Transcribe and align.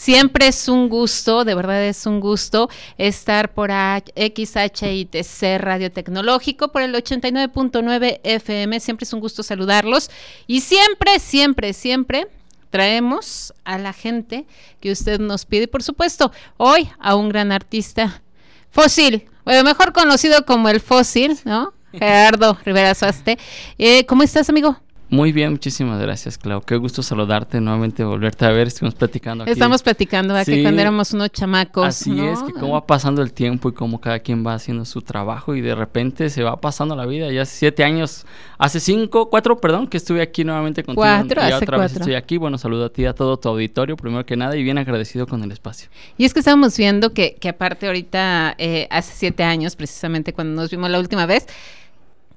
Siempre 0.00 0.48
es 0.48 0.66
un 0.66 0.88
gusto, 0.88 1.44
de 1.44 1.54
verdad 1.54 1.84
es 1.84 2.06
un 2.06 2.20
gusto 2.20 2.70
estar 2.96 3.52
por 3.52 3.70
XHITC 3.70 5.58
Radio 5.58 5.92
Tecnológico, 5.92 6.68
por 6.68 6.80
el 6.80 6.94
89.9 6.94 8.20
FM. 8.22 8.80
Siempre 8.80 9.04
es 9.04 9.12
un 9.12 9.20
gusto 9.20 9.42
saludarlos. 9.42 10.10
Y 10.46 10.62
siempre, 10.62 11.18
siempre, 11.18 11.74
siempre 11.74 12.28
traemos 12.70 13.52
a 13.64 13.76
la 13.76 13.92
gente 13.92 14.46
que 14.80 14.90
usted 14.90 15.20
nos 15.20 15.44
pide. 15.44 15.68
Por 15.68 15.82
supuesto, 15.82 16.32
hoy 16.56 16.88
a 16.98 17.14
un 17.14 17.28
gran 17.28 17.52
artista, 17.52 18.22
Fósil, 18.70 19.28
bueno, 19.44 19.64
mejor 19.64 19.92
conocido 19.92 20.46
como 20.46 20.70
el 20.70 20.80
Fósil, 20.80 21.38
¿no? 21.44 21.74
Gerardo 21.92 22.56
Rivera 22.64 22.94
Suaste. 22.94 23.38
Eh, 23.76 24.06
¿Cómo 24.06 24.22
estás, 24.22 24.48
amigo? 24.48 24.80
Muy 25.10 25.32
bien, 25.32 25.50
muchísimas 25.50 26.00
gracias, 26.00 26.38
Clau. 26.38 26.60
Qué 26.60 26.76
gusto 26.76 27.02
saludarte 27.02 27.60
nuevamente, 27.60 28.04
volverte 28.04 28.44
a 28.44 28.50
ver. 28.50 28.68
Estuvimos 28.68 28.94
platicando 28.94 29.42
aquí. 29.42 29.50
Estamos 29.50 29.82
platicando 29.82 30.36
aquí 30.36 30.62
cuando 30.62 30.80
éramos 30.80 31.12
unos 31.12 31.30
chamacos. 31.32 31.84
Así 31.84 32.20
es, 32.20 32.40
que 32.44 32.52
cómo 32.52 32.74
va 32.74 32.86
pasando 32.86 33.20
el 33.20 33.32
tiempo 33.32 33.68
y 33.68 33.72
cómo 33.72 34.00
cada 34.00 34.20
quien 34.20 34.46
va 34.46 34.54
haciendo 34.54 34.84
su 34.84 35.02
trabajo 35.02 35.56
y 35.56 35.62
de 35.62 35.74
repente 35.74 36.30
se 36.30 36.44
va 36.44 36.60
pasando 36.60 36.94
la 36.94 37.06
vida. 37.06 37.28
Ya 37.32 37.42
hace 37.42 37.58
siete 37.58 37.82
años, 37.82 38.24
hace 38.56 38.78
cinco, 38.78 39.28
cuatro, 39.30 39.60
perdón, 39.60 39.88
que 39.88 39.96
estuve 39.96 40.22
aquí 40.22 40.44
nuevamente 40.44 40.84
contigo. 40.84 41.02
Cuatro, 41.02 41.42
y 41.42 41.44
hace 41.44 41.64
otra 41.64 41.78
vez 41.78 41.92
estoy 41.92 42.14
aquí. 42.14 42.36
Bueno, 42.36 42.56
saludo 42.56 42.84
a 42.84 42.88
ti, 42.90 43.04
a 43.04 43.12
todo 43.12 43.36
tu 43.36 43.48
auditorio, 43.48 43.96
primero 43.96 44.24
que 44.24 44.36
nada, 44.36 44.56
y 44.56 44.62
bien 44.62 44.78
agradecido 44.78 45.26
con 45.26 45.42
el 45.42 45.50
espacio. 45.50 45.90
Y 46.18 46.24
es 46.24 46.32
que 46.32 46.38
estábamos 46.38 46.76
viendo 46.76 47.12
que, 47.12 47.34
que 47.34 47.48
aparte 47.48 47.88
ahorita, 47.88 48.54
eh, 48.58 48.86
hace 48.90 49.12
siete 49.16 49.42
años, 49.42 49.74
precisamente 49.74 50.32
cuando 50.32 50.62
nos 50.62 50.70
vimos 50.70 50.88
la 50.88 51.00
última 51.00 51.26
vez, 51.26 51.48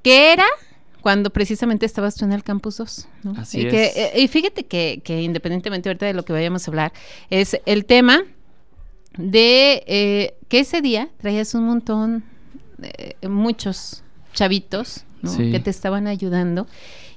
que 0.02 0.34
era 0.34 0.46
cuando 1.04 1.32
precisamente 1.32 1.86
estabas 1.86 2.16
tú 2.16 2.24
en 2.24 2.32
el 2.32 2.44
Campus 2.44 2.78
2. 2.78 3.08
¿no? 3.24 3.34
Así 3.38 3.60
y 3.60 3.68
es. 3.68 3.72
Que, 3.74 3.86
eh, 4.16 4.22
y 4.22 4.28
fíjate 4.30 4.64
que, 4.64 5.02
que, 5.04 5.22
independientemente 5.22 5.90
ahorita 5.90 6.06
de 6.06 6.14
lo 6.14 6.24
que 6.24 6.32
vayamos 6.32 6.66
a 6.66 6.72
hablar, 6.72 6.94
es 7.30 7.60
el 7.66 7.84
tema 7.84 8.24
de 9.18 9.84
eh, 9.86 10.34
que 10.48 10.60
ese 10.60 10.82
día 10.82 11.10
traías 11.18 11.54
un 11.56 11.66
montón, 11.66 12.24
eh, 12.82 13.16
muchos 13.28 14.02
chavitos 14.34 15.04
¿no? 15.22 15.30
Sí. 15.30 15.52
que 15.52 15.60
te 15.60 15.70
estaban 15.70 16.08
ayudando 16.08 16.68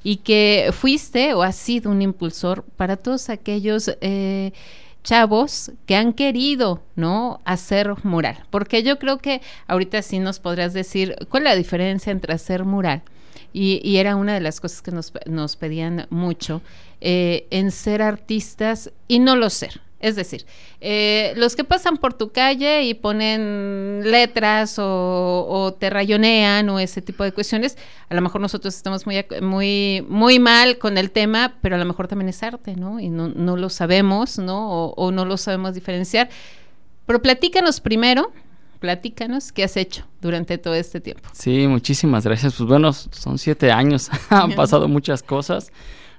y 0.03 0.17
que 0.17 0.71
fuiste 0.73 1.35
o 1.35 1.43
has 1.43 1.55
sido 1.55 1.91
un 1.91 2.03
impulsor 2.03 2.65
para 2.77 2.97
todos 2.97 3.31
aquellos 3.31 3.97
eh, 4.01 4.53
chavos 5.05 5.71
que 5.87 5.95
han 5.95 6.13
querido, 6.13 6.83
¿no? 6.97 7.41
Hacer 7.45 7.95
mural. 8.05 8.43
Porque 8.51 8.83
yo 8.83 8.99
creo 8.99 9.19
que 9.19 9.41
ahorita 9.69 10.03
sí 10.03 10.19
nos 10.19 10.41
podrás 10.41 10.75
decir 10.75 11.15
cuál 11.29 11.45
es 11.45 11.51
la 11.51 11.57
diferencia 11.57 12.11
entre 12.11 12.35
hacer 12.35 12.65
mural. 12.65 13.03
Y, 13.59 13.81
y 13.83 13.97
era 13.97 14.17
una 14.17 14.35
de 14.35 14.41
las 14.41 14.61
cosas 14.61 14.83
que 14.83 14.91
nos, 14.91 15.15
nos 15.25 15.57
pedían 15.57 16.07
mucho, 16.11 16.61
eh, 17.01 17.47
en 17.49 17.71
ser 17.71 18.03
artistas 18.03 18.93
y 19.09 19.19
no 19.19 19.35
lo 19.35 19.49
ser. 19.49 19.81
Es 19.99 20.15
decir, 20.15 20.45
eh, 20.83 21.33
los 21.37 21.57
que 21.57 21.65
pasan 21.65 21.97
por 21.97 22.13
tu 22.13 22.33
calle 22.33 22.83
y 22.83 22.93
ponen 22.93 24.03
letras 24.05 24.77
o, 24.79 25.75
te 25.81 25.89
rayonean 25.89 26.69
o 26.69 26.79
ese 26.79 27.01
tipo 27.01 27.25
de 27.25 27.33
cuestiones, 27.33 27.79
a 28.11 28.15
lo 28.15 28.21
mejor 28.21 28.43
nosotros 28.43 28.77
estamos 28.77 29.07
muy, 29.07 29.25
muy, 29.41 30.05
muy 30.07 30.39
mal 30.39 30.77
con 30.77 30.99
el 30.99 31.11
tema, 31.11 31.57
pero 31.63 31.77
a 31.77 31.79
lo 31.79 31.87
mejor 31.87 32.09
también 32.09 32.29
es 32.29 32.43
arte, 32.43 32.77
¿no? 32.77 33.01
Y 33.01 33.09
no, 33.09 33.29
no 33.29 33.57
lo 33.57 33.71
sabemos, 33.71 34.39
¿no? 34.39 34.71
O, 34.71 34.95
o, 34.97 35.13
no 35.13 35.25
lo 35.25 35.39
sabemos 35.39 35.73
diferenciar. 35.73 36.29
Pero 37.07 37.23
platícanos 37.23 37.81
primero, 37.81 38.33
platícanos 38.79 39.53
qué 39.53 39.65
has 39.65 39.77
hecho 39.77 40.05
durante 40.21 40.59
todo 40.59 40.75
este 40.75 41.01
tiempo. 41.01 41.29
Sí, 41.33 41.67
muchísimas 41.67 42.25
gracias. 42.25 42.55
Pues 42.55 42.69
bueno, 42.69 42.93
son 42.93 43.39
siete 43.39 43.71
años, 43.71 44.11
han 44.31 44.55
pasado 44.55 44.89
muchas 44.89 45.23
cosas. 45.23 45.73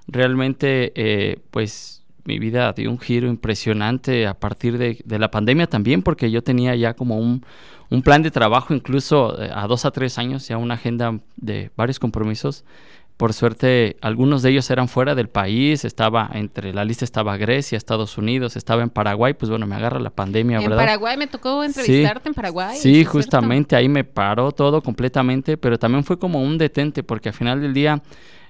Realmente, 0.07 0.93
eh, 0.95 1.39
pues 1.51 2.05
mi 2.23 2.39
vida 2.39 2.73
dio 2.73 2.89
un 2.91 2.99
giro 2.99 3.27
impresionante 3.27 4.27
a 4.27 4.33
partir 4.33 4.77
de, 4.77 4.99
de, 5.03 5.19
la 5.19 5.31
pandemia 5.31 5.67
también, 5.67 6.01
porque 6.01 6.29
yo 6.29 6.43
tenía 6.43 6.75
ya 6.75 6.93
como 6.93 7.17
un, 7.17 7.45
un 7.89 8.01
plan 8.01 8.21
de 8.21 8.31
trabajo, 8.31 8.73
incluso 8.73 9.41
eh, 9.41 9.49
a 9.53 9.65
dos 9.67 9.85
a 9.85 9.91
tres 9.91 10.17
años, 10.17 10.47
ya 10.47 10.57
una 10.57 10.73
agenda 10.73 11.19
de 11.37 11.71
varios 11.75 11.99
compromisos. 11.99 12.65
Por 13.17 13.33
suerte, 13.33 13.97
algunos 14.01 14.43
de 14.43 14.51
ellos 14.51 14.69
eran 14.69 14.87
fuera 14.87 15.15
del 15.15 15.27
país, 15.27 15.85
estaba 15.85 16.29
entre 16.33 16.71
la 16.71 16.85
lista 16.85 17.03
estaba 17.03 17.35
Grecia, 17.35 17.75
Estados 17.75 18.15
Unidos, 18.19 18.55
estaba 18.55 18.83
en 18.83 18.91
Paraguay, 18.91 19.33
pues 19.33 19.49
bueno, 19.49 19.65
me 19.65 19.75
agarra 19.75 19.99
la 19.99 20.11
pandemia, 20.11 20.59
¿verdad? 20.59 20.79
En 20.79 20.85
Paraguay 20.85 21.17
me 21.17 21.25
tocó 21.25 21.63
entrevistarte 21.63 22.23
sí, 22.23 22.29
en 22.29 22.33
Paraguay. 22.35 22.77
Sí, 22.77 23.03
justamente 23.05 23.75
ahí 23.75 23.89
me 23.89 24.03
paró 24.03 24.51
todo 24.51 24.83
completamente, 24.83 25.57
pero 25.57 25.79
también 25.79 26.03
fue 26.03 26.19
como 26.19 26.43
un 26.43 26.59
detente, 26.59 27.01
porque 27.01 27.29
al 27.29 27.35
final 27.35 27.59
del 27.59 27.73
día 27.73 28.03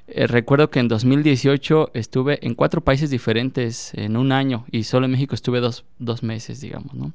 eh, 0.08 0.28
recuerdo 0.28 0.70
que 0.70 0.80
en 0.80 0.90
2018 0.90 1.92
estuve 1.94 2.46
en 2.46 2.54
cuatro 2.54 2.82
países 2.82 3.10
diferentes 3.10 3.94
en 3.94 4.16
un 4.18 4.32
año 4.32 4.66
y 4.72 4.84
solo 4.84 5.06
en 5.06 5.12
México 5.12 5.36
estuve 5.36 5.62
dos, 5.62 5.86
dos 6.00 6.24
meses, 6.24 6.60
digamos, 6.60 6.94
¿no? 6.94 7.14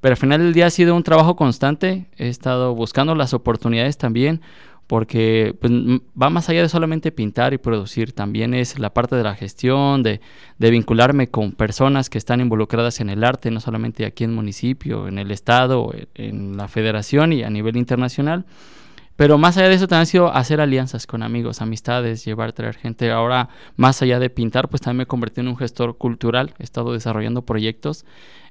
Pero 0.00 0.12
al 0.12 0.18
final 0.18 0.40
del 0.40 0.52
día 0.52 0.66
ha 0.66 0.70
sido 0.70 0.94
un 0.94 1.02
trabajo 1.02 1.36
constante, 1.36 2.06
he 2.16 2.28
estado 2.28 2.74
buscando 2.74 3.14
las 3.14 3.32
oportunidades 3.32 3.96
también, 3.96 4.42
porque 4.86 5.54
pues, 5.60 5.72
va 6.20 6.30
más 6.30 6.48
allá 6.48 6.62
de 6.62 6.68
solamente 6.68 7.12
pintar 7.12 7.52
y 7.54 7.58
producir, 7.58 8.12
también 8.12 8.54
es 8.54 8.78
la 8.78 8.94
parte 8.94 9.16
de 9.16 9.22
la 9.22 9.34
gestión, 9.34 10.02
de, 10.02 10.20
de, 10.58 10.70
vincularme 10.70 11.28
con 11.28 11.52
personas 11.52 12.08
que 12.08 12.18
están 12.18 12.40
involucradas 12.40 13.00
en 13.00 13.10
el 13.10 13.24
arte, 13.24 13.50
no 13.50 13.60
solamente 13.60 14.04
aquí 14.06 14.24
en 14.24 14.30
el 14.30 14.36
municipio, 14.36 15.08
en 15.08 15.18
el 15.18 15.30
estado, 15.30 15.92
en 16.14 16.56
la 16.56 16.68
federación 16.68 17.32
y 17.32 17.42
a 17.42 17.50
nivel 17.50 17.76
internacional. 17.76 18.44
Pero 19.16 19.38
más 19.38 19.56
allá 19.56 19.68
de 19.68 19.74
eso 19.74 19.88
también 19.88 20.02
ha 20.02 20.06
sido 20.06 20.32
hacer 20.32 20.60
alianzas 20.60 21.06
con 21.06 21.22
amigos, 21.22 21.62
amistades, 21.62 22.24
llevar, 22.24 22.52
traer 22.52 22.76
gente. 22.76 23.10
Ahora, 23.10 23.48
más 23.76 24.02
allá 24.02 24.18
de 24.18 24.28
pintar, 24.28 24.68
pues 24.68 24.82
también 24.82 24.98
me 24.98 25.06
convertí 25.06 25.40
en 25.40 25.48
un 25.48 25.56
gestor 25.56 25.96
cultural. 25.96 26.52
He 26.58 26.62
estado 26.62 26.92
desarrollando 26.92 27.40
proyectos. 27.42 28.04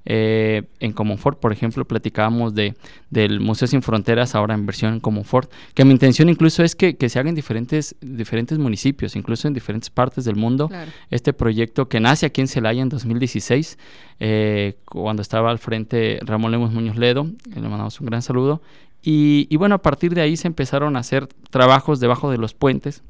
Eh, 0.06 0.64
en 0.80 0.94
Comonfort, 0.94 1.40
por 1.40 1.52
ejemplo, 1.52 1.86
platicábamos 1.86 2.54
de, 2.54 2.76
del 3.10 3.40
Museo 3.40 3.68
Sin 3.68 3.82
Fronteras, 3.82 4.36
ahora 4.36 4.54
en 4.54 4.66
versión 4.66 4.94
en 4.94 5.00
Comonfort, 5.00 5.52
que 5.74 5.84
mi 5.84 5.92
intención 5.92 6.30
incluso 6.30 6.64
es 6.64 6.76
que, 6.76 6.96
que 6.96 7.10
se 7.10 7.20
haga 7.20 7.30
en 7.30 7.36
diferentes, 7.36 7.96
diferentes 8.02 8.58
municipios, 8.60 9.16
incluso 9.16 9.48
en 9.48 9.54
diferentes 9.54 9.90
partes 9.90 10.26
del 10.26 10.36
mundo. 10.36 10.68
Claro. 10.68 10.92
Este 11.10 11.34
proyecto 11.34 11.90
que 11.90 12.00
nace 12.00 12.26
aquí 12.28 12.42
en 12.42 12.48
Celaya 12.48 12.82
en 12.82 12.90
2016, 12.90 13.78
eh, 14.20 14.78
cuando 14.86 15.22
estaba 15.22 15.50
al 15.50 15.60
frente 15.60 16.20
Ramón 16.22 16.52
Lemos 16.52 16.72
Muñoz 16.72 16.98
Ledo, 16.98 17.28
le 17.54 17.62
mandamos 17.62 18.00
un 18.00 18.06
gran 18.06 18.22
saludo. 18.22 18.62
Y, 19.02 19.48
y, 19.52 19.58
bueno, 19.58 19.76
a 19.76 19.82
partir 19.84 20.16
de 20.16 20.22
ahí 20.22 20.36
se 20.36 20.48
empezaron 20.48 20.96
a 20.96 21.00
hacer 21.00 21.28
trabajos 21.52 22.00
debajo 22.00 22.32
de 22.32 22.40
los 22.40 22.56
puentes. 22.56 23.04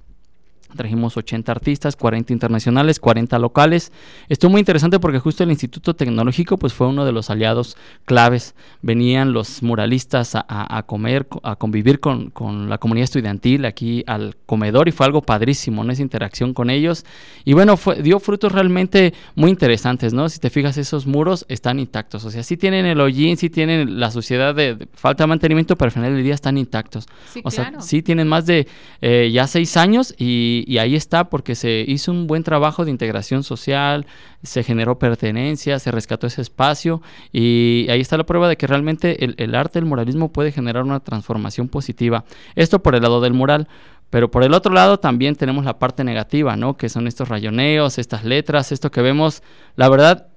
Trajimos 0.75 1.15
80 1.17 1.51
artistas, 1.51 1.95
40 1.95 2.33
internacionales, 2.33 2.99
40 2.99 3.39
locales. 3.39 3.91
Estuvo 4.29 4.51
muy 4.51 4.59
interesante 4.59 4.99
porque 4.99 5.19
justo 5.19 5.43
el 5.43 5.51
Instituto 5.51 5.95
Tecnológico 5.95 6.57
pues 6.57 6.73
fue 6.73 6.87
uno 6.87 7.05
de 7.05 7.11
los 7.11 7.29
aliados 7.29 7.77
claves. 8.05 8.55
Venían 8.81 9.33
los 9.33 9.63
muralistas 9.63 10.33
a, 10.35 10.83
comer, 10.85 11.27
a 11.43 11.55
convivir 11.55 11.99
con, 11.99 12.29
con, 12.29 12.69
la 12.69 12.77
comunidad 12.77 13.05
estudiantil 13.05 13.65
aquí 13.65 14.03
al 14.07 14.35
comedor 14.45 14.87
y 14.87 14.91
fue 14.91 15.05
algo 15.05 15.21
padrísimo, 15.21 15.83
¿no? 15.83 15.91
Esa 15.91 16.01
interacción 16.01 16.53
con 16.53 16.69
ellos. 16.69 17.05
Y 17.43 17.53
bueno, 17.53 17.77
fue, 17.77 18.01
dio 18.01 18.19
frutos 18.19 18.51
realmente 18.51 19.13
muy 19.35 19.49
interesantes, 19.49 20.13
¿no? 20.13 20.29
Si 20.29 20.39
te 20.39 20.49
fijas, 20.49 20.77
esos 20.77 21.05
muros 21.05 21.45
están 21.47 21.79
intactos. 21.79 22.25
O 22.25 22.31
sea, 22.31 22.43
sí 22.43 22.57
tienen 22.57 22.85
el 22.85 22.99
hollín, 22.99 23.37
sí 23.37 23.49
tienen 23.49 23.99
la 23.99 24.11
suciedad 24.11 24.55
de, 24.55 24.75
de 24.75 24.87
falta 24.93 25.23
de 25.23 25.27
mantenimiento, 25.27 25.77
pero 25.77 25.87
al 25.87 25.91
final 25.91 26.13
del 26.13 26.23
día 26.23 26.33
están 26.33 26.57
intactos. 26.57 27.05
Sí, 27.31 27.41
o 27.43 27.49
claro. 27.49 27.71
sea, 27.71 27.81
sí 27.81 28.01
tienen 28.01 28.27
más 28.27 28.45
de 28.45 28.67
eh, 29.01 29.29
ya 29.31 29.47
seis 29.47 29.77
años 29.77 30.13
y, 30.17 30.64
y, 30.65 30.77
ahí 30.77 30.95
está 30.95 31.29
porque 31.29 31.55
se 31.55 31.85
hizo 31.87 32.11
un 32.11 32.27
buen 32.27 32.43
trabajo 32.43 32.85
de 32.85 32.91
integración 32.91 33.43
social, 33.43 34.05
se 34.43 34.63
generó 34.63 34.99
pertenencia, 34.99 35.79
se 35.79 35.91
rescató 35.91 36.27
ese 36.27 36.41
espacio 36.41 37.01
y 37.31 37.87
ahí 37.89 38.01
está 38.01 38.17
la 38.17 38.25
prueba 38.25 38.47
de 38.49 38.57
que 38.57 38.67
realmente 38.67 39.23
el, 39.25 39.55
arte, 39.55 39.79
el 39.79 39.85
muralismo 39.85 40.31
puede 40.31 40.51
generar 40.51 40.83
una 40.83 40.99
transformación 40.99 41.67
positiva. 41.67 42.25
Esto 42.55 42.81
por 42.81 42.95
el 42.95 43.01
lado 43.01 43.21
del 43.21 43.33
mural. 43.33 43.67
Pero 44.11 44.29
por 44.29 44.43
el 44.43 44.53
otro 44.53 44.71
lado 44.71 44.99
también 44.99 45.35
tenemos 45.35 45.65
la 45.65 45.79
parte 45.79 46.03
negativa, 46.03 46.55
¿no? 46.55 46.77
Que 46.77 46.89
son 46.89 47.07
estos 47.07 47.27
rayoneos, 47.27 47.97
estas 47.97 48.23
letras, 48.23 48.71
esto 48.71 48.91
que 48.91 49.01
vemos. 49.01 49.41
La 49.75 49.89
verdad, 49.89 50.27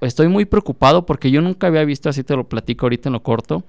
estoy 0.00 0.28
muy 0.28 0.44
preocupado 0.44 1.06
porque 1.06 1.30
yo 1.30 1.40
nunca 1.40 1.68
había 1.68 1.84
visto, 1.84 2.08
así 2.08 2.24
te 2.24 2.36
lo 2.36 2.48
platico 2.48 2.86
ahorita 2.86 3.08
en 3.08 3.14
lo 3.14 3.22
corto, 3.22 3.64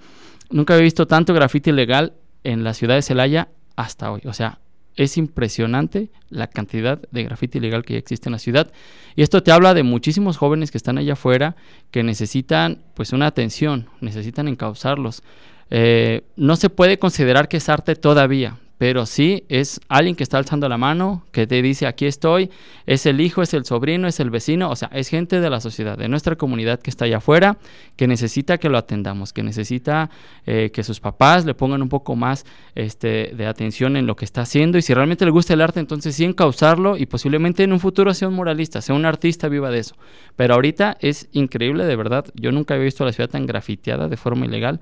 nunca 0.49 0.73
había 0.73 0.83
visto 0.83 1.07
tanto 1.07 1.33
grafiti 1.33 1.69
ilegal 1.69 2.13
en 2.43 2.63
la 2.63 2.73
ciudad 2.73 2.95
de 2.95 3.01
Celaya 3.01 3.49
hasta 3.75 4.11
hoy. 4.11 4.21
O 4.25 4.33
sea, 4.33 4.59
es 4.97 5.17
impresionante 5.17 6.09
la 6.29 6.47
cantidad 6.47 6.99
de 7.11 7.23
grafiti 7.23 7.59
ilegal 7.59 7.85
que 7.85 7.93
ya 7.93 7.99
existe 7.99 8.27
en 8.27 8.33
la 8.33 8.39
ciudad. 8.39 8.71
Y 9.15 9.21
esto 9.21 9.41
te 9.41 9.51
habla 9.51 9.73
de 9.73 9.83
muchísimos 9.83 10.37
jóvenes 10.37 10.71
que 10.71 10.77
están 10.77 10.97
allá 10.97 11.13
afuera 11.13 11.55
que 11.91 12.03
necesitan 12.03 12.83
pues 12.95 13.13
una 13.13 13.27
atención, 13.27 13.87
necesitan 14.01 14.47
encauzarlos. 14.47 15.23
Eh, 15.69 16.23
no 16.35 16.55
se 16.55 16.69
puede 16.69 16.97
considerar 16.97 17.47
que 17.47 17.57
es 17.57 17.69
arte 17.69 17.95
todavía, 17.95 18.57
pero 18.77 19.05
sí 19.05 19.43
es 19.49 19.81
alguien 19.87 20.15
que 20.15 20.23
está 20.23 20.37
alzando 20.37 20.69
la 20.69 20.77
mano, 20.77 21.25
que 21.31 21.47
te 21.47 21.61
dice 21.61 21.87
aquí 21.87 22.05
estoy, 22.05 22.51
es 22.85 23.05
el 23.05 23.21
hijo, 23.21 23.41
es 23.41 23.53
el 23.53 23.65
sobrino, 23.65 24.07
es 24.07 24.19
el 24.19 24.29
vecino, 24.29 24.69
o 24.69 24.75
sea, 24.75 24.89
es 24.93 25.09
gente 25.09 25.39
de 25.39 25.49
la 25.49 25.59
sociedad, 25.59 25.97
de 25.97 26.07
nuestra 26.07 26.35
comunidad 26.35 26.79
que 26.79 26.89
está 26.89 27.05
allá 27.05 27.17
afuera, 27.17 27.57
que 27.95 28.07
necesita 28.07 28.57
que 28.59 28.69
lo 28.69 28.77
atendamos, 28.77 29.33
que 29.33 29.41
necesita 29.41 30.09
eh, 30.45 30.69
que 30.71 30.83
sus 30.83 30.99
papás 30.99 31.45
le 31.45 31.55
pongan 31.55 31.81
un 31.81 31.89
poco 31.89 32.15
más 32.15 32.45
este, 32.75 33.33
de 33.35 33.47
atención 33.47 33.97
en 33.97 34.05
lo 34.05 34.15
que 34.15 34.25
está 34.25 34.41
haciendo 34.41 34.77
y 34.77 34.81
si 34.83 34.93
realmente 34.93 35.25
le 35.25 35.31
gusta 35.31 35.53
el 35.53 35.61
arte, 35.61 35.79
entonces 35.79 36.15
sí 36.15 36.23
encauzarlo 36.23 36.97
y 36.97 37.07
posiblemente 37.07 37.63
en 37.63 37.73
un 37.73 37.79
futuro 37.79 38.13
sea 38.13 38.27
un 38.27 38.35
muralista, 38.35 38.81
sea 38.81 38.95
un 38.95 39.05
artista 39.05 39.49
viva 39.49 39.71
de 39.71 39.79
eso. 39.79 39.95
Pero 40.35 40.53
ahorita 40.53 40.97
es 40.99 41.29
increíble, 41.31 41.85
de 41.85 41.95
verdad, 41.95 42.25
yo 42.35 42.51
nunca 42.51 42.75
había 42.75 42.85
visto 42.85 43.05
la 43.05 43.11
ciudad 43.11 43.29
tan 43.29 43.47
grafiteada 43.47 44.07
de 44.07 44.17
forma 44.17 44.45
ilegal 44.45 44.79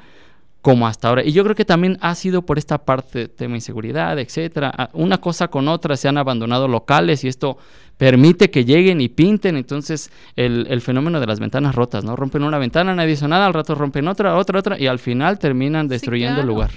como 0.66 0.88
hasta 0.88 1.10
ahora. 1.10 1.24
Y 1.24 1.32
yo 1.32 1.44
creo 1.44 1.56
que 1.56 1.64
también 1.64 2.00
ha 2.02 2.16
sido 2.16 2.42
por 2.42 2.58
esta 2.58 2.80
parte, 2.80 3.28
tema 3.28 3.54
inseguridad, 3.54 4.18
etcétera. 4.18 4.72
Ah, 4.76 4.90
una 4.94 5.20
cosa 5.20 5.48
con 5.48 5.68
otra 5.68 5.96
se 5.96 6.08
han 6.08 6.18
abandonado 6.18 6.68
locales 6.68 7.24
y 7.24 7.28
esto 7.28 7.60
permite 8.00 8.50
que 8.50 8.66
lleguen 8.66 9.00
y 9.00 9.08
pinten. 9.08 9.58
Entonces, 9.58 10.10
el, 10.36 10.82
fenómeno 10.82 11.20
de 11.20 11.28
las 11.28 11.40
ventanas 11.40 11.76
rotas, 11.76 12.04
¿no? 12.04 12.16
Rompen 12.16 12.42
una 12.42 12.58
ventana, 12.58 12.96
nadie 12.96 13.12
hizo 13.12 13.28
nada, 13.28 13.46
al 13.46 13.54
rato 13.54 13.76
rompen 13.76 14.08
otra, 14.08 14.36
otra, 14.36 14.58
otra, 14.58 14.80
y 14.80 14.88
al 14.88 14.98
final 14.98 15.38
terminan 15.38 15.88
destruyendo 15.88 16.42
el 16.42 16.48
lugar. 16.48 16.72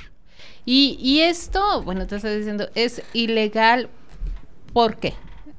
Y, 0.67 0.99
y 1.01 1.21
esto, 1.21 1.83
bueno, 1.83 2.07
te 2.07 2.17
estás 2.17 2.37
diciendo, 2.37 2.69
es 2.75 3.03
ilegal, 3.15 3.89
¿por 4.75 4.97
qué? 4.97 5.15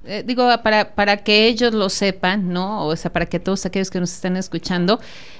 Eh, 0.05 0.21
digo, 0.23 0.47
para, 0.61 0.93
para 0.93 1.17
que 1.17 1.47
ellos 1.47 1.73
lo 1.73 1.89
sepan, 1.89 2.53
¿no? 2.53 2.85
O 2.85 2.95
sea, 2.95 3.11
para 3.11 3.25
que 3.25 3.39
todos 3.39 3.65
aquellos 3.65 3.89
que 3.89 3.99
nos 3.99 4.13
están 4.13 4.37
escuchando 4.37 4.99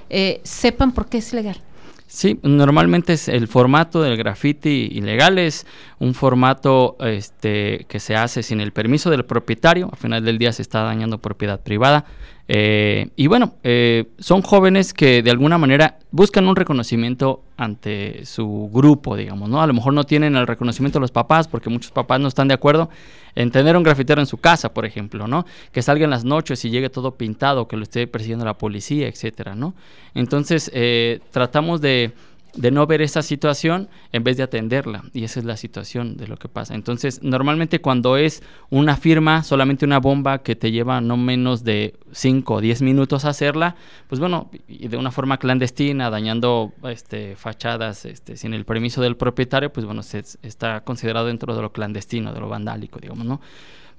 eh, 0.10 0.42
sepan 0.44 0.92
por 0.92 1.08
qué 1.08 1.20
es 1.20 1.32
ilegal. 1.34 1.62
Sí, 2.12 2.40
normalmente 2.42 3.14
es 3.14 3.28
el 3.28 3.48
formato 3.48 4.02
del 4.02 4.18
graffiti 4.18 4.90
ilegal 4.92 5.38
es 5.38 5.68
un 6.00 6.16
formato 6.16 6.98
este, 7.02 7.86
que 7.88 8.00
se 8.00 8.16
hace 8.16 8.42
sin 8.42 8.62
el 8.62 8.74
permiso 8.74 9.12
del 9.12 9.26
propietario. 9.26 9.90
Al 9.92 9.98
final 10.00 10.26
del 10.26 10.40
día 10.40 10.52
se 10.52 10.64
está 10.64 10.82
dañando 10.82 11.20
propiedad 11.20 11.62
privada. 11.62 12.06
Eh, 12.52 13.10
y 13.16 13.28
bueno, 13.28 13.54
eh, 13.64 14.06
son 14.18 14.42
jóvenes 14.42 14.92
que 14.92 15.22
de 15.22 15.30
alguna 15.30 15.60
manera 15.60 16.00
buscan 16.10 16.48
un 16.48 16.56
reconocimiento 16.56 17.44
ante 17.58 18.26
su 18.26 18.72
grupo, 18.74 19.16
digamos, 19.16 19.48
¿no? 19.50 19.62
A 19.62 19.68
lo 19.68 19.74
mejor 19.76 19.94
no 19.94 20.04
tienen 20.04 20.36
el 20.36 20.48
reconocimiento 20.48 20.98
de 20.98 21.02
los 21.02 21.12
papás, 21.12 21.48
porque 21.48 21.70
muchos 21.70 21.92
papás 21.92 22.20
no 22.20 22.28
están 22.28 22.48
de 22.48 22.56
acuerdo 22.56 22.90
en 23.36 23.52
tener 23.52 23.78
un 23.78 23.84
grafitero 23.84 24.20
en 24.20 24.26
su 24.26 24.38
casa, 24.38 24.74
por 24.74 24.88
ejemplo, 24.88 25.28
¿no? 25.28 25.46
Que 25.72 25.84
salga 25.84 26.06
en 26.06 26.10
las 26.10 26.26
noches 26.26 26.66
y 26.66 26.72
llegue 26.72 26.90
todo 26.90 27.12
pintado, 27.12 27.68
que 27.68 27.78
lo 27.78 27.84
esté 27.84 28.08
persiguiendo 28.08 28.46
la 28.46 28.58
policía, 28.58 29.08
etcétera, 29.08 29.54
¿no? 29.54 29.76
Entonces, 30.16 30.72
eh, 30.74 31.20
tratamos 31.30 31.82
de 31.82 32.14
de 32.56 32.72
no 32.72 32.86
ver 32.88 33.02
esa 33.02 33.22
situación 33.22 33.90
en 34.12 34.24
vez 34.24 34.38
de 34.38 34.44
atenderla. 34.44 35.04
Y 35.14 35.24
esa 35.24 35.40
es 35.40 35.46
la 35.46 35.58
situación 35.58 36.18
de 36.18 36.28
lo 36.28 36.38
que 36.38 36.50
pasa. 36.50 36.76
Entonces, 36.76 37.22
normalmente 37.24 37.82
cuando 37.82 38.18
es 38.18 38.44
una 38.70 38.98
firma, 38.98 39.44
solamente 39.44 39.86
una 39.86 40.00
bomba 40.00 40.40
que 40.40 40.56
te 40.56 40.72
lleva 40.72 41.02
no 41.02 41.18
menos 41.18 41.64
de 41.64 41.96
5 42.12 42.56
o 42.56 42.62
10 42.62 42.82
minutos 42.82 43.26
hacerla, 43.26 43.76
pues 44.08 44.20
bueno, 44.20 44.50
y 44.68 44.88
de 44.88 44.98
una 44.98 45.12
forma 45.12 45.38
clandestina, 45.38 46.10
dañando 46.10 46.74
este, 46.84 47.36
fachadas 47.36 48.06
este, 48.06 48.38
sin 48.38 48.54
el 48.54 48.66
permiso 48.66 49.02
del 49.02 49.18
propietario, 49.18 49.72
pues 49.72 49.86
bueno, 49.86 50.04
se, 50.04 50.24
está 50.44 50.82
considerado 50.82 51.28
dentro 51.28 51.56
de 51.56 51.62
lo 51.62 51.72
clandestino, 51.72 52.34
de 52.34 52.40
lo 52.40 52.50
vandálico, 52.50 53.00
digamos, 53.00 53.26
¿no? 53.26 53.42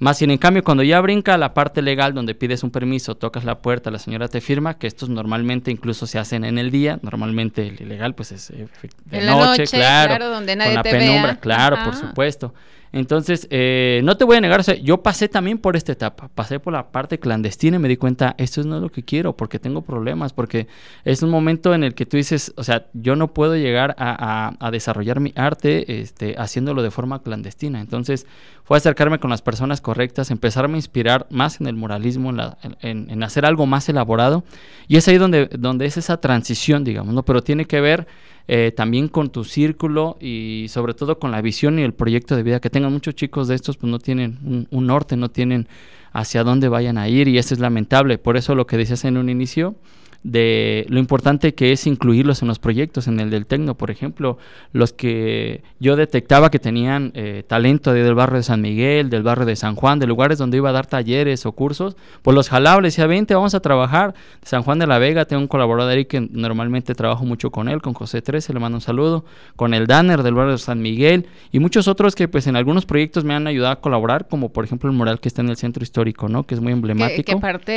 Más 0.01 0.17
sin 0.17 0.31
en 0.31 0.39
cambio, 0.39 0.65
cuando 0.65 0.83
ya 0.83 0.99
brinca 1.03 1.37
la 1.37 1.53
parte 1.53 1.83
legal 1.83 2.15
donde 2.15 2.35
pides 2.35 2.63
un 2.63 2.71
permiso, 2.71 3.17
tocas 3.17 3.45
la 3.45 3.59
puerta, 3.59 3.91
la 3.91 3.99
señora 3.99 4.29
te 4.29 4.41
firma, 4.41 4.79
que 4.79 4.87
estos 4.87 5.11
normalmente 5.11 5.71
incluso 5.71 6.07
se 6.07 6.19
hacen 6.19 6.43
en 6.45 6.57
el 6.57 6.71
día, 6.71 6.99
normalmente 7.03 7.69
el 7.69 7.83
ilegal 7.83 8.15
pues 8.15 8.33
es 8.33 8.49
eh, 8.49 8.67
de 9.05 9.27
noche, 9.27 9.65
claro, 9.65 10.31
donde 10.31 10.57
nadie 10.57 10.71
con 10.71 10.77
la 10.77 10.83
penumbra, 10.83 11.37
claro, 11.37 11.77
por 11.85 11.95
supuesto. 11.95 12.55
Entonces, 12.93 13.47
eh, 13.51 14.01
no 14.03 14.17
te 14.17 14.25
voy 14.25 14.37
a 14.37 14.41
negar, 14.41 14.63
yo 14.83 15.03
pasé 15.03 15.29
también 15.29 15.59
por 15.59 15.77
esta 15.77 15.93
etapa, 15.93 16.29
pasé 16.35 16.59
por 16.59 16.73
la 16.73 16.91
parte 16.91 17.21
clandestina 17.21 17.77
y 17.77 17.81
me 17.81 17.89
di 17.89 17.97
cuenta, 17.97 18.35
esto 18.37 18.65
no 18.65 18.77
es 18.77 18.83
lo 18.83 18.91
que 18.91 19.05
quiero, 19.05 19.37
porque 19.37 19.61
tengo 19.61 19.83
problemas, 19.83 20.33
porque 20.33 20.67
es 21.05 21.23
un 21.23 21.31
momento 21.31 21.73
en 21.73 21.85
el 21.85 21.95
que 21.95 22.05
tú 22.05 22.17
dices, 22.17 22.53
o 22.57 22.65
sea, 22.65 22.87
yo 22.93 23.15
no 23.15 23.33
puedo 23.33 23.57
llegar 23.57 23.95
a, 23.97 24.71
desarrollar 24.73 25.21
mi 25.21 25.33
arte 25.37 26.01
este, 26.01 26.35
haciéndolo 26.39 26.83
de 26.83 26.91
forma 26.91 27.23
clandestina. 27.23 27.81
Entonces, 27.81 28.27
fue 28.65 28.77
acercarme 28.77 29.19
con 29.19 29.31
las 29.31 29.43
personas 29.43 29.81
correctas, 29.81 30.31
empezarme 30.31 30.75
a 30.75 30.79
inspirar 30.79 31.27
más 31.31 31.61
en 31.61 31.69
el 31.69 31.77
moralismo, 31.77 32.33
en, 32.81 33.23
hacer 33.23 33.47
algo 33.47 33.67
más 33.67 33.89
elaborado, 33.89 34.45
y 34.89 34.97
es 34.97 35.07
ahí 35.07 35.19
donde 35.19 35.87
es 35.87 35.97
esa 35.97 36.21
transición, 36.21 36.83
digamos, 36.83 37.15
¿no? 37.15 37.23
Pero 37.25 37.43
tiene 37.43 37.67
que 37.67 37.81
ver 37.81 38.09
eh, 38.53 38.73
también 38.73 39.07
con 39.07 39.31
tu 39.31 39.45
círculo 39.45 40.19
y 40.21 40.67
sobre 40.71 40.93
todo 40.93 41.21
con 41.21 41.31
la 41.31 41.41
visión 41.41 41.79
y 41.79 41.83
el 41.83 41.95
proyecto 41.95 42.35
de 42.35 42.43
vida 42.43 42.59
que 42.59 42.69
tengan 42.69 42.93
muchos 42.93 43.15
chicos 43.15 43.47
de 43.47 43.55
estos, 43.55 43.77
pues 43.77 43.89
no 43.89 44.01
tienen 44.01 44.67
un 44.73 44.87
norte, 44.89 45.17
no 45.17 45.31
tienen 45.31 45.69
hacia 46.13 46.43
dónde 46.43 46.69
vayan 46.69 46.99
a 46.99 47.09
ir 47.09 47.29
y 47.29 47.39
eso 47.39 47.55
es 47.55 47.61
lamentable. 47.61 48.19
Por 48.19 48.37
eso 48.37 48.57
lo 48.57 48.67
que 48.67 48.77
decías 48.77 49.05
en 49.05 49.19
un 49.19 49.29
inicio, 49.29 49.77
de 50.23 50.85
lo 50.89 50.99
importante 50.99 51.55
que 51.55 51.73
es 51.73 51.87
incluirlos 51.87 52.43
en 52.43 52.49
los 52.49 52.59
proyectos, 52.59 53.09
en 53.09 53.21
el 53.21 53.31
del 53.31 53.47
Tecno, 53.47 53.75
por 53.75 53.91
ejemplo, 53.91 54.37
los 54.73 54.93
que 54.93 55.63
yo 55.79 55.97
detectaba 55.97 56.51
que 56.51 56.59
tenían 56.59 57.13
eh, 57.15 57.43
talento 57.47 57.93
del 57.93 58.15
barrio 58.15 58.37
de 58.37 58.43
San 58.43 58.61
Miguel, 58.61 59.09
del 59.09 59.23
barrio 59.23 59.47
de 59.47 59.57
San 59.57 59.75
Juan, 59.77 59.99
de 59.99 60.07
lugares 60.07 60.37
donde 60.37 60.59
iba 60.59 60.69
a 60.69 60.73
dar 60.73 60.87
talleres 60.87 61.47
o 61.47 61.53
cursos, 61.53 61.97
pues 62.23 62.35
los 62.35 62.51
jalaba, 62.51 62.83
les 62.83 62.95
decía, 62.95 63.07
vente, 63.07 63.35
vamos 63.35 63.55
a 63.55 63.61
trabajar. 63.61 64.13
De 64.41 64.47
San 64.47 64.63
Juan 64.63 64.79
de 64.79 64.87
la 64.87 64.99
Vega 64.99 65.25
tengo 65.25 65.41
un 65.41 65.49
colaborador 65.49 65.93
ahí 65.93 66.05
que 66.05 66.21
normalmente 66.21 66.95
trabajo 66.95 67.25
mucho 67.25 67.51
con 67.51 67.69
él, 67.69 67.81
con 67.81 67.95
José 67.95 68.21
13, 68.21 68.53
le 68.53 68.61
mando 68.61 68.77
un 68.77 68.83
saludo, 68.83 69.25
con 69.57 69.73
el 69.73 69.87
Danner 69.87 70.23
del 70.23 70.35
barrio 70.35 70.53
de 70.53 70.59
San 70.59 70.83
Miguel 70.83 71.27
y 71.51 71.61
muchos 71.61 71.89
otros 71.89 72.15
que 72.15 72.29
pues 72.29 72.47
en 72.47 72.57
algunos 72.57 72.85
proyectos 72.85 73.25
me 73.25 73.35
han 73.35 73.47
ayudado 73.47 73.73
a 73.73 73.81
colaborar, 73.81 74.29
como 74.29 74.51
por 74.51 74.65
ejemplo 74.65 74.91
el 74.91 74.97
mural 74.97 75.19
que 75.19 75.29
está 75.29 75.41
en 75.41 75.49
el 75.49 75.57
centro 75.57 75.83
histórico, 75.83 76.29
¿no? 76.29 76.45
Que 76.45 76.55
es 76.55 76.61
muy 76.61 76.73
emblemático. 76.73 77.25
Que, 77.25 77.33
aparte 77.33 77.73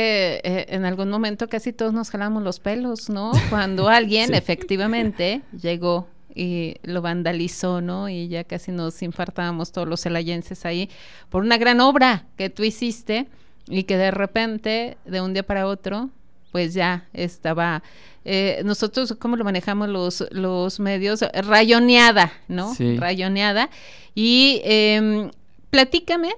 eh, 0.46 0.66
en 0.68 0.84
algún 0.84 1.08
momento 1.08 1.48
casi 1.48 1.72
todos 1.72 1.94
nos 1.94 2.10
jalamos 2.10 2.33
los 2.40 2.60
pelos, 2.60 3.08
¿no? 3.08 3.32
Cuando 3.50 3.88
alguien 3.88 4.34
efectivamente 4.34 5.42
llegó 5.60 6.08
y 6.34 6.76
lo 6.82 7.00
vandalizó, 7.00 7.80
¿no? 7.80 8.08
Y 8.08 8.28
ya 8.28 8.44
casi 8.44 8.72
nos 8.72 9.02
infartábamos 9.02 9.72
todos 9.72 9.88
los 9.88 10.02
celayenses 10.02 10.64
ahí 10.64 10.90
por 11.30 11.42
una 11.42 11.58
gran 11.58 11.80
obra 11.80 12.26
que 12.36 12.50
tú 12.50 12.64
hiciste 12.64 13.28
y 13.68 13.84
que 13.84 13.96
de 13.96 14.10
repente, 14.10 14.98
de 15.04 15.20
un 15.20 15.32
día 15.32 15.44
para 15.44 15.66
otro, 15.66 16.10
pues 16.50 16.74
ya 16.74 17.08
estaba, 17.12 17.82
eh, 18.24 18.62
nosotros, 18.64 19.14
¿cómo 19.18 19.36
lo 19.36 19.44
manejamos 19.44 19.88
los, 19.88 20.24
los 20.30 20.80
medios? 20.80 21.24
Rayoneada, 21.32 22.32
¿no? 22.48 22.74
Rayoneada. 22.98 23.70
Y 24.14 24.60
eh, 24.64 25.30
platícame, 25.70 26.32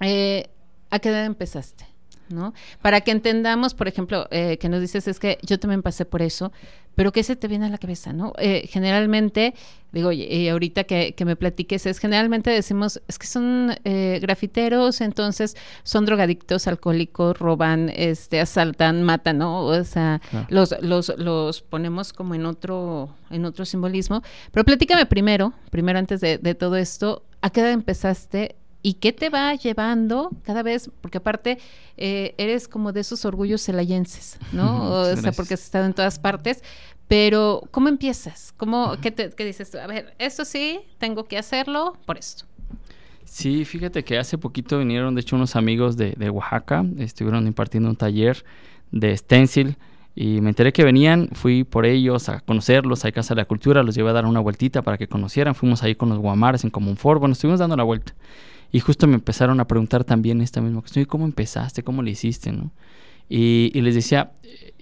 eh, 0.00 0.48
¿a 0.90 0.98
qué 0.98 1.08
edad 1.08 1.24
empezaste? 1.24 1.87
¿No? 2.30 2.54
Para 2.82 3.00
que 3.00 3.10
entendamos, 3.10 3.74
por 3.74 3.88
ejemplo, 3.88 4.26
eh, 4.30 4.58
que 4.58 4.68
nos 4.68 4.80
dices 4.80 5.08
es 5.08 5.18
que 5.18 5.38
yo 5.42 5.58
también 5.58 5.82
pasé 5.82 6.04
por 6.04 6.22
eso, 6.22 6.52
pero 6.98 7.12
¿qué 7.12 7.22
se 7.22 7.36
te 7.36 7.46
viene 7.46 7.66
a 7.66 7.68
la 7.68 7.78
cabeza, 7.78 8.12
no? 8.12 8.32
Eh, 8.38 8.68
generalmente, 8.68 9.54
digo, 9.92 10.10
y 10.10 10.48
ahorita 10.48 10.82
que, 10.82 11.14
me 11.24 11.36
platiques, 11.36 11.86
es 11.86 12.00
generalmente 12.00 12.50
decimos, 12.50 13.00
es 13.06 13.20
que 13.20 13.26
son 13.28 13.76
eh, 13.84 14.18
grafiteros, 14.20 15.00
entonces 15.00 15.56
son 15.84 16.06
drogadictos, 16.06 16.66
alcohólicos, 16.66 17.38
roban, 17.38 17.88
este, 17.94 18.40
asaltan, 18.40 19.04
matan, 19.04 19.38
¿no? 19.38 19.60
O 19.60 19.84
sea, 19.84 20.20
los, 20.48 20.74
los, 20.82 21.12
los 21.18 21.62
ponemos 21.62 22.12
como 22.12 22.34
en 22.34 22.46
otro, 22.46 23.14
en 23.30 23.44
otro 23.44 23.64
simbolismo. 23.64 24.24
Pero 24.50 24.64
platícame 24.64 25.06
primero, 25.06 25.52
primero 25.70 26.00
antes 26.00 26.20
de, 26.20 26.38
de 26.38 26.56
todo 26.56 26.74
esto, 26.74 27.22
¿a 27.42 27.50
qué 27.50 27.60
edad 27.60 27.70
empezaste 27.70 28.56
y 28.82 28.94
qué 28.94 29.12
te 29.12 29.28
va 29.28 29.54
llevando 29.54 30.30
cada 30.44 30.62
vez, 30.62 30.90
porque 31.00 31.18
aparte 31.18 31.58
eh, 31.96 32.34
eres 32.38 32.68
como 32.68 32.92
de 32.92 33.00
esos 33.00 33.24
orgullos 33.24 33.64
celayenses, 33.64 34.38
¿no? 34.52 34.90
o 34.90 35.16
sea, 35.16 35.32
porque 35.32 35.54
has 35.54 35.64
estado 35.64 35.86
en 35.86 35.94
todas 35.94 36.18
partes, 36.18 36.62
pero 37.08 37.62
¿cómo 37.70 37.88
empiezas? 37.88 38.52
¿Cómo, 38.56 38.96
qué, 39.00 39.10
te, 39.10 39.30
qué 39.30 39.44
dices 39.44 39.70
tú? 39.70 39.78
A 39.78 39.86
ver, 39.86 40.14
esto 40.18 40.44
sí, 40.44 40.80
tengo 40.98 41.24
que 41.24 41.38
hacerlo 41.38 41.96
por 42.06 42.18
esto. 42.18 42.44
Sí, 43.24 43.64
fíjate 43.64 44.04
que 44.04 44.18
hace 44.18 44.38
poquito 44.38 44.78
vinieron, 44.78 45.14
de 45.14 45.20
hecho, 45.20 45.36
unos 45.36 45.56
amigos 45.56 45.96
de, 45.96 46.12
de 46.16 46.30
Oaxaca, 46.30 46.84
estuvieron 46.98 47.46
impartiendo 47.46 47.88
un 47.88 47.96
taller 47.96 48.44
de 48.90 49.16
stencil 49.16 49.76
y 50.14 50.40
me 50.40 50.48
enteré 50.48 50.72
que 50.72 50.82
venían, 50.82 51.28
fui 51.32 51.62
por 51.62 51.86
ellos 51.86 52.28
a 52.28 52.40
conocerlos 52.40 53.04
a 53.04 53.12
Casa 53.12 53.34
de 53.34 53.42
la 53.42 53.44
Cultura, 53.44 53.82
los 53.82 53.94
llevé 53.94 54.10
a 54.10 54.14
dar 54.14 54.26
una 54.26 54.40
vueltita 54.40 54.82
para 54.82 54.98
que 54.98 55.06
conocieran, 55.06 55.54
fuimos 55.54 55.82
ahí 55.82 55.94
con 55.94 56.08
los 56.08 56.18
guamares 56.18 56.64
en 56.64 56.70
Comunfort, 56.70 57.20
bueno, 57.20 57.34
estuvimos 57.34 57.60
dando 57.60 57.76
la 57.76 57.84
vuelta. 57.84 58.14
Y 58.70 58.80
justo 58.80 59.06
me 59.06 59.14
empezaron 59.14 59.60
a 59.60 59.66
preguntar 59.66 60.04
también 60.04 60.40
esta 60.40 60.60
misma 60.60 60.80
cuestión, 60.80 61.04
¿cómo 61.06 61.24
empezaste? 61.24 61.82
¿Cómo 61.82 62.02
le 62.02 62.10
hiciste? 62.10 62.52
¿no? 62.52 62.70
Y, 63.28 63.70
y 63.74 63.80
les 63.80 63.94
decía, 63.94 64.32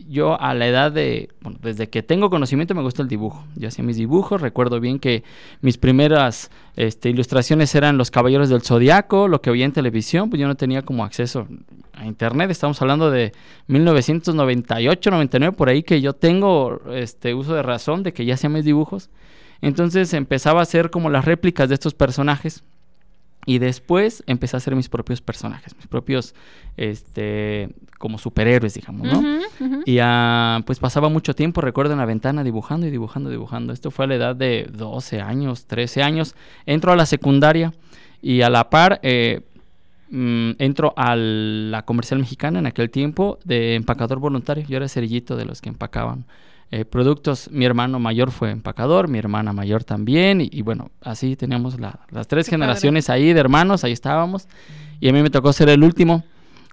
yo 0.08 0.40
a 0.40 0.54
la 0.54 0.66
edad 0.66 0.92
de, 0.92 1.30
bueno, 1.40 1.58
desde 1.62 1.88
que 1.88 2.02
tengo 2.02 2.30
conocimiento 2.30 2.74
me 2.74 2.82
gusta 2.82 3.02
el 3.02 3.08
dibujo. 3.08 3.44
Yo 3.56 3.68
hacía 3.68 3.84
mis 3.84 3.96
dibujos, 3.96 4.40
recuerdo 4.40 4.78
bien 4.80 4.98
que 4.98 5.24
mis 5.60 5.78
primeras 5.78 6.50
este, 6.76 7.10
ilustraciones 7.10 7.74
eran 7.74 7.98
los 7.98 8.10
Caballeros 8.10 8.48
del 8.48 8.62
Zodiaco, 8.62 9.26
lo 9.28 9.40
que 9.40 9.50
veía 9.50 9.64
en 9.64 9.72
televisión, 9.72 10.30
pues 10.30 10.40
yo 10.40 10.46
no 10.46 10.54
tenía 10.54 10.82
como 10.82 11.04
acceso 11.04 11.48
a 11.94 12.06
internet, 12.06 12.50
estamos 12.50 12.80
hablando 12.82 13.10
de 13.10 13.32
1998, 13.68 15.10
99, 15.10 15.56
por 15.56 15.68
ahí 15.68 15.82
que 15.82 16.00
yo 16.00 16.12
tengo 16.12 16.80
este 16.92 17.34
uso 17.34 17.54
de 17.54 17.62
razón 17.62 18.02
de 18.02 18.12
que 18.12 18.24
ya 18.24 18.34
hacía 18.34 18.50
mis 18.50 18.64
dibujos. 18.64 19.10
Entonces 19.62 20.12
empezaba 20.12 20.60
a 20.60 20.64
hacer 20.64 20.90
como 20.90 21.08
las 21.10 21.24
réplicas 21.24 21.68
de 21.68 21.74
estos 21.74 21.94
personajes 21.94 22.62
y 23.46 23.60
después 23.60 24.24
empecé 24.26 24.56
a 24.56 24.58
hacer 24.58 24.74
mis 24.74 24.88
propios 24.88 25.20
personajes, 25.20 25.74
mis 25.76 25.86
propios, 25.86 26.34
este, 26.76 27.70
como 27.96 28.18
superhéroes, 28.18 28.74
digamos, 28.74 29.06
¿no? 29.06 29.40
Y 29.86 30.00
uh, 30.00 30.62
pues 30.64 30.80
pasaba 30.80 31.08
mucho 31.08 31.32
tiempo, 31.32 31.60
recuerdo, 31.60 31.92
en 31.92 32.00
la 32.00 32.06
ventana 32.06 32.42
dibujando 32.42 32.88
y 32.88 32.90
dibujando, 32.90 33.30
dibujando. 33.30 33.72
Esto 33.72 33.92
fue 33.92 34.04
a 34.04 34.08
la 34.08 34.14
edad 34.16 34.36
de 34.36 34.68
12 34.72 35.20
años, 35.20 35.66
13 35.66 36.02
años. 36.02 36.34
Entro 36.66 36.92
a 36.92 36.96
la 36.96 37.06
secundaria 37.06 37.72
y 38.20 38.42
a 38.42 38.50
la 38.50 38.68
par 38.68 38.98
eh, 39.04 39.42
mm, 40.10 40.50
entro 40.58 40.92
a 40.96 41.14
la 41.14 41.84
comercial 41.84 42.18
mexicana 42.18 42.58
en 42.58 42.66
aquel 42.66 42.90
tiempo 42.90 43.38
de 43.44 43.76
empacador 43.76 44.18
voluntario. 44.18 44.64
Yo 44.66 44.76
era 44.76 44.88
cerillito 44.88 45.36
de 45.36 45.44
los 45.44 45.60
que 45.60 45.68
empacaban 45.68 46.24
eh, 46.70 46.84
productos. 46.84 47.50
Mi 47.50 47.64
hermano 47.64 47.98
mayor 47.98 48.30
fue 48.30 48.50
empacador, 48.50 49.08
mi 49.08 49.18
hermana 49.18 49.52
mayor 49.52 49.84
también, 49.84 50.40
y, 50.40 50.62
bueno, 50.62 50.90
así 51.00 51.36
teníamos 51.36 51.76
las 51.78 52.28
tres 52.28 52.48
generaciones 52.48 53.08
ahí 53.10 53.32
de 53.32 53.40
hermanos, 53.40 53.84
ahí 53.84 53.92
estábamos, 53.92 54.48
y 55.00 55.08
a 55.08 55.12
mí 55.12 55.22
me 55.22 55.30
tocó 55.30 55.52
ser 55.52 55.68
el 55.68 55.84
último. 55.84 56.24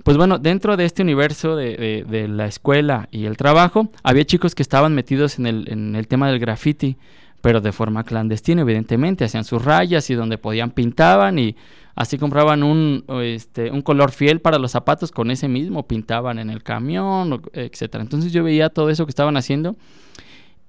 Pues 0.03 0.17
bueno, 0.17 0.39
dentro 0.39 0.75
de 0.75 0.85
este 0.85 1.01
universo 1.01 1.55
de, 1.55 2.03
de, 2.09 2.27
la 2.27 2.47
escuela 2.47 3.07
y 3.11 3.25
el 3.25 3.37
trabajo, 3.37 3.89
había 4.01 4.25
chicos 4.25 4.55
que 4.55 4.63
estaban 4.63 4.93
metidos 4.95 5.39
en 5.39 5.45
el, 5.45 5.69
en 5.69 5.95
el 5.95 6.07
tema 6.07 6.27
del 6.29 6.39
graffiti, 6.39 6.97
pero 7.41 7.61
de 7.61 7.71
forma 7.71 8.03
clandestina, 8.03 8.61
evidentemente, 8.61 9.25
hacían 9.25 9.43
sus 9.43 9.63
rayas 9.63 10.09
y 10.09 10.15
donde 10.15 10.37
podían 10.37 10.71
pintaban 10.71 11.39
y 11.39 11.55
Así 11.95 12.17
compraban 12.17 12.63
un, 12.63 13.05
este, 13.21 13.69
un 13.69 13.81
color 13.81 14.11
fiel 14.11 14.41
para 14.41 14.57
los 14.57 14.71
zapatos, 14.71 15.11
con 15.11 15.29
ese 15.29 15.47
mismo 15.47 15.87
pintaban 15.87 16.39
en 16.39 16.49
el 16.49 16.63
camión, 16.63 17.41
etcétera. 17.53 18.03
Entonces 18.03 18.31
yo 18.33 18.43
veía 18.43 18.69
todo 18.69 18.89
eso 18.89 19.05
que 19.05 19.11
estaban 19.11 19.37
haciendo 19.37 19.75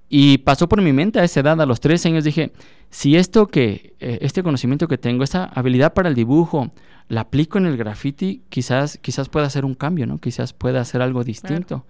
y 0.07 0.37
pasó 0.39 0.69
por 0.69 0.81
mi 0.81 0.93
mente 0.93 1.19
a 1.19 1.23
esa 1.23 1.39
edad, 1.39 1.59
a 1.59 1.65
los 1.65 1.79
tres 1.79 2.05
años, 2.05 2.23
dije, 2.23 2.51
si 2.89 3.15
esto 3.15 3.47
que, 3.47 3.95
eh, 3.99 4.19
este 4.21 4.43
conocimiento 4.43 4.87
que 4.87 4.97
tengo, 4.97 5.23
esta 5.23 5.45
habilidad 5.45 5.93
para 5.93 6.09
el 6.09 6.15
dibujo, 6.15 6.71
la 7.07 7.21
aplico 7.21 7.57
en 7.57 7.65
el 7.65 7.75
graffiti, 7.75 8.43
quizás, 8.49 8.99
quizás 9.01 9.29
pueda 9.29 9.47
hacer 9.47 9.65
un 9.65 9.73
cambio, 9.73 10.05
¿no? 10.05 10.19
Quizás 10.19 10.53
pueda 10.53 10.81
hacer 10.81 11.01
algo 11.01 11.23
distinto. 11.23 11.85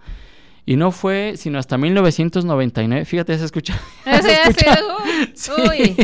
Y 0.68 0.74
no 0.74 0.90
fue 0.90 1.34
sino 1.36 1.60
hasta 1.60 1.78
1999. 1.78 3.04
Fíjate, 3.04 3.38
se 3.38 3.44
escucha. 3.44 3.80
¿Se 4.04 4.32
escucha? 4.32 4.78
Sí. 5.34 5.52
Uy. 5.52 5.96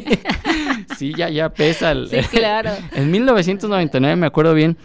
sí, 0.97 1.13
ya, 1.15 1.29
ya 1.29 1.51
pesa. 1.51 1.91
El, 1.91 2.09
sí, 2.09 2.17
claro. 2.31 2.71
En 2.93 3.11
1999 3.11 4.17
me 4.17 4.27
acuerdo 4.27 4.55
bien 4.55 4.79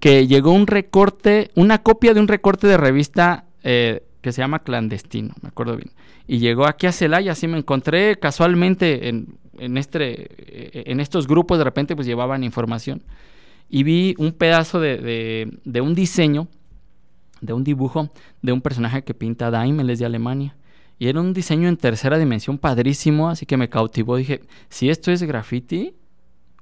que 0.00 0.26
llegó 0.26 0.52
un 0.52 0.66
recorte, 0.66 1.50
una 1.54 1.78
copia 1.82 2.14
de 2.14 2.20
un 2.20 2.28
recorte 2.28 2.66
de 2.66 2.76
revista 2.76 3.44
eh, 3.62 4.02
que 4.20 4.32
se 4.32 4.40
llama 4.40 4.60
Clandestino, 4.60 5.34
me 5.42 5.48
acuerdo 5.48 5.76
bien. 5.76 5.90
Y 6.26 6.38
llegó 6.38 6.66
aquí 6.66 6.86
a 6.86 6.92
Celaya, 6.92 7.32
así 7.32 7.46
me 7.46 7.58
encontré 7.58 8.18
casualmente 8.18 9.08
en, 9.08 9.38
en, 9.58 9.78
este, 9.78 10.28
eh, 10.28 10.84
en 10.86 11.00
estos 11.00 11.26
grupos, 11.26 11.58
de 11.58 11.64
repente 11.64 11.94
pues 11.94 12.06
llevaban 12.06 12.44
información. 12.44 13.02
Y 13.68 13.82
vi 13.82 14.14
un 14.18 14.32
pedazo 14.32 14.80
de, 14.80 14.96
de, 14.98 15.58
de 15.64 15.80
un 15.80 15.94
diseño 15.94 16.48
de 17.40 17.52
un 17.52 17.64
dibujo 17.64 18.10
de 18.42 18.52
un 18.52 18.60
personaje 18.60 19.02
que 19.02 19.14
pinta 19.14 19.50
Daimel, 19.50 19.90
es 19.90 19.98
de 19.98 20.06
Alemania. 20.06 20.56
Y 20.98 21.06
era 21.08 21.20
un 21.20 21.32
diseño 21.32 21.68
en 21.68 21.76
tercera 21.76 22.18
dimensión 22.18 22.58
padrísimo, 22.58 23.28
así 23.28 23.46
que 23.46 23.56
me 23.56 23.68
cautivó. 23.68 24.16
Dije, 24.16 24.42
si 24.68 24.90
esto 24.90 25.12
es 25.12 25.22
graffiti, 25.22 25.94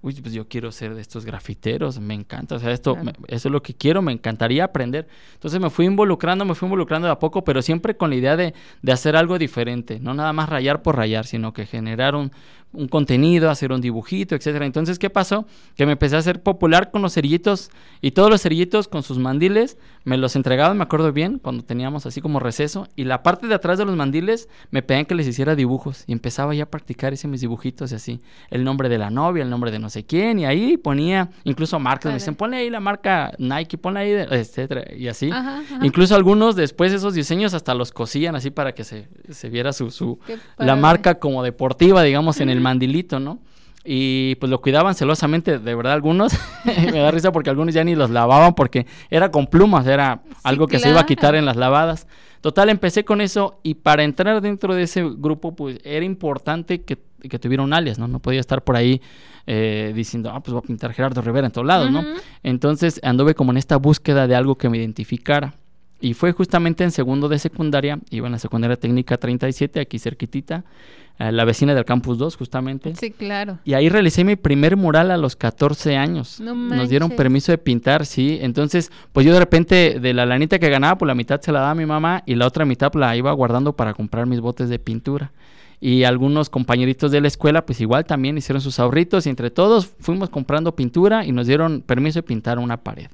uy, 0.03 0.15
pues 0.21 0.35
yo 0.35 0.47
quiero 0.47 0.71
ser 0.73 0.95
de 0.95 1.01
estos 1.01 1.25
grafiteros, 1.25 1.99
me 1.99 2.15
encanta. 2.15 2.55
O 2.55 2.59
sea, 2.59 2.71
esto, 2.71 2.97
eso 3.29 3.49
es 3.49 3.53
lo 3.53 3.63
que 3.63 3.75
quiero, 3.75 4.03
me 4.03 4.13
encantaría 4.13 4.65
aprender. 4.65 5.09
Entonces 5.35 5.59
me 5.59 5.71
fui 5.71 5.87
involucrando, 5.87 6.45
me 6.45 6.55
fui 6.55 6.67
involucrando 6.67 7.07
de 7.07 7.13
a 7.13 7.19
poco, 7.19 7.45
pero 7.45 7.63
siempre 7.63 7.97
con 7.97 8.11
la 8.11 8.17
idea 8.17 8.37
de, 8.37 8.55
de 8.83 8.93
hacer 8.93 9.17
algo 9.17 9.39
diferente. 9.39 9.99
No 10.01 10.13
nada 10.13 10.33
más 10.33 10.49
rayar 10.49 10.83
por 10.83 10.97
rayar, 10.97 11.27
sino 11.27 11.53
que 11.53 11.65
generar 11.65 12.15
un, 12.15 12.31
un 12.73 12.89
contenido, 12.89 13.51
hacer 13.51 13.73
un 13.73 13.81
dibujito, 13.81 14.35
etcétera. 14.35 14.67
Entonces, 14.67 14.99
¿qué 14.99 15.09
pasó? 15.11 15.47
Que 15.77 15.87
me 15.87 15.93
empecé 15.93 16.17
a 16.17 16.19
hacer 16.19 16.43
popular 16.43 16.91
con 16.91 17.03
los 17.03 17.15
cerillitos 17.15 17.71
y 18.01 18.11
todos 18.11 18.31
los 18.31 18.43
cerillitos 18.43 18.89
con 18.89 19.03
sus 19.03 19.19
mandiles 19.19 19.79
me 20.05 20.17
los 20.17 20.37
entregaban, 20.37 20.77
me 20.77 20.85
acuerdo 20.85 21.13
bien, 21.13 21.39
cuando 21.39 21.65
teníamos 21.65 22.07
así 22.07 22.21
como 22.21 22.39
receso 22.39 22.87
y 22.95 23.05
la 23.05 23.23
parte 23.23 23.47
de 23.49 23.55
atrás 23.55 23.79
de 23.79 23.85
los 23.85 23.97
mandiles 23.97 24.49
me 24.71 24.83
pedían 24.83 25.07
que 25.07 25.15
les 25.15 25.27
hiciera 25.27 25.57
dibujos 25.57 26.05
y 26.07 26.13
empezaba 26.13 26.55
ya 26.55 26.65
a 26.65 26.67
practicar 26.67 27.13
ese 27.13 27.27
mis 27.27 27.41
dibujitos 27.41 27.91
y 27.91 27.95
así, 27.97 28.21
el 28.51 28.63
nombre 28.63 28.89
de 28.89 28.99
la 28.99 29.11
novia, 29.11 29.43
el 29.43 29.51
nombre 29.51 29.71
de 29.71 29.79
no 29.79 29.91
sé 29.91 30.05
quién 30.05 30.39
y 30.39 30.47
ahí 30.47 30.77
ponía 30.77 31.31
incluso 31.45 31.79
marcas, 31.81 32.13
me 32.13 32.19
dicen, 32.19 32.37
ponle 32.37 32.59
ahí 32.59 32.71
la 32.71 32.81
marca 32.81 33.33
Nike, 33.39 33.79
ponle 33.79 34.01
ahí, 34.01 34.11
etcétera, 34.31 34.85
y 34.95 35.09
así. 35.09 35.31
Incluso 35.83 36.15
algunos 36.15 36.55
después 36.57 36.93
esos 36.93 37.15
diseños 37.15 37.55
hasta 37.55 37.75
los 37.75 37.91
cosían 37.91 38.37
así 38.37 38.51
para 38.51 38.75
que 38.75 38.85
se, 38.85 39.09
se 39.31 39.49
viera 39.49 39.73
su, 39.73 39.91
su 39.91 40.19
la 40.57 40.77
marca 40.77 41.17
como 41.19 41.43
deportiva, 41.43 42.03
digamos, 42.03 42.41
en 42.41 42.51
el 42.51 42.61
mandilito, 42.67 43.21
¿no? 43.21 43.39
Y 43.85 44.35
pues 44.37 44.51
lo 44.51 44.61
cuidaban 44.61 44.97
celosamente, 44.97 45.61
de 45.61 45.75
verdad, 45.77 45.93
algunos. 45.93 46.33
me 46.65 46.99
da 46.99 47.13
risa 47.13 47.31
porque 47.31 47.51
algunos 47.51 47.73
ya 47.73 47.85
ni 47.85 47.95
los 47.95 48.11
lavaban 48.11 48.55
porque 48.55 48.87
era 49.09 49.31
con 49.31 49.47
plumas, 49.47 49.87
era 49.87 50.23
algo 50.43 50.67
que 50.67 50.81
se 50.81 50.91
iba 50.91 51.01
a 51.01 51.07
quitar 51.07 51.37
en 51.37 51.45
las 51.45 51.57
lavadas. 51.57 52.09
Total, 52.41 52.69
empecé 52.69 53.05
con 53.05 53.21
eso 53.21 53.61
y 53.63 53.75
para 53.75 54.03
entrar 54.03 54.41
dentro 54.41 54.75
de 54.75 54.83
ese 54.83 55.05
grupo, 55.05 55.55
pues 55.55 55.79
era 55.85 56.05
importante 56.05 56.83
que, 56.83 56.99
que 57.31 57.39
tuviera 57.39 57.63
un 57.63 57.73
alias, 57.73 57.99
¿no? 57.99 58.09
No 58.09 58.19
podía 58.19 58.41
estar 58.41 58.63
por 58.63 58.75
ahí 58.75 59.01
eh, 59.47 59.93
diciendo, 59.95 60.31
ah, 60.35 60.41
pues 60.41 60.53
voy 60.53 60.63
a 60.65 60.67
pintar 60.67 60.93
Gerardo 60.93 61.23
Rivera 61.23 61.47
en 61.47 61.53
todos 61.53 61.67
lados, 61.67 61.91
¿no? 61.91 62.05
Entonces 62.43 62.99
anduve 63.05 63.37
como 63.37 63.53
en 63.53 63.59
esta 63.59 63.77
búsqueda 63.77 64.27
de 64.27 64.35
algo 64.35 64.57
que 64.59 64.69
me 64.69 64.79
identificara. 64.79 65.55
Y 66.01 66.15
fue 66.15 66.33
justamente 66.33 66.85
en 66.85 66.91
segundo 66.91 67.29
de 67.29 67.39
secundaria, 67.39 67.99
iba 68.11 68.27
en 68.27 68.33
la 68.33 68.39
secundaria 68.39 68.77
técnica 68.77 69.17
37, 69.17 69.81
aquí 69.81 69.99
cerquitita, 69.99 70.65
la 71.19 71.45
vecina 71.47 71.75
del 71.75 71.87
campus 71.87 72.19
2 72.19 72.37
justamente. 72.37 72.95
Sí, 72.95 73.11
claro. 73.11 73.59
Y 73.65 73.73
ahí 73.73 73.89
realicé 73.89 74.23
mi 74.23 74.37
primer 74.37 74.77
mural 74.77 75.11
a 75.11 75.17
los 75.17 75.35
14 75.37 75.97
años. 75.97 76.41
Nos 76.41 76.91
dieron 76.91 77.11
permiso 77.13 77.53
de 77.53 77.59
pintar, 77.59 78.05
sí. 78.05 78.39
Entonces, 78.43 78.93
pues 79.13 79.25
yo 79.25 79.33
de 79.33 79.39
repente 79.39 79.99
de 79.99 80.13
la 80.13 80.27
lanita 80.27 80.59
que 80.59 80.69
ganaba, 80.69 80.99
pues 80.99 81.07
la 81.07 81.15
mitad 81.15 81.41
se 81.41 81.53
la 81.53 81.61
daba 81.61 81.71
a 81.71 81.75
mi 81.75 81.87
mamá 81.87 82.23
y 82.27 82.35
la 82.35 82.47
otra 82.47 82.67
mitad 82.67 82.93
la 82.95 83.17
iba 83.17 83.33
guardando 83.33 83.75
para 83.75 83.95
comprar 83.95 84.27
mis 84.27 84.41
botes 84.41 84.69
de 84.69 84.79
pintura. 84.79 85.33
Y 85.81 86.05
algunos 86.05 86.51
compañeritos 86.51 87.11
de 87.11 87.21
la 87.21 87.29
escuela, 87.29 87.65
pues 87.65 87.81
igual 87.81 88.05
también 88.05 88.37
hicieron 88.37 88.61
sus 88.61 88.79
ahorritos 88.79 89.27
y 89.27 89.31
entre 89.31 89.51
todos 89.51 89.87
fuimos 89.99 90.29
comprando 90.29 90.75
pintura 90.75 91.25
y 91.25 91.33
nos 91.33 91.47
dieron 91.47 91.83
permiso 91.83 92.19
de 92.19 92.23
pintar 92.25 92.59
una 92.59 92.79
pared. 92.79 93.09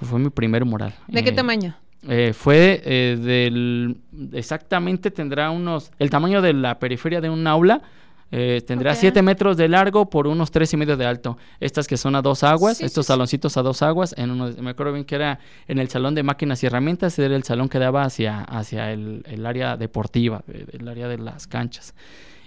Fue 0.00 0.18
mi 0.18 0.30
primer 0.30 0.64
mural. 0.64 0.94
¿De 1.06 1.22
qué 1.24 1.30
eh, 1.30 1.32
tamaño? 1.34 1.76
Eh, 2.06 2.32
fue 2.32 2.80
eh, 2.84 3.18
del 3.20 3.96
exactamente 4.32 5.10
tendrá 5.10 5.50
unos 5.50 5.90
el 5.98 6.10
tamaño 6.10 6.40
de 6.40 6.52
la 6.52 6.78
periferia 6.78 7.20
de 7.20 7.28
un 7.28 7.44
aula 7.48 7.82
eh, 8.30 8.62
tendrá 8.64 8.94
7 8.94 9.20
metros 9.22 9.56
de 9.56 9.68
largo 9.68 10.08
por 10.08 10.28
unos 10.28 10.52
tres 10.52 10.72
y 10.72 10.76
medio 10.76 10.96
de 10.96 11.06
alto. 11.06 11.38
Estas 11.58 11.88
que 11.88 11.96
son 11.96 12.14
a 12.14 12.22
dos 12.22 12.44
aguas 12.44 12.80
estos 12.80 13.06
saloncitos 13.06 13.56
a 13.56 13.62
dos 13.62 13.82
aguas 13.82 14.14
en 14.16 14.30
uno 14.30 14.48
me 14.60 14.70
acuerdo 14.70 14.92
bien 14.92 15.04
que 15.04 15.16
era 15.16 15.40
en 15.66 15.80
el 15.80 15.88
salón 15.88 16.14
de 16.14 16.22
máquinas 16.22 16.62
y 16.62 16.66
herramientas 16.66 17.18
era 17.18 17.34
el 17.34 17.42
salón 17.42 17.68
que 17.68 17.80
daba 17.80 18.04
hacia 18.04 18.42
hacia 18.42 18.92
el, 18.92 19.24
el 19.26 19.44
área 19.44 19.76
deportiva 19.76 20.44
el 20.46 20.86
área 20.86 21.08
de 21.08 21.18
las 21.18 21.48
canchas. 21.48 21.94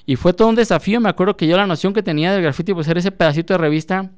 Y 0.06 0.16
fue 0.16 0.32
todo 0.32 0.48
un 0.48 0.56
desafío 0.56 1.02
me 1.02 1.10
acuerdo 1.10 1.36
que 1.36 1.46
yo 1.46 1.58
la 1.58 1.68
noción 1.68 1.94
que 1.94 2.04
tenía 2.04 2.32
del 2.32 2.42
graffiti 2.42 2.74
pues 2.74 2.88
era 2.88 3.02
ese 3.02 3.12
pedacito 3.12 3.54
de 3.54 3.58
revista. 3.58 4.12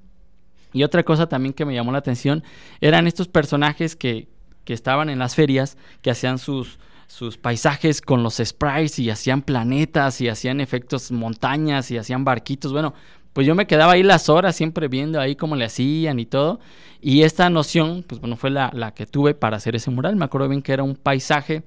Y 0.76 0.84
otra 0.84 1.04
cosa 1.04 1.28
también 1.28 1.54
que 1.54 1.66
me 1.66 1.74
llamó 1.76 1.92
la 1.92 2.00
atención 2.00 2.44
eran 2.82 3.06
estos 3.06 3.28
personajes 3.28 3.96
que, 3.96 4.28
que 4.66 4.74
estaban 4.74 5.10
en 5.10 5.20
las 5.20 5.36
ferias, 5.36 5.78
que 6.02 6.12
hacían 6.12 6.38
sus, 6.38 6.80
sus 7.08 7.38
paisajes 7.38 8.02
con 8.02 8.24
los 8.24 8.38
sprites 8.44 9.00
y 9.00 9.10
hacían 9.10 9.42
planetas 9.42 10.22
y 10.22 10.30
hacían 10.30 10.62
efectos 10.62 11.12
montañas 11.12 11.92
y 11.92 11.98
hacían 11.98 12.24
barquitos. 12.24 12.72
Bueno, 12.72 12.94
pues 13.34 13.48
yo 13.48 13.56
me 13.56 13.68
quedaba 13.68 13.94
ahí 13.94 14.04
las 14.04 14.30
horas 14.30 14.56
siempre 14.56 14.88
viendo 14.88 15.20
ahí 15.20 15.36
cómo 15.36 15.56
le 15.56 15.66
hacían 15.66 16.20
y 16.20 16.26
todo. 16.26 16.60
Y 17.02 17.24
esta 17.24 17.50
noción, 17.50 18.04
pues 18.08 18.22
bueno, 18.22 18.38
fue 18.38 18.50
la, 18.50 18.72
la 18.74 18.94
que 18.94 19.06
tuve 19.06 19.34
para 19.34 19.58
hacer 19.58 19.76
ese 19.76 19.92
mural. 19.92 20.16
Me 20.16 20.26
acuerdo 20.26 20.48
bien 20.48 20.62
que 20.62 20.72
era 20.72 20.84
un 20.84 20.96
paisaje 20.96 21.64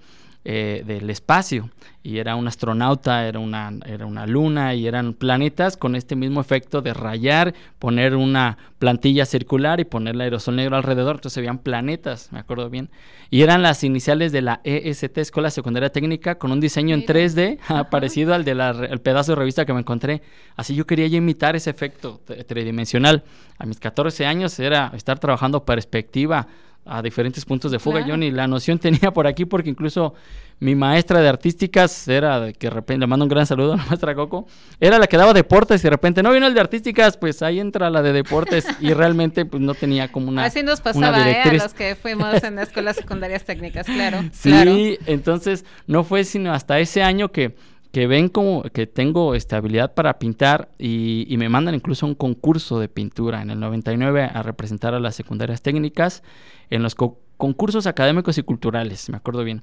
eh, 0.48 0.84
del 0.86 1.10
espacio 1.10 1.70
y 2.04 2.18
era 2.18 2.36
un 2.36 2.46
astronauta, 2.46 3.26
era 3.26 3.40
una, 3.40 3.72
era 3.84 4.06
una 4.06 4.26
luna 4.26 4.76
y 4.76 4.86
eran 4.86 5.12
planetas 5.12 5.76
con 5.76 5.96
este 5.96 6.14
mismo 6.14 6.40
efecto 6.40 6.82
de 6.82 6.94
rayar, 6.94 7.52
poner 7.80 8.14
una 8.14 8.56
plantilla 8.78 9.26
circular 9.26 9.80
y 9.80 9.84
ponerle 9.86 10.22
aerosol 10.22 10.54
negro 10.54 10.76
alrededor, 10.76 11.16
entonces 11.16 11.32
se 11.32 11.40
veían 11.40 11.58
planetas, 11.58 12.30
me 12.30 12.38
acuerdo 12.38 12.70
bien. 12.70 12.90
Y 13.28 13.42
eran 13.42 13.60
las 13.60 13.82
iniciales 13.82 14.30
de 14.30 14.42
la 14.42 14.60
EST, 14.62 15.18
Escuela 15.18 15.50
Secundaria 15.50 15.90
Técnica, 15.90 16.36
con 16.36 16.52
un 16.52 16.60
diseño 16.60 16.94
en 16.94 17.04
3D 17.04 17.88
parecido 17.90 18.34
al 18.34 18.44
del 18.44 19.00
pedazo 19.00 19.32
de 19.32 19.36
revista 19.36 19.66
que 19.66 19.72
me 19.72 19.80
encontré. 19.80 20.22
Así 20.54 20.76
yo 20.76 20.86
quería 20.86 21.06
imitar 21.06 21.56
ese 21.56 21.70
efecto 21.70 22.20
tridimensional. 22.46 23.24
A 23.58 23.66
mis 23.66 23.80
14 23.80 24.26
años 24.26 24.60
era 24.60 24.92
estar 24.94 25.18
trabajando 25.18 25.64
perspectiva, 25.64 26.46
a 26.86 27.02
diferentes 27.02 27.44
puntos 27.44 27.72
de 27.72 27.78
fuga. 27.78 28.06
Yo 28.06 28.16
ni 28.16 28.30
la 28.30 28.46
noción 28.46 28.78
tenía 28.80 29.12
por 29.12 29.26
aquí 29.26 29.44
porque 29.44 29.70
incluso 29.70 30.14
mi 30.58 30.74
maestra 30.74 31.20
de 31.20 31.28
artísticas 31.28 32.08
era 32.08 32.40
de 32.40 32.54
que 32.54 32.68
de 32.68 32.70
repente 32.70 33.00
le 33.00 33.06
mando 33.06 33.24
un 33.24 33.28
gran 33.28 33.46
saludo 33.46 33.74
a 33.74 33.76
la 33.76 33.84
maestra 33.84 34.14
Coco, 34.14 34.46
era 34.80 34.98
la 34.98 35.06
que 35.06 35.16
daba 35.18 35.34
deportes 35.34 35.82
y 35.82 35.84
de 35.84 35.90
repente 35.90 36.22
no 36.22 36.32
vino 36.32 36.46
el 36.46 36.54
de 36.54 36.60
artísticas, 36.60 37.18
pues 37.18 37.42
ahí 37.42 37.60
entra 37.60 37.90
la 37.90 38.00
de 38.00 38.12
deportes 38.12 38.66
y 38.80 38.94
realmente 38.94 39.44
pues 39.44 39.62
no 39.62 39.74
tenía 39.74 40.10
como 40.10 40.28
una 40.28 40.44
Así 40.44 40.62
nos 40.62 40.80
pasaba 40.80 41.30
¿eh? 41.30 41.42
a 41.42 41.52
los 41.52 41.74
que 41.74 41.94
fuimos 41.94 42.42
en 42.42 42.58
escuelas 42.58 42.96
secundarias 42.96 43.44
técnicas, 43.44 43.86
claro. 43.86 44.24
Sí, 44.32 44.98
entonces 45.06 45.64
no 45.86 46.04
fue 46.04 46.24
sino 46.24 46.52
hasta 46.52 46.78
ese 46.78 47.02
año 47.02 47.32
que 47.32 47.54
que 47.96 48.06
ven 48.06 48.28
como 48.28 48.62
que 48.62 48.86
tengo 48.86 49.34
estabilidad 49.34 49.94
para 49.94 50.18
pintar 50.18 50.68
y, 50.78 51.34
me 51.38 51.48
mandan 51.48 51.74
incluso 51.74 52.04
a 52.04 52.10
un 52.10 52.14
concurso 52.14 52.78
de 52.78 52.90
pintura 52.90 53.40
en 53.40 53.48
el 53.48 53.58
99 53.58 54.22
a 54.34 54.42
representar 54.42 54.92
a 54.92 55.00
las 55.00 55.14
secundarias 55.14 55.62
técnicas 55.62 56.22
en 56.68 56.82
los 56.82 56.94
concursos 56.94 57.86
académicos 57.86 58.36
y 58.36 58.42
culturales, 58.42 59.08
me 59.08 59.16
acuerdo 59.16 59.44
bien. 59.44 59.62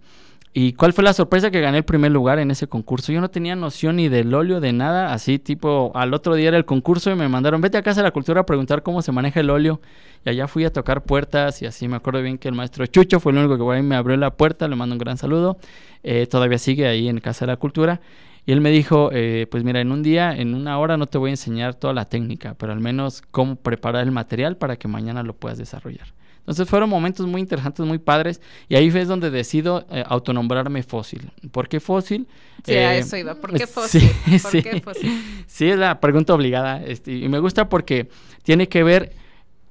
¿Y 0.55 0.73
cuál 0.73 0.93
fue 0.93 1.03
la 1.03 1.13
sorpresa 1.13 1.49
que 1.49 1.61
gané 1.61 1.79
el 1.79 1.83
primer 1.83 2.11
lugar 2.11 2.37
en 2.37 2.51
ese 2.51 2.67
concurso? 2.67 3.11
Yo 3.11 3.21
no 3.21 3.31
tenía 3.31 3.55
noción 3.55 3.95
ni 3.95 4.07
del 4.07 4.31
óleo, 4.35 4.59
de 4.59 4.71
nada, 4.71 5.11
así 5.11 5.39
tipo, 5.39 5.91
al 5.95 6.13
otro 6.13 6.35
día 6.35 6.49
era 6.49 6.57
el 6.57 6.65
concurso 6.65 7.09
y 7.09 7.15
me 7.15 7.27
mandaron, 7.27 7.59
vete 7.59 7.79
a 7.79 7.81
casa 7.81 8.01
de 8.01 8.03
la 8.03 8.11
cultura 8.11 8.41
a 8.41 8.45
preguntar 8.45 8.83
cómo 8.83 9.01
se 9.01 9.11
maneja 9.11 9.39
el 9.39 9.49
óleo. 9.49 9.81
Y 10.23 10.29
allá 10.29 10.47
fui 10.47 10.63
a 10.63 10.71
tocar 10.71 11.03
puertas 11.03 11.63
y 11.63 11.65
así 11.65 11.87
me 11.87 11.95
acuerdo 11.95 12.21
bien 12.21 12.37
que 12.37 12.49
el 12.49 12.53
maestro 12.53 12.85
Chucho 12.85 13.19
fue 13.19 13.31
el 13.31 13.39
único 13.39 13.57
que 13.57 13.81
me 13.81 13.95
abrió 13.95 14.15
la 14.15 14.29
puerta, 14.29 14.67
le 14.67 14.75
mando 14.75 14.93
un 14.93 14.99
gran 14.99 15.17
saludo. 15.17 15.57
Eh, 16.03 16.27
todavía 16.27 16.59
sigue 16.59 16.87
ahí 16.87 17.09
en 17.09 17.19
Casa 17.19 17.45
de 17.45 17.51
la 17.51 17.57
Cultura. 17.57 17.99
Y 18.45 18.51
él 18.51 18.61
me 18.61 18.69
dijo, 18.69 19.09
eh, 19.11 19.47
pues 19.49 19.63
mira, 19.63 19.81
en 19.81 19.91
un 19.91 20.03
día, 20.03 20.35
en 20.35 20.53
una 20.53 20.77
hora 20.77 20.97
no 20.97 21.07
te 21.07 21.17
voy 21.17 21.29
a 21.29 21.33
enseñar 21.33 21.73
toda 21.73 21.93
la 21.93 22.05
técnica, 22.05 22.55
pero 22.59 22.73
al 22.73 22.79
menos 22.79 23.23
cómo 23.31 23.55
preparar 23.55 24.03
el 24.03 24.11
material 24.11 24.57
para 24.57 24.75
que 24.75 24.87
mañana 24.87 25.23
lo 25.23 25.33
puedas 25.33 25.57
desarrollar. 25.57 26.07
Entonces 26.43 26.67
fueron 26.69 26.89
momentos 26.89 27.25
muy 27.25 27.39
interesantes, 27.39 27.85
muy 27.85 27.99
padres, 27.99 28.41
y 28.67 28.75
ahí 28.75 28.87
es 28.87 29.07
donde 29.07 29.31
decido 29.31 29.85
eh, 29.89 30.03
autonombrarme 30.05 30.83
fósil. 30.83 31.31
¿Por 31.51 31.69
qué 31.69 31.79
fósil? 31.79 32.27
Sí, 32.65 32.73
a 32.73 32.95
eh, 32.95 32.99
eso 32.99 33.15
iba. 33.15 33.35
¿Por 33.35 33.53
qué 33.53 33.65
fósil? 33.67 34.01
Sí, 34.25 34.39
¿Por 34.39 34.51
qué 34.51 34.81
fósil? 34.81 35.23
sí, 35.47 35.69
es 35.69 35.77
la 35.77 36.01
pregunta 36.01 36.33
obligada. 36.33 36.83
Este, 36.83 37.13
y 37.13 37.29
me 37.29 37.39
gusta 37.39 37.69
porque 37.69 38.09
tiene 38.43 38.67
que 38.67 38.83
ver 38.83 39.13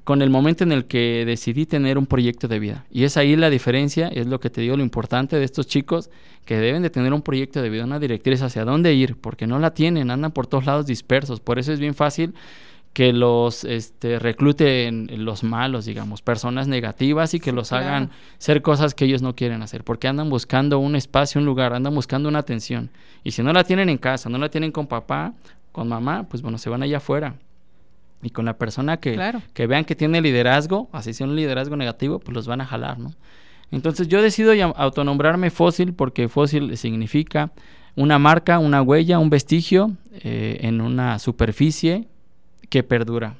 con 0.04 0.22
el 0.22 0.30
momento 0.30 0.64
en 0.64 0.72
el 0.72 0.86
que 0.86 1.24
decidí 1.26 1.66
tener 1.66 1.98
un 1.98 2.06
proyecto 2.06 2.48
de 2.48 2.58
vida. 2.58 2.86
Y 2.90 3.04
es 3.04 3.18
ahí 3.18 3.36
la 3.36 3.50
diferencia, 3.50 4.08
es 4.08 4.26
lo 4.26 4.40
que 4.40 4.48
te 4.48 4.62
digo, 4.62 4.76
lo 4.76 4.82
importante 4.82 5.36
de 5.36 5.44
estos 5.44 5.66
chicos 5.66 6.10
que 6.46 6.56
deben 6.56 6.82
de 6.82 6.88
tener 6.88 7.12
un 7.12 7.22
proyecto 7.22 7.60
de 7.60 7.68
vida, 7.68 7.84
una 7.84 8.00
directriz 8.00 8.40
hacia 8.40 8.64
dónde 8.64 8.94
ir, 8.94 9.16
porque 9.16 9.46
no 9.46 9.58
la 9.58 9.74
tienen, 9.74 10.10
andan 10.10 10.32
por 10.32 10.46
todos 10.46 10.64
lados 10.64 10.86
dispersos. 10.86 11.40
Por 11.40 11.58
eso 11.58 11.72
es 11.72 11.78
bien 11.78 11.94
fácil 11.94 12.34
que 12.92 13.12
los 13.12 13.64
este, 13.64 14.18
recluten 14.18 15.08
los 15.24 15.44
malos, 15.44 15.86
digamos, 15.86 16.20
personas 16.20 16.68
negativas 16.68 17.32
y 17.32 17.40
que 17.40 17.52
los 17.52 17.72
hagan 17.72 18.10
ser 18.38 18.60
cosas 18.60 18.94
que 18.94 19.06
ellos 19.06 19.22
no 19.22 19.34
quieren 19.34 19.62
hacer, 19.62 19.82
porque 19.82 20.08
andan 20.08 20.28
buscando 20.28 20.78
un 20.78 20.94
espacio, 20.94 21.40
un 21.40 21.46
lugar, 21.46 21.72
andan 21.72 21.94
buscando 21.94 22.28
una 22.28 22.40
atención. 22.40 22.90
Y 23.24 23.30
si 23.30 23.42
no 23.42 23.52
la 23.52 23.64
tienen 23.64 23.88
en 23.88 23.98
casa, 23.98 24.28
no 24.28 24.38
la 24.38 24.50
tienen 24.50 24.72
con 24.72 24.86
papá, 24.86 25.32
con 25.72 25.88
mamá, 25.88 26.26
pues 26.28 26.42
bueno, 26.42 26.58
se 26.58 26.68
van 26.68 26.82
allá 26.82 26.98
afuera. 26.98 27.36
Y 28.20 28.30
con 28.30 28.44
la 28.44 28.58
persona 28.58 28.98
que, 28.98 29.18
que 29.54 29.66
vean 29.66 29.84
que 29.84 29.96
tiene 29.96 30.20
liderazgo, 30.20 30.88
así 30.92 31.14
sea 31.14 31.26
un 31.26 31.34
liderazgo 31.34 31.76
negativo, 31.76 32.18
pues 32.18 32.34
los 32.34 32.46
van 32.46 32.60
a 32.60 32.66
jalar, 32.66 32.98
¿no? 32.98 33.12
Entonces 33.72 34.06
yo 34.06 34.20
decido 34.20 34.52
autonombrarme 34.76 35.50
fósil 35.50 35.94
porque 35.94 36.28
fósil 36.28 36.76
significa 36.76 37.52
una 37.96 38.18
marca, 38.18 38.58
una 38.58 38.82
huella, 38.82 39.18
un 39.18 39.30
vestigio 39.30 39.92
eh, 40.12 40.58
en 40.60 40.82
una 40.82 41.18
superficie 41.18 42.06
que 42.72 42.82
perdura. 42.82 43.36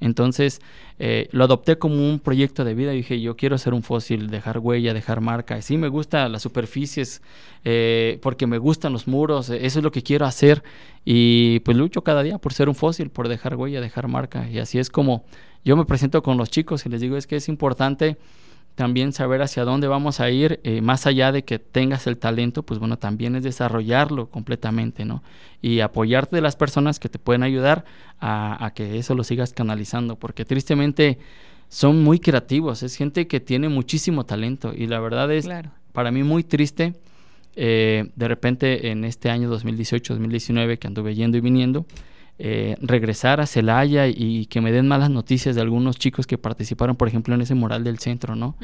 Entonces 0.00 0.60
eh, 0.98 1.28
lo 1.32 1.44
adopté 1.44 1.78
como 1.78 2.06
un 2.06 2.20
proyecto 2.20 2.62
de 2.62 2.74
vida 2.74 2.92
y 2.92 2.98
dije, 2.98 3.18
yo 3.22 3.34
quiero 3.34 3.56
ser 3.56 3.72
un 3.72 3.82
fósil, 3.82 4.28
dejar 4.28 4.58
huella, 4.58 4.92
dejar 4.92 5.22
marca. 5.22 5.62
Sí, 5.62 5.78
me 5.78 5.88
gustan 5.88 6.30
las 6.30 6.42
superficies 6.42 7.22
eh, 7.64 8.18
porque 8.20 8.46
me 8.46 8.58
gustan 8.58 8.92
los 8.92 9.08
muros, 9.08 9.48
eh, 9.48 9.64
eso 9.64 9.78
es 9.78 9.82
lo 9.82 9.90
que 9.90 10.02
quiero 10.02 10.26
hacer 10.26 10.62
y 11.06 11.60
pues 11.60 11.74
lucho 11.74 12.02
cada 12.02 12.22
día 12.22 12.36
por 12.36 12.52
ser 12.52 12.68
un 12.68 12.74
fósil, 12.74 13.08
por 13.08 13.28
dejar 13.28 13.56
huella, 13.56 13.80
dejar 13.80 14.08
marca. 14.08 14.46
Y 14.50 14.58
así 14.58 14.78
es 14.78 14.90
como 14.90 15.24
yo 15.64 15.74
me 15.74 15.86
presento 15.86 16.22
con 16.22 16.36
los 16.36 16.50
chicos 16.50 16.84
y 16.84 16.90
les 16.90 17.00
digo, 17.00 17.16
es 17.16 17.26
que 17.26 17.36
es 17.36 17.48
importante 17.48 18.18
también 18.76 19.14
saber 19.14 19.40
hacia 19.40 19.64
dónde 19.64 19.88
vamos 19.88 20.20
a 20.20 20.30
ir, 20.30 20.60
eh, 20.62 20.82
más 20.82 21.06
allá 21.06 21.32
de 21.32 21.44
que 21.44 21.58
tengas 21.58 22.06
el 22.06 22.18
talento, 22.18 22.62
pues 22.62 22.78
bueno, 22.78 22.98
también 22.98 23.34
es 23.34 23.42
desarrollarlo 23.42 24.28
completamente, 24.28 25.06
¿no? 25.06 25.24
Y 25.62 25.80
apoyarte 25.80 26.36
de 26.36 26.42
las 26.42 26.56
personas 26.56 27.00
que 27.00 27.08
te 27.08 27.18
pueden 27.18 27.42
ayudar 27.42 27.86
a, 28.20 28.70
que 28.74 28.98
eso 28.98 29.14
lo 29.14 29.24
sigas 29.24 29.54
canalizando, 29.54 30.16
porque 30.16 30.44
tristemente 30.44 31.18
son 31.70 32.04
muy 32.04 32.20
creativos, 32.20 32.82
es 32.82 32.96
gente 32.96 33.26
que 33.26 33.40
tiene 33.40 33.70
muchísimo 33.70 34.26
talento 34.26 34.72
y 34.76 34.86
la 34.86 35.00
verdad 35.00 35.32
es 35.32 35.48
para 35.92 36.10
mí 36.10 36.22
muy 36.22 36.44
triste. 36.44 36.94
Eh, 37.58 38.10
de 38.14 38.28
repente 38.28 38.90
en 38.90 39.06
este 39.06 39.30
año 39.30 39.50
2018-2019 39.50 40.78
que 40.78 40.86
anduve 40.86 41.14
yendo 41.14 41.38
y 41.38 41.40
viniendo, 41.40 41.86
eh, 42.38 42.76
regresar 42.82 43.40
a 43.40 43.46
Celaya 43.46 44.08
y 44.08 44.44
que 44.46 44.60
me 44.60 44.70
den 44.70 44.86
malas 44.86 45.08
noticias 45.08 45.54
de 45.54 45.62
algunos 45.62 45.98
chicos 45.98 46.26
que 46.26 46.36
participaron, 46.36 46.94
por 46.94 47.08
ejemplo, 47.08 47.34
en 47.34 47.40
ese 47.40 47.54
mural 47.54 47.82
del 47.82 47.98
centro, 47.98 48.36
¿no? 48.36 48.56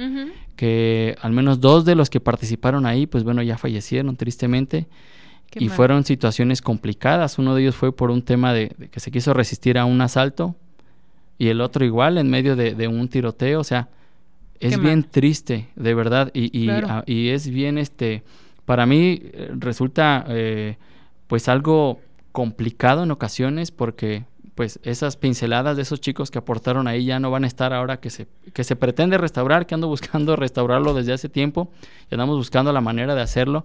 Que 0.57 1.17
al 1.23 1.33
menos 1.33 1.61
dos 1.61 1.87
de 1.87 1.95
los 1.95 2.11
que 2.11 2.21
participaron 2.21 2.85
ahí, 2.85 3.07
pues 3.07 3.25
bueno, 3.25 3.43
ya 3.43 3.57
fallecieron 3.57 4.17
tristemente. 4.17 4.87
y 5.55 5.69
fueron 5.69 6.05
situaciones 6.05 6.61
complicadas. 6.61 7.39
Uno 7.39 7.55
de 7.55 7.63
ellos 7.63 7.75
fue 7.75 7.95
por 7.95 8.11
un 8.11 8.23
tema 8.23 8.53
de, 8.53 8.71
que 8.91 9.01
se 9.01 9.11
quiso 9.11 9.33
resistir 9.33 9.79
a 9.79 9.85
un 9.85 10.01
asalto 10.01 10.55
y 11.39 11.49
el 11.49 11.61
otro 11.61 11.85
igual 11.85 12.19
en 12.19 12.29
medio 12.29 12.57
de, 12.57 12.89
un 12.89 13.09
tiroteo. 13.09 13.61
O 13.61 13.65
sea, 13.65 13.89
es 14.61 14.79
bien 14.79 15.03
triste, 15.03 15.69
de 15.77 15.95
verdad. 15.95 16.31
Y, 16.35 16.71
y, 17.07 17.29
es 17.29 17.49
bien, 17.49 17.79
este, 17.79 18.23
para 18.67 18.85
mí 18.85 19.21
eh, 19.23 19.51
resulta 19.55 20.27
eh, 20.29 20.77
pues 21.27 21.49
algo 21.49 22.01
complicado 22.33 23.03
en 23.03 23.11
ocasiones 23.11 23.71
porque 23.71 24.25
pues 24.55 24.81
esas 24.83 25.17
pinceladas 25.17 25.77
de 25.77 25.83
esos 25.83 26.01
chicos 26.01 26.31
que 26.31 26.39
aportaron 26.39 26.87
ahí 26.87 27.05
ya 27.05 27.19
no 27.19 27.31
van 27.31 27.45
a 27.45 27.47
estar 27.47 27.73
ahora 27.73 28.01
que 28.01 28.11
se, 28.11 28.27
que 28.53 28.65
se 28.65 28.77
pretende 28.77 29.17
restaurar, 29.17 29.67
que 29.67 29.75
ando 29.75 29.89
buscando 29.89 30.37
restaurarlo 30.37 30.95
desde 30.95 31.13
hace 31.13 31.29
tiempo 31.29 31.71
y 32.11 32.15
andamos 32.15 32.37
buscando 32.37 32.73
la 32.73 32.81
manera 32.81 33.15
de 33.15 33.23
hacerlo 33.23 33.65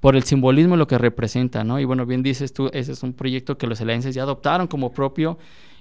por 0.00 0.14
el 0.14 0.22
simbolismo 0.22 0.76
y 0.76 0.78
lo 0.78 0.86
que 0.86 0.96
representa, 0.96 1.64
¿no? 1.64 1.80
Y 1.80 1.84
bueno, 1.84 2.06
bien 2.06 2.22
dices 2.22 2.52
tú, 2.52 2.70
ese 2.72 2.92
es 2.92 3.02
un 3.02 3.14
proyecto 3.14 3.58
que 3.58 3.66
los 3.66 3.80
elenses 3.80 4.14
ya 4.14 4.22
adoptaron 4.22 4.68
como 4.68 4.92
propio 4.92 5.38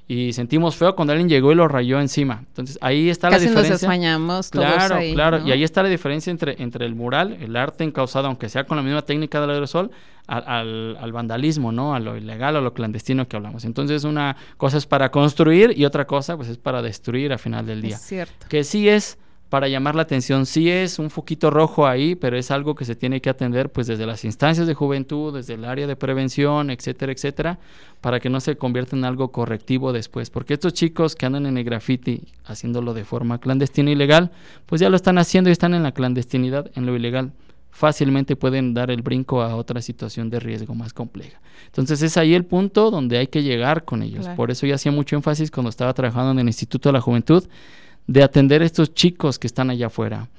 y 0.08 0.32
sentimos 0.32 0.78
feo 0.78 0.96
cuando 0.96 1.12
alguien 1.12 1.28
llegó 1.28 1.52
y 1.52 1.56
lo 1.56 1.68
rayó 1.68 2.00
encima. 2.00 2.44
Entonces 2.48 2.78
ahí 2.82 3.10
está 3.10 3.30
la 3.30 3.40
diferencia. 3.40 3.74
Nos 3.74 3.82
desmañamos 3.82 4.50
todos 4.50 4.66
claro, 4.66 4.96
ahí, 4.96 5.14
claro. 5.14 5.46
Y 5.46 5.52
ahí 5.52 5.64
está 5.64 5.84
la 5.84 5.90
diferencia 5.90 6.32
entre, 6.32 6.62
entre 6.62 6.86
el 6.86 6.96
mural, 6.96 7.38
el 7.42 7.56
arte 7.58 7.84
encausado, 7.84 8.28
aunque 8.28 8.48
sea 8.48 8.64
con 8.64 8.78
la 8.78 8.84
misma 8.84 9.02
técnica 9.02 9.42
del 9.42 9.50
aerosol, 9.50 9.92
al, 10.28 10.98
al, 10.98 11.12
vandalismo, 11.12 11.72
¿no? 11.72 11.94
A 11.94 12.00
lo 12.00 12.18
ilegal, 12.18 12.56
a 12.56 12.62
lo 12.62 12.74
clandestino 12.74 13.28
que 13.28 13.36
hablamos. 13.36 13.66
Entonces 13.66 14.06
una 14.06 14.38
cosa 14.58 14.78
es 14.78 14.86
para 14.86 15.12
construir 15.12 15.74
y 15.78 15.86
otra 15.86 16.06
cosa 16.06 16.38
pues 16.38 16.48
es 16.50 16.58
para 16.58 16.82
destruir 16.82 17.34
a 17.34 17.38
final 17.38 17.66
del 17.66 17.82
día. 17.82 17.96
Es 17.96 18.02
cierto. 18.02 18.48
Que 18.48 18.64
sí 18.64 18.88
es 18.88 19.18
para 19.50 19.68
llamar 19.68 19.96
la 19.96 20.02
atención. 20.02 20.46
Sí 20.46 20.70
es 20.70 21.00
un 21.00 21.10
foquito 21.10 21.50
rojo 21.50 21.88
ahí, 21.88 22.16
pero 22.16 22.38
es 22.38 22.52
algo 22.52 22.76
que 22.76 22.86
se 22.86 22.96
tiene 22.96 23.22
que 23.22 23.30
atender 23.30 23.72
pues 23.72 23.88
desde 23.88 24.06
las 24.06 24.26
instancias 24.26 24.68
de 24.68 24.74
juventud, 24.74 25.34
desde 25.34 25.54
el 25.54 25.66
área 25.66 25.88
de 25.88 25.96
prevención, 25.96 26.70
etcétera, 26.70 27.12
etcétera, 27.12 27.60
para 28.02 28.20
que 28.20 28.30
no 28.30 28.40
se 28.40 28.58
convierta 28.58 28.96
en 28.96 29.06
algo 29.06 29.32
correctivo 29.32 29.94
después. 29.94 30.30
Porque 30.30 30.56
estos 30.56 30.74
chicos 30.74 31.16
que 31.16 31.26
andan 31.26 31.46
en 31.46 31.58
el 31.58 31.64
graffiti 31.64 32.24
haciéndolo 32.46 32.94
de 32.94 33.06
forma 33.06 33.40
clandestina 33.40 33.92
y 33.92 33.96
legal, 33.96 34.32
pues 34.66 34.82
ya 34.82 34.90
lo 34.90 34.96
están 34.96 35.18
haciendo 35.18 35.50
y 35.50 35.54
están 35.54 35.74
en 35.74 35.84
la 35.84 35.94
clandestinidad, 35.94 36.70
en 36.76 36.86
lo 36.86 36.96
ilegal. 36.96 37.32
Fácilmente 37.72 38.36
pueden 38.36 38.74
dar 38.74 38.90
el 38.90 39.04
brinco 39.04 39.44
a 39.44 39.56
otra 39.56 39.82
situación 39.82 40.30
de 40.30 40.40
riesgo 40.40 40.74
más 40.74 40.94
compleja. 40.94 41.40
Entonces 41.68 42.02
es 42.02 42.18
ahí 42.18 42.34
el 42.34 42.44
punto 42.44 42.90
donde 42.90 43.20
hay 43.20 43.28
que 43.28 43.44
llegar 43.44 43.86
con 43.86 44.02
ellos. 44.02 44.28
Por 44.30 44.50
eso 44.50 44.66
yo 44.66 44.74
hacía 44.74 44.92
mucho 44.92 45.16
énfasis 45.16 45.52
cuando 45.52 45.70
estaba 45.70 45.94
trabajando 45.94 46.32
en 46.32 46.40
el 46.40 46.48
Instituto 46.48 46.90
de 46.90 46.94
la 46.94 47.02
Juventud 47.02 47.44
de 48.08 48.24
atender 48.24 48.62
a 48.62 48.66
estos 48.66 48.94
chicos 48.94 49.38
que 49.38 49.48
están 49.48 49.70
allá 49.70 49.88
afuera. 49.88 50.30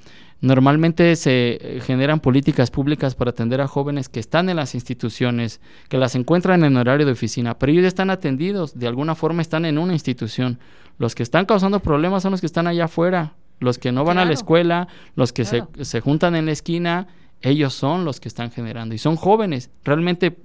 Normalmente 0.41 1.15
se 1.17 1.59
eh, 1.61 1.81
generan 1.81 2.21
políticas 2.21 2.71
públicas 2.71 3.13
para 3.13 3.31
atender 3.31 3.59
a 3.59 3.67
jóvenes 3.67 4.07
que 4.07 4.21
están 4.21 4.49
en 4.49 4.55
las 4.55 4.73
instituciones, 4.73 5.59
que 5.89 5.97
las 5.97 6.15
encuentran 6.15 6.63
en 6.63 6.77
horario 6.77 7.05
de 7.05 7.11
oficina, 7.11 7.59
pero 7.59 7.73
ellos 7.73 7.85
están 7.85 8.09
atendidos, 8.09 8.79
de 8.79 8.87
alguna 8.87 9.15
forma 9.15 9.41
están 9.41 9.65
en 9.65 9.77
una 9.77 9.93
institución. 9.93 10.59
Los 10.97 11.13
que 11.13 11.23
están 11.23 11.45
causando 11.45 11.81
problemas 11.81 12.23
son 12.23 12.31
los 12.31 12.39
que 12.39 12.47
están 12.47 12.67
allá 12.67 12.85
afuera, 12.85 13.33
los 13.59 13.77
que 13.77 13.91
no 13.91 14.05
van 14.05 14.17
a 14.17 14.25
la 14.25 14.33
escuela, 14.33 14.87
los 15.15 15.33
que 15.33 15.43
se, 15.43 15.63
se 15.81 15.99
juntan 15.99 16.35
en 16.37 16.45
la 16.45 16.53
esquina, 16.53 17.07
ellos 17.41 17.73
son 17.73 18.05
los 18.05 18.21
que 18.21 18.29
están 18.29 18.51
generando 18.51 18.95
y 18.95 18.97
son 18.97 19.17
jóvenes. 19.17 19.69
Realmente 19.83 20.37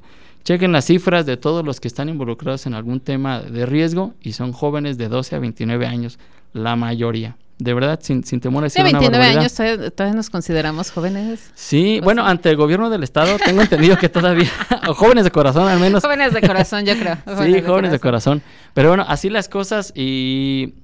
chequen 0.43 0.73
las 0.73 0.87
cifras 0.87 1.25
de 1.25 1.37
todos 1.37 1.65
los 1.65 1.81
que 1.81 1.87
están 1.87 2.09
involucrados 2.09 2.67
en 2.67 2.75
algún 2.75 2.99
tema 2.99 3.41
de 3.41 3.65
riesgo 3.65 4.15
y 4.21 4.33
son 4.33 4.53
jóvenes 4.53 4.99
de 4.99 5.09
12 5.09 5.37
a 5.37 5.39
29 5.39 5.87
años 5.87 6.19
la 6.55 6.77
mayoría. 6.77 7.37
De 7.59 7.73
verdad, 7.73 8.01
sin, 8.03 8.25
sin 8.25 8.41
temor 8.41 8.65
a 8.65 8.67
decir 8.67 8.85
de 8.85 8.91
29 8.91 9.25
años 9.25 9.55
todavía, 9.55 10.15
nos 10.15 10.29
consideramos 10.29 10.91
jóvenes. 10.91 11.53
Sí, 11.55 12.01
bueno, 12.03 12.27
ante 12.27 12.51
el 12.51 12.57
gobierno 12.57 12.91
del 12.91 13.05
estado 13.05 13.37
tengo 13.39 13.63
entendido 13.63 13.97
que 13.97 14.09
todavía, 14.09 14.51
o 14.89 14.95
jóvenes 14.95 15.23
de 15.25 15.31
corazón 15.31 15.69
al 15.69 15.79
menos. 15.79 16.03
Jóvenes 16.03 16.35
de 16.35 16.41
corazón, 16.41 16.85
yo 16.85 16.95
creo. 16.99 17.17
sí, 17.45 17.63
jóvenes 17.63 17.93
de 17.93 18.01
corazón. 18.01 18.43
Pero 18.73 18.89
bueno, 18.89 19.05
así 19.07 19.31
las 19.31 19.49
cosas 19.49 19.93
y 19.95 20.75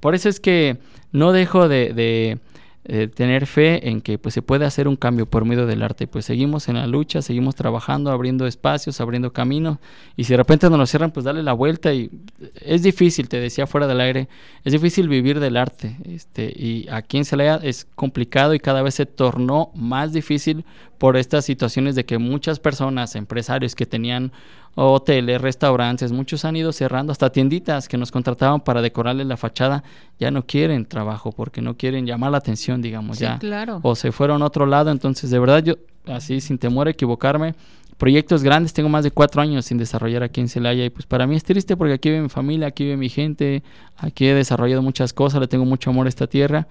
por 0.00 0.14
eso 0.14 0.28
es 0.28 0.40
que 0.40 0.78
no 1.12 1.32
dejo 1.32 1.68
de, 1.68 2.38
eh, 2.84 3.08
tener 3.08 3.46
fe 3.46 3.90
en 3.90 4.00
que 4.00 4.16
pues 4.16 4.34
se 4.34 4.40
puede 4.40 4.64
hacer 4.64 4.88
un 4.88 4.96
cambio 4.96 5.26
por 5.26 5.44
medio 5.44 5.66
del 5.66 5.82
arte. 5.82 6.06
Pues 6.06 6.24
seguimos 6.24 6.68
en 6.68 6.76
la 6.76 6.86
lucha, 6.86 7.20
seguimos 7.20 7.54
trabajando, 7.54 8.10
abriendo 8.10 8.46
espacios, 8.46 9.00
abriendo 9.00 9.32
caminos 9.32 9.78
y 10.16 10.24
si 10.24 10.32
de 10.32 10.38
repente 10.38 10.70
nos 10.70 10.78
lo 10.78 10.86
cierran, 10.86 11.10
pues 11.10 11.24
dale 11.24 11.42
la 11.42 11.52
vuelta 11.52 11.92
y 11.92 12.10
es 12.54 12.82
difícil, 12.82 13.28
te 13.28 13.38
decía 13.38 13.66
fuera 13.66 13.86
del 13.86 14.00
aire, 14.00 14.28
es 14.64 14.72
difícil 14.72 15.08
vivir 15.08 15.40
del 15.40 15.56
arte. 15.56 15.96
Este, 16.04 16.44
y 16.56 16.86
aquí 16.90 17.18
en 17.18 17.24
Celaya 17.26 17.60
es 17.62 17.86
complicado 17.94 18.54
y 18.54 18.60
cada 18.60 18.82
vez 18.82 18.94
se 18.94 19.06
tornó 19.06 19.70
más 19.74 20.12
difícil 20.12 20.64
por 21.00 21.16
estas 21.16 21.46
situaciones 21.46 21.94
de 21.94 22.04
que 22.04 22.18
muchas 22.18 22.60
personas, 22.60 23.16
empresarios 23.16 23.74
que 23.74 23.86
tenían 23.86 24.32
hoteles, 24.74 25.40
restaurantes, 25.40 26.12
muchos 26.12 26.44
han 26.44 26.56
ido 26.56 26.72
cerrando, 26.72 27.10
hasta 27.10 27.32
tienditas 27.32 27.88
que 27.88 27.96
nos 27.96 28.10
contrataban 28.12 28.60
para 28.60 28.82
decorarle 28.82 29.24
la 29.24 29.38
fachada, 29.38 29.82
ya 30.18 30.30
no 30.30 30.44
quieren 30.44 30.84
trabajo 30.84 31.32
porque 31.32 31.62
no 31.62 31.74
quieren 31.74 32.04
llamar 32.04 32.32
la 32.32 32.36
atención, 32.36 32.82
digamos, 32.82 33.18
ya. 33.18 33.38
Claro. 33.38 33.80
O 33.82 33.94
se 33.94 34.12
fueron 34.12 34.42
a 34.42 34.44
otro 34.44 34.66
lado, 34.66 34.90
entonces 34.90 35.30
de 35.30 35.38
verdad 35.38 35.64
yo, 35.64 35.76
así 36.04 36.42
sin 36.42 36.58
temor 36.58 36.86
a 36.86 36.90
equivocarme, 36.90 37.54
proyectos 37.96 38.42
grandes, 38.42 38.74
tengo 38.74 38.90
más 38.90 39.02
de 39.02 39.10
cuatro 39.10 39.40
años 39.40 39.64
sin 39.64 39.78
desarrollar 39.78 40.22
aquí 40.22 40.42
en 40.42 40.50
Celaya 40.50 40.84
y 40.84 40.90
pues 40.90 41.06
para 41.06 41.26
mí 41.26 41.34
es 41.34 41.44
triste 41.44 41.78
porque 41.78 41.94
aquí 41.94 42.10
vive 42.10 42.20
mi 42.20 42.28
familia, 42.28 42.66
aquí 42.66 42.84
vive 42.84 42.98
mi 42.98 43.08
gente, 43.08 43.62
aquí 43.96 44.26
he 44.26 44.34
desarrollado 44.34 44.82
muchas 44.82 45.14
cosas, 45.14 45.40
le 45.40 45.48
tengo 45.48 45.64
mucho 45.64 45.88
amor 45.88 46.04
a 46.04 46.10
esta 46.10 46.26
tierra 46.26 46.68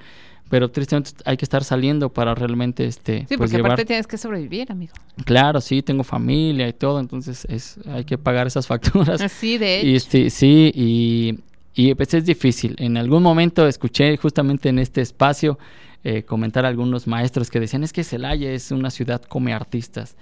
pero 0.50 0.70
tristemente 0.70 1.12
hay 1.26 1.38
que 1.38 1.46
estar 1.46 1.64
saliendo 1.64 2.10
para 2.10 2.36
realmente 2.36 2.86
este 2.86 3.26
sí 3.30 3.38
pues 3.38 3.52
porque 3.52 3.58
aparte 3.58 3.86
tienes 3.86 4.08
que 4.08 4.18
sobrevivir 4.18 4.72
amigo. 4.72 4.94
Claro 5.26 5.62
sí 5.62 5.82
tengo 5.82 6.04
familia 6.04 6.68
y 6.68 6.74
todo 6.74 7.00
entonces 7.00 7.46
es 7.50 7.80
hay 7.88 8.04
que 8.04 8.18
pagar 8.18 8.48
esas 8.48 8.68
facturas. 8.74 9.22
Sí 9.32 9.58
de 9.58 9.80
hecho. 9.80 9.88
y 9.88 9.96
este, 9.96 10.30
sí 10.30 10.72
y 10.74 11.40
y 11.76 11.94
pues 11.96 12.14
es 12.14 12.26
difícil. 12.26 12.76
En 12.80 12.98
algún 12.98 13.24
momento 13.24 13.66
escuché 13.66 14.18
justamente 14.18 14.68
en 14.68 14.80
este 14.80 15.02
espacio 15.02 15.58
eh, 16.04 16.24
comentar 16.24 16.66
a 16.66 16.68
algunos 16.68 17.08
maestros 17.08 17.50
que 17.50 17.60
decían 17.60 17.84
es 17.84 17.94
que 17.94 18.04
Celaya 18.04 18.52
es 18.52 18.72
una 18.72 18.90
ciudad 18.90 19.22
come 19.22 19.54
artistas 19.54 20.18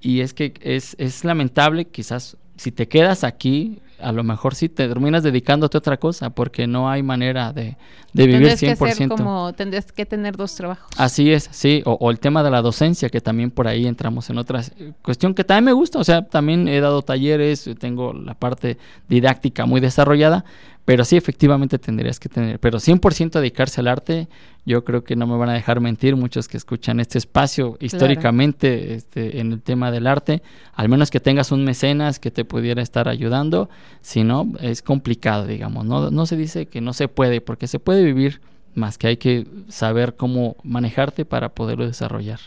y 0.00 0.20
es 0.20 0.32
que 0.32 0.54
es, 0.60 0.96
es 0.98 1.24
lamentable 1.24 1.86
quizás 1.86 2.36
si 2.56 2.72
te 2.72 2.88
quedas 2.88 3.24
aquí 3.24 3.80
a 4.00 4.12
lo 4.12 4.24
mejor 4.24 4.54
sí 4.54 4.68
te 4.68 4.88
terminas 4.88 5.22
dedicándote 5.22 5.76
a 5.76 5.80
otra 5.80 5.96
cosa 5.96 6.30
porque 6.30 6.66
no 6.66 6.88
hay 6.88 7.02
manera 7.02 7.52
de, 7.52 7.76
de 8.12 8.26
vivir 8.26 8.48
100%. 8.48 8.96
Que 8.96 9.08
como, 9.08 9.52
tendrías 9.52 9.92
que 9.92 10.06
tener 10.06 10.36
dos 10.36 10.54
trabajos. 10.54 10.88
Así 10.96 11.32
es, 11.32 11.48
sí, 11.50 11.82
o, 11.84 11.92
o, 11.92 12.10
el 12.10 12.18
tema 12.18 12.42
de 12.42 12.50
la 12.50 12.62
docencia, 12.62 13.08
que 13.08 13.20
también 13.20 13.50
por 13.50 13.68
ahí 13.68 13.86
entramos 13.86 14.30
en 14.30 14.38
otra 14.38 14.62
cuestión 15.02 15.34
que 15.34 15.44
también 15.44 15.64
me 15.64 15.72
gusta, 15.72 15.98
o 15.98 16.04
sea, 16.04 16.22
también 16.22 16.68
he 16.68 16.80
dado 16.80 17.02
talleres, 17.02 17.68
tengo 17.78 18.12
la 18.12 18.34
parte 18.34 18.78
didáctica 19.08 19.66
muy 19.66 19.80
desarrollada, 19.80 20.44
pero 20.88 21.04
sí, 21.04 21.18
efectivamente 21.18 21.78
tendrías 21.78 22.18
que 22.18 22.30
tener, 22.30 22.58
pero 22.60 22.78
100% 22.78 23.32
dedicarse 23.32 23.82
al 23.82 23.88
arte, 23.88 24.26
yo 24.64 24.84
creo 24.84 25.04
que 25.04 25.16
no 25.16 25.26
me 25.26 25.36
van 25.36 25.50
a 25.50 25.52
dejar 25.52 25.80
mentir 25.80 26.16
muchos 26.16 26.48
que 26.48 26.56
escuchan 26.56 26.98
este 26.98 27.18
espacio 27.18 27.76
históricamente 27.78 28.94
este, 28.94 29.40
en 29.40 29.52
el 29.52 29.60
tema 29.60 29.90
del 29.90 30.06
arte, 30.06 30.40
al 30.72 30.88
menos 30.88 31.10
que 31.10 31.20
tengas 31.20 31.52
un 31.52 31.62
mecenas 31.62 32.18
que 32.18 32.30
te 32.30 32.46
pudiera 32.46 32.80
estar 32.80 33.06
ayudando, 33.06 33.68
si 34.00 34.24
no, 34.24 34.50
es 34.62 34.80
complicado, 34.80 35.46
digamos, 35.46 35.84
no, 35.84 36.10
no 36.10 36.24
se 36.24 36.38
dice 36.38 36.64
que 36.64 36.80
no 36.80 36.94
se 36.94 37.06
puede, 37.06 37.42
porque 37.42 37.66
se 37.66 37.78
puede 37.78 38.02
vivir, 38.02 38.40
más 38.74 38.96
que 38.96 39.08
hay 39.08 39.18
que 39.18 39.46
saber 39.68 40.16
cómo 40.16 40.56
manejarte 40.62 41.26
para 41.26 41.50
poderlo 41.50 41.86
desarrollar. 41.86 42.40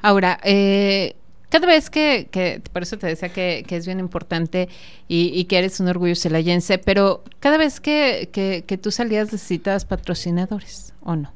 Ahora, 0.00 0.38
eh, 0.44 1.16
cada 1.48 1.66
vez 1.66 1.90
que, 1.90 2.28
que, 2.30 2.62
por 2.72 2.82
eso 2.82 2.98
te 2.98 3.06
decía 3.06 3.30
que, 3.30 3.64
que 3.66 3.76
es 3.76 3.86
bien 3.86 4.00
importante 4.00 4.68
y, 5.08 5.44
que 5.44 5.58
eres 5.58 5.80
un 5.80 5.88
orgullo 5.88 6.14
celayense, 6.14 6.78
pero 6.78 7.24
cada 7.40 7.56
vez 7.56 7.80
que, 7.80 8.28
que, 8.32 8.78
tú 8.78 8.90
salías 8.90 9.32
necesitabas 9.32 9.84
patrocinadores, 9.84 10.92
¿o 11.02 11.16
no? 11.16 11.32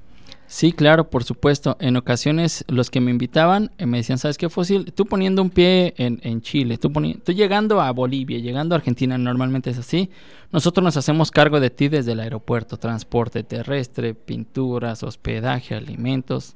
Sí, 0.47 0.73
claro, 0.73 1.09
por 1.09 1.25
supuesto. 1.25 1.79
En 1.81 1.97
ocasiones 1.97 2.63
los 2.69 2.91
que 2.91 3.01
me 3.01 3.11
invitaban 3.11 3.71
eh, 3.79 3.87
me 3.87 3.97
decían, 3.97 4.19
¿sabes 4.19 4.37
qué, 4.37 4.51
Fósil? 4.51 4.93
Tú 4.93 5.07
poniendo 5.07 5.41
un 5.41 5.49
pie 5.49 5.95
en, 5.97 6.21
en 6.23 6.43
Chile, 6.43 6.77
tú, 6.77 6.93
tú 7.25 7.33
llegando 7.33 7.81
a 7.81 7.91
Bolivia, 7.91 8.39
llegando 8.39 8.75
a 8.75 8.79
Argentina, 8.79 9.17
normalmente 9.17 9.71
es 9.71 9.79
así. 9.79 10.11
Nosotros 10.51 10.85
nos 10.85 10.99
hacemos 10.99 11.31
cargo 11.31 11.59
de 11.59 11.71
ti 11.71 11.89
desde 11.89 12.13
el 12.13 12.21
aeropuerto, 12.21 12.77
transporte 12.77 13.45
terrestre, 13.45 14.13
pinturas, 14.13 15.03
hospedaje, 15.03 15.75
alimentos. 15.75 16.55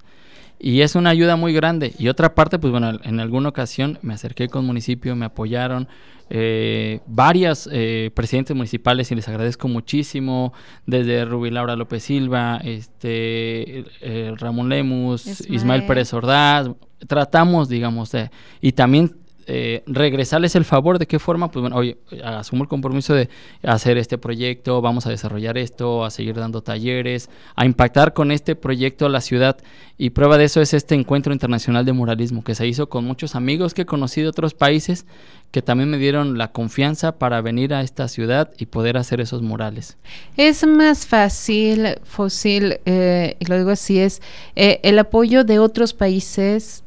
Y 0.58 0.80
es 0.80 0.94
una 0.94 1.10
ayuda 1.10 1.36
muy 1.36 1.52
grande. 1.52 1.92
Y 1.98 2.08
otra 2.08 2.34
parte, 2.34 2.58
pues 2.58 2.70
bueno, 2.70 2.98
en 3.02 3.20
alguna 3.20 3.48
ocasión 3.48 3.98
me 4.02 4.14
acerqué 4.14 4.48
con 4.48 4.64
municipio, 4.64 5.14
me 5.14 5.26
apoyaron 5.26 5.88
eh, 6.28 7.00
varias 7.06 7.68
eh, 7.70 8.10
presidentes 8.14 8.56
municipales 8.56 9.12
y 9.12 9.14
les 9.14 9.28
agradezco 9.28 9.68
muchísimo, 9.68 10.52
desde 10.84 11.24
Rubí 11.24 11.50
Laura 11.50 11.76
López 11.76 12.02
Silva, 12.02 12.60
este 12.64 13.84
eh, 14.00 14.34
Ramón 14.36 14.68
Lemus, 14.68 15.48
Ismael. 15.48 15.86
Pérez 15.86 16.12
Ordaz, 16.14 16.70
tratamos, 17.06 17.68
digamos, 17.68 18.10
de, 18.10 18.30
y 18.60 18.72
también 18.72 19.14
eh, 19.46 19.82
regresarles 19.86 20.56
el 20.56 20.64
favor, 20.64 20.98
¿de 20.98 21.06
qué 21.06 21.18
forma? 21.18 21.50
Pues 21.50 21.60
bueno, 21.60 21.76
oye, 21.76 21.98
asumo 22.24 22.64
el 22.64 22.68
compromiso 22.68 23.14
de 23.14 23.28
hacer 23.62 23.96
este 23.96 24.18
proyecto, 24.18 24.80
vamos 24.80 25.06
a 25.06 25.10
desarrollar 25.10 25.56
esto, 25.56 26.04
a 26.04 26.10
seguir 26.10 26.34
dando 26.34 26.62
talleres, 26.62 27.30
a 27.54 27.64
impactar 27.64 28.12
con 28.12 28.32
este 28.32 28.56
proyecto 28.56 29.06
a 29.06 29.08
la 29.08 29.20
ciudad. 29.20 29.56
Y 29.98 30.10
prueba 30.10 30.36
de 30.36 30.44
eso 30.44 30.60
es 30.60 30.74
este 30.74 30.94
encuentro 30.94 31.32
internacional 31.32 31.84
de 31.84 31.92
muralismo 31.92 32.44
que 32.44 32.54
se 32.54 32.66
hizo 32.66 32.88
con 32.88 33.04
muchos 33.04 33.34
amigos 33.34 33.72
que 33.72 33.86
conocí 33.86 34.20
de 34.20 34.28
otros 34.28 34.52
países 34.52 35.06
que 35.50 35.62
también 35.62 35.88
me 35.88 35.96
dieron 35.96 36.36
la 36.36 36.52
confianza 36.52 37.18
para 37.18 37.40
venir 37.40 37.72
a 37.72 37.82
esta 37.82 38.08
ciudad 38.08 38.50
y 38.58 38.66
poder 38.66 38.96
hacer 38.96 39.20
esos 39.20 39.42
murales. 39.42 39.96
Es 40.36 40.66
más 40.66 41.06
fácil, 41.06 41.98
fósil, 42.04 42.80
eh, 42.84 43.36
y 43.38 43.44
lo 43.46 43.56
digo 43.56 43.70
así, 43.70 43.98
es 43.98 44.20
eh, 44.54 44.80
el 44.82 44.98
apoyo 44.98 45.44
de 45.44 45.58
otros 45.58 45.94
países 45.94 46.84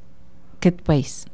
que 0.60 0.72
tu 0.72 0.84
país. 0.84 1.26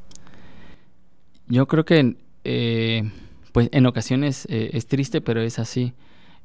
Yo 1.48 1.68
creo 1.68 1.86
que 1.86 2.16
eh, 2.44 3.10
pues 3.52 3.70
en 3.72 3.86
ocasiones 3.86 4.46
eh, 4.50 4.72
es 4.74 4.88
triste, 4.88 5.22
pero 5.22 5.42
es 5.42 5.60
así. 5.60 5.94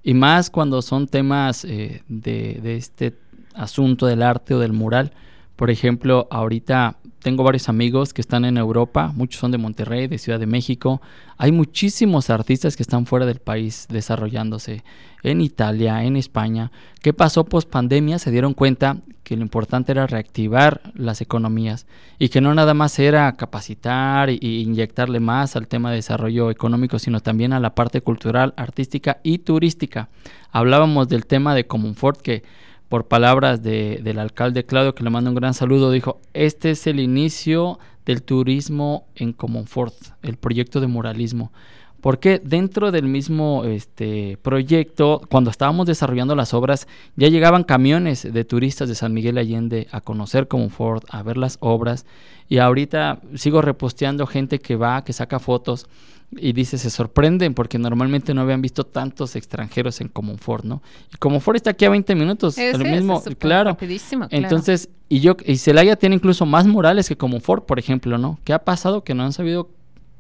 Y 0.03 0.15
más 0.15 0.51
cuando 0.51 0.81
son 0.81 1.07
temas 1.09 1.65
eh, 1.65 2.03
de, 2.09 2.59
de, 2.63 2.77
este 2.77 3.15
asunto 3.55 4.07
del 4.07 4.23
arte 4.23 4.55
o 4.55 4.59
del 4.59 4.73
mural. 4.73 5.13
Por 5.57 5.71
ejemplo, 5.71 6.29
ahorita 6.31 6.97
tengo 7.21 7.45
varios 7.45 7.69
amigos 7.69 8.13
que 8.15 8.21
están 8.21 8.45
en 8.45 8.57
Europa, 8.57 9.13
muchos 9.15 9.41
son 9.41 9.51
de 9.51 9.59
Monterrey, 9.59 10.07
de 10.07 10.19
Ciudad 10.19 10.41
de 10.41 10.47
México. 10.47 11.01
Hay 11.37 11.53
muchísimos 11.53 12.31
artistas 12.31 12.77
que 12.77 12.83
están 12.83 13.07
fuera 13.07 13.27
del 13.27 13.41
país 13.41 13.87
desarrollándose 13.91 14.83
en 15.23 15.41
Italia, 15.41 16.03
en 16.05 16.17
España. 16.17 16.73
¿Qué 17.03 17.13
pasó 17.13 17.45
post 17.45 17.69
pandemia? 17.69 18.19
Se 18.19 18.31
dieron 18.31 18.55
cuenta 18.55 18.97
que 19.23 19.37
lo 19.37 19.43
importante 19.43 19.93
era 19.93 20.07
reactivar 20.07 20.81
las 20.95 21.21
economías 21.21 21.87
y 22.19 22.31
que 22.31 22.41
no 22.41 22.55
nada 22.55 22.75
más 22.75 22.99
era 22.99 23.31
capacitar 23.37 24.31
e 24.31 24.39
inyectarle 24.41 25.21
más 25.21 25.57
al 25.57 25.69
tema 25.69 25.91
de 25.91 25.97
desarrollo 25.97 26.51
económico, 26.51 26.99
sino 26.99 27.21
también 27.21 27.53
a 27.53 27.61
la 27.61 27.75
parte 27.75 28.01
cultural, 28.01 28.55
artística 28.57 29.21
y 29.23 29.39
turística. 29.39 30.09
Hablábamos 30.51 31.09
del 31.09 31.27
tema 31.27 31.55
de 31.55 31.67
Comunfort 31.67 32.23
que 32.23 32.43
por 32.91 33.07
palabras 33.07 33.63
de, 33.63 34.01
del 34.03 34.19
alcalde 34.19 34.67
Claudio, 34.67 34.97
que 34.97 35.05
le 35.05 35.11
manda 35.11 35.31
un 35.31 35.37
gran 35.37 35.55
saludo, 35.55 35.93
dijo, 35.93 36.21
este 36.35 36.73
es 36.73 36.89
el 36.89 36.99
inicio 36.99 37.79
del 38.05 38.21
turismo 38.25 39.07
en 39.15 39.33
Comonfort, 39.33 39.95
el 40.23 40.37
proyecto 40.37 40.81
de 40.81 40.89
muralismo. 40.89 41.53
Porque 42.01 42.41
dentro 42.43 42.91
del 42.91 43.05
mismo 43.05 43.65
este, 43.65 44.39
proyecto, 44.43 45.21
cuando 45.31 45.51
estábamos 45.51 45.87
desarrollando 45.87 46.35
las 46.35 46.53
obras, 46.53 46.89
ya 47.15 47.29
llegaban 47.29 47.63
camiones 47.63 48.27
de 48.33 48.45
turistas 48.45 48.89
de 48.89 48.97
San 48.97 49.15
Miguel 49.15 49.39
Allende 49.39 49.87
a 49.93 50.01
conocer 50.01 50.49
Comonfort, 50.49 51.05
a 51.11 51.23
ver 51.23 51.37
las 51.37 51.59
obras. 51.61 52.07
Y 52.49 52.59
ahorita 52.59 53.21
sigo 53.37 53.63
reposteando 53.63 54.27
gente 54.27 54.59
que 54.59 54.75
va, 54.75 55.05
que 55.05 55.13
saca 55.13 55.39
fotos 55.39 55.87
y 56.33 56.53
dice, 56.53 56.79
se 56.79 56.91
sorprenden 56.91 57.55
porque 57.55 57.79
normalmente 57.79 58.35
no 58.35 58.43
habían 58.43 58.63
visto 58.63 58.85
tantos 58.85 59.35
extranjeros 59.35 60.01
en 60.01 60.09
Comonfort, 60.09 60.65
¿no? 60.65 60.83
Y 61.13 61.17
Comonfort 61.17 61.57
está 61.57 61.71
aquí 61.71 61.85
a 61.85 61.91
20 61.91 62.15
minutos, 62.15 62.57
es, 62.57 62.75
el 62.75 62.85
mismo, 62.85 63.21
claro. 63.39 63.77
claro. 63.77 64.29
Entonces, 64.31 64.91
y 65.09 65.21
yo 65.21 65.37
y 65.45 65.57
Celaya 65.57 65.97
tiene 65.97 66.15
incluso 66.15 66.47
más 66.47 66.67
murales 66.67 67.09
que 67.09 67.17
Comonfort, 67.17 67.67
por 67.67 67.79
ejemplo, 67.79 68.17
¿no? 68.17 68.39
¿Qué 68.45 68.53
ha 68.53 68.61
pasado 68.61 69.03
que 69.03 69.15
no 69.15 69.25
han 69.25 69.33
sabido 69.33 69.71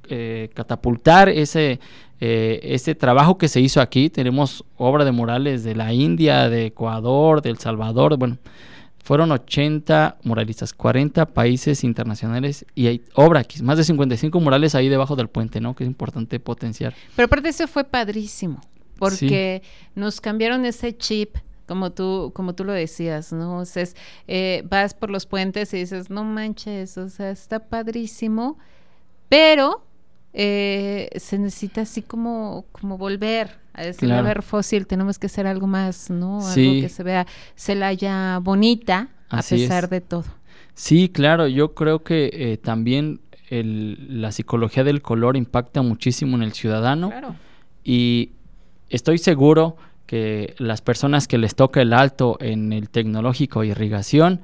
eh, 0.08 0.50
catapultar 0.54 1.28
ese 1.28 1.78
eh, 2.20 2.60
ese 2.64 2.96
trabajo 2.96 3.38
que 3.38 3.46
se 3.46 3.60
hizo 3.60 3.80
aquí? 3.80 4.10
Tenemos 4.10 4.64
obra 4.76 5.04
de 5.04 5.12
murales 5.12 5.62
de 5.62 5.76
la 5.76 5.92
India, 5.92 6.48
de 6.48 6.66
Ecuador, 6.66 7.40
de 7.40 7.50
El 7.50 7.58
Salvador, 7.58 8.16
bueno, 8.18 8.38
fueron 9.10 9.32
80 9.32 10.18
muralistas, 10.22 10.72
40 10.72 11.26
países 11.26 11.82
internacionales 11.82 12.64
y 12.76 12.86
hay 12.86 13.02
obra 13.14 13.40
aquí, 13.40 13.60
más 13.60 13.76
de 13.76 13.82
55 13.82 14.38
murales 14.38 14.76
ahí 14.76 14.88
debajo 14.88 15.16
del 15.16 15.26
puente, 15.26 15.60
¿no? 15.60 15.74
Que 15.74 15.82
es 15.82 15.88
importante 15.88 16.38
potenciar. 16.38 16.94
Pero 17.16 17.26
aparte 17.26 17.48
eso 17.48 17.66
fue 17.66 17.82
padrísimo, 17.82 18.60
porque 19.00 19.64
nos 19.96 20.20
cambiaron 20.20 20.64
ese 20.64 20.96
chip 20.96 21.34
como 21.66 21.90
tú, 21.90 22.30
como 22.36 22.54
tú 22.54 22.62
lo 22.62 22.72
decías, 22.72 23.32
¿no? 23.32 23.58
O 23.58 23.64
sea, 23.64 23.82
eh, 24.28 24.62
vas 24.70 24.94
por 24.94 25.10
los 25.10 25.26
puentes 25.26 25.74
y 25.74 25.78
dices, 25.78 26.08
no 26.08 26.22
manches, 26.22 26.96
o 26.96 27.08
sea, 27.08 27.32
está 27.32 27.58
padrísimo, 27.58 28.58
pero 29.28 29.84
eh, 30.32 31.10
se 31.16 31.38
necesita 31.38 31.82
así 31.82 32.02
como, 32.02 32.64
como 32.72 32.98
volver 32.98 33.58
a 33.72 33.82
decir, 33.82 34.12
a 34.12 34.22
ver, 34.22 34.42
fósil, 34.42 34.86
tenemos 34.86 35.18
que 35.18 35.26
hacer 35.26 35.46
algo 35.46 35.66
más, 35.66 36.10
¿no? 36.10 36.46
Algo 36.46 36.54
que 36.54 36.88
se 36.88 37.02
vea 37.02 37.26
Celaya 37.56 38.38
bonita 38.38 39.08
a 39.28 39.42
pesar 39.42 39.88
de 39.88 40.00
todo. 40.00 40.24
Sí, 40.74 41.08
claro, 41.08 41.46
yo 41.46 41.74
creo 41.74 42.02
que 42.02 42.30
eh, 42.32 42.56
también 42.56 43.20
el, 43.48 44.20
la 44.20 44.32
psicología 44.32 44.84
del 44.84 45.02
color 45.02 45.36
impacta 45.36 45.82
muchísimo 45.82 46.36
en 46.36 46.42
el 46.42 46.52
ciudadano 46.52 47.10
claro. 47.10 47.36
y 47.84 48.30
estoy 48.88 49.18
seguro 49.18 49.76
que 50.06 50.54
las 50.58 50.82
personas 50.82 51.28
que 51.28 51.38
les 51.38 51.54
toca 51.54 51.82
el 51.82 51.92
alto 51.92 52.36
en 52.40 52.72
el 52.72 52.90
tecnológico 52.90 53.62
irrigación, 53.62 54.40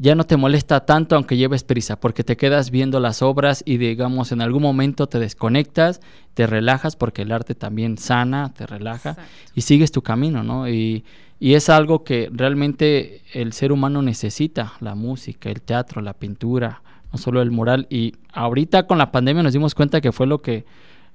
ya 0.00 0.14
no 0.14 0.24
te 0.24 0.38
molesta 0.38 0.86
tanto 0.86 1.14
aunque 1.14 1.36
lleves 1.36 1.62
prisa, 1.62 2.00
porque 2.00 2.24
te 2.24 2.38
quedas 2.38 2.70
viendo 2.70 3.00
las 3.00 3.20
obras 3.20 3.62
y 3.66 3.76
digamos 3.76 4.32
en 4.32 4.40
algún 4.40 4.62
momento 4.62 5.06
te 5.08 5.18
desconectas, 5.18 6.00
te 6.32 6.46
relajas, 6.46 6.96
porque 6.96 7.22
el 7.22 7.32
arte 7.32 7.54
también 7.54 7.98
sana, 7.98 8.50
te 8.54 8.66
relaja 8.66 9.18
y 9.54 9.60
sigues 9.60 9.92
tu 9.92 10.00
camino, 10.00 10.42
¿no? 10.42 10.70
Y, 10.70 11.04
y 11.38 11.52
es 11.52 11.68
algo 11.68 12.02
que 12.02 12.30
realmente 12.32 13.20
el 13.34 13.52
ser 13.52 13.72
humano 13.72 14.00
necesita, 14.00 14.72
la 14.80 14.94
música, 14.94 15.50
el 15.50 15.60
teatro, 15.60 16.00
la 16.00 16.14
pintura, 16.14 16.80
no 17.12 17.18
solo 17.18 17.42
el 17.42 17.50
mural. 17.50 17.86
Y 17.90 18.14
ahorita 18.32 18.86
con 18.86 18.96
la 18.96 19.12
pandemia 19.12 19.42
nos 19.42 19.52
dimos 19.52 19.74
cuenta 19.74 20.00
que 20.00 20.12
fue 20.12 20.26
lo 20.26 20.40
que 20.40 20.64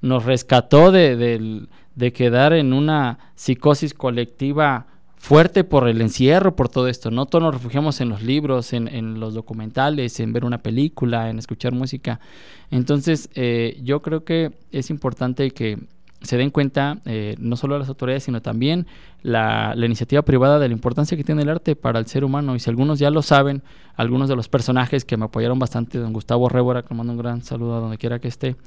nos 0.02 0.26
rescató 0.26 0.92
de, 0.92 1.68
de 1.96 2.14
quedar 2.14 2.54
en 2.54 2.72
una 2.72 3.18
psicosis 3.34 3.96
colectiva 3.96 4.86
fuerte 5.26 5.64
por 5.64 5.88
el 5.88 6.02
encierro, 6.02 6.56
por 6.56 6.70
todo 6.70 6.88
esto, 6.88 7.10
¿no? 7.10 7.26
Todos 7.26 7.44
nos 7.44 7.56
refugiamos 7.56 8.00
en 8.00 8.10
los 8.10 8.22
libros, 8.22 8.74
en, 8.74 9.20
los 9.20 9.34
documentales, 9.34 10.20
en 10.20 10.32
ver 10.34 10.46
una 10.46 10.60
película, 10.60 11.32
en 11.32 11.40
escuchar 11.40 11.74
música. 11.74 12.20
Entonces, 12.70 13.30
eh, 13.34 13.80
yo 13.82 14.02
creo 14.02 14.24
que 14.24 14.52
es 14.72 14.92
importante 14.92 15.50
que 15.50 15.80
se 16.22 16.38
den 16.38 16.52
cuenta, 16.52 17.00
eh, 17.06 17.36
no 17.40 17.56
solo 17.56 17.80
las 17.80 17.90
autoridades, 17.90 18.24
sino 18.24 18.44
también 18.44 18.86
la, 19.24 19.74
iniciativa 19.76 20.22
privada 20.22 20.60
de 20.60 20.68
la 20.68 20.76
importancia 20.76 21.18
que 21.18 21.24
tiene 21.24 21.42
el 21.42 21.50
arte 21.50 21.76
para 21.76 21.98
el 21.98 22.06
ser 22.06 22.24
humano. 22.24 22.56
Y 22.56 22.60
si 22.60 22.70
algunos 22.70 23.00
ya 23.00 23.10
lo 23.10 23.24
saben, 23.24 23.64
algunos 23.96 24.30
de 24.30 24.36
los 24.36 24.48
personajes 24.48 25.06
que 25.06 25.18
me 25.18 25.26
apoyaron 25.26 25.58
bastante, 25.58 25.98
don 25.98 26.14
Gustavo 26.14 26.50
Révora, 26.50 26.84
que 26.84 26.94
mando 26.94 27.14
un 27.14 27.18
gran 27.18 27.42
saludo 27.42 27.78
a 27.78 27.80
donde 27.80 27.98
quiera 27.98 28.20
que 28.20 28.28
esté, 28.28 28.58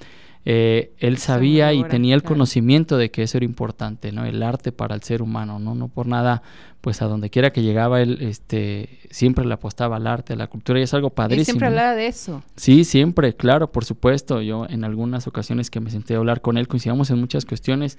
eh, 0.44 0.92
él 0.98 1.18
sabía 1.18 1.72
y 1.72 1.84
tenía 1.84 2.14
el 2.14 2.22
conocimiento 2.22 2.96
de 2.96 3.10
que 3.10 3.22
eso 3.22 3.36
era 3.38 3.44
importante, 3.44 4.12
¿no? 4.12 4.24
El 4.24 4.42
arte 4.42 4.72
para 4.72 4.94
el 4.94 5.02
ser 5.02 5.22
humano, 5.22 5.58
¿no? 5.58 5.74
No 5.74 5.88
por 5.88 6.06
nada, 6.06 6.42
pues 6.80 7.02
a 7.02 7.06
donde 7.06 7.28
quiera 7.28 7.50
que 7.50 7.62
llegaba 7.62 8.00
él, 8.00 8.18
este, 8.20 9.00
siempre 9.10 9.44
le 9.44 9.54
apostaba 9.54 9.96
al 9.96 10.06
arte, 10.06 10.32
a 10.32 10.36
la 10.36 10.46
cultura 10.46 10.80
y 10.80 10.84
es 10.84 10.94
algo 10.94 11.10
padrísimo. 11.10 11.42
Y 11.42 11.44
siempre 11.44 11.66
hablaba 11.68 11.94
de 11.94 12.06
eso. 12.06 12.42
Sí, 12.56 12.84
siempre, 12.84 13.34
claro, 13.34 13.70
por 13.72 13.84
supuesto. 13.84 14.40
Yo 14.40 14.66
en 14.68 14.84
algunas 14.84 15.26
ocasiones 15.26 15.70
que 15.70 15.80
me 15.80 15.90
senté 15.90 16.14
a 16.14 16.18
hablar 16.18 16.40
con 16.40 16.56
él 16.56 16.68
coincidíamos 16.68 17.10
en 17.10 17.18
muchas 17.18 17.44
cuestiones 17.44 17.98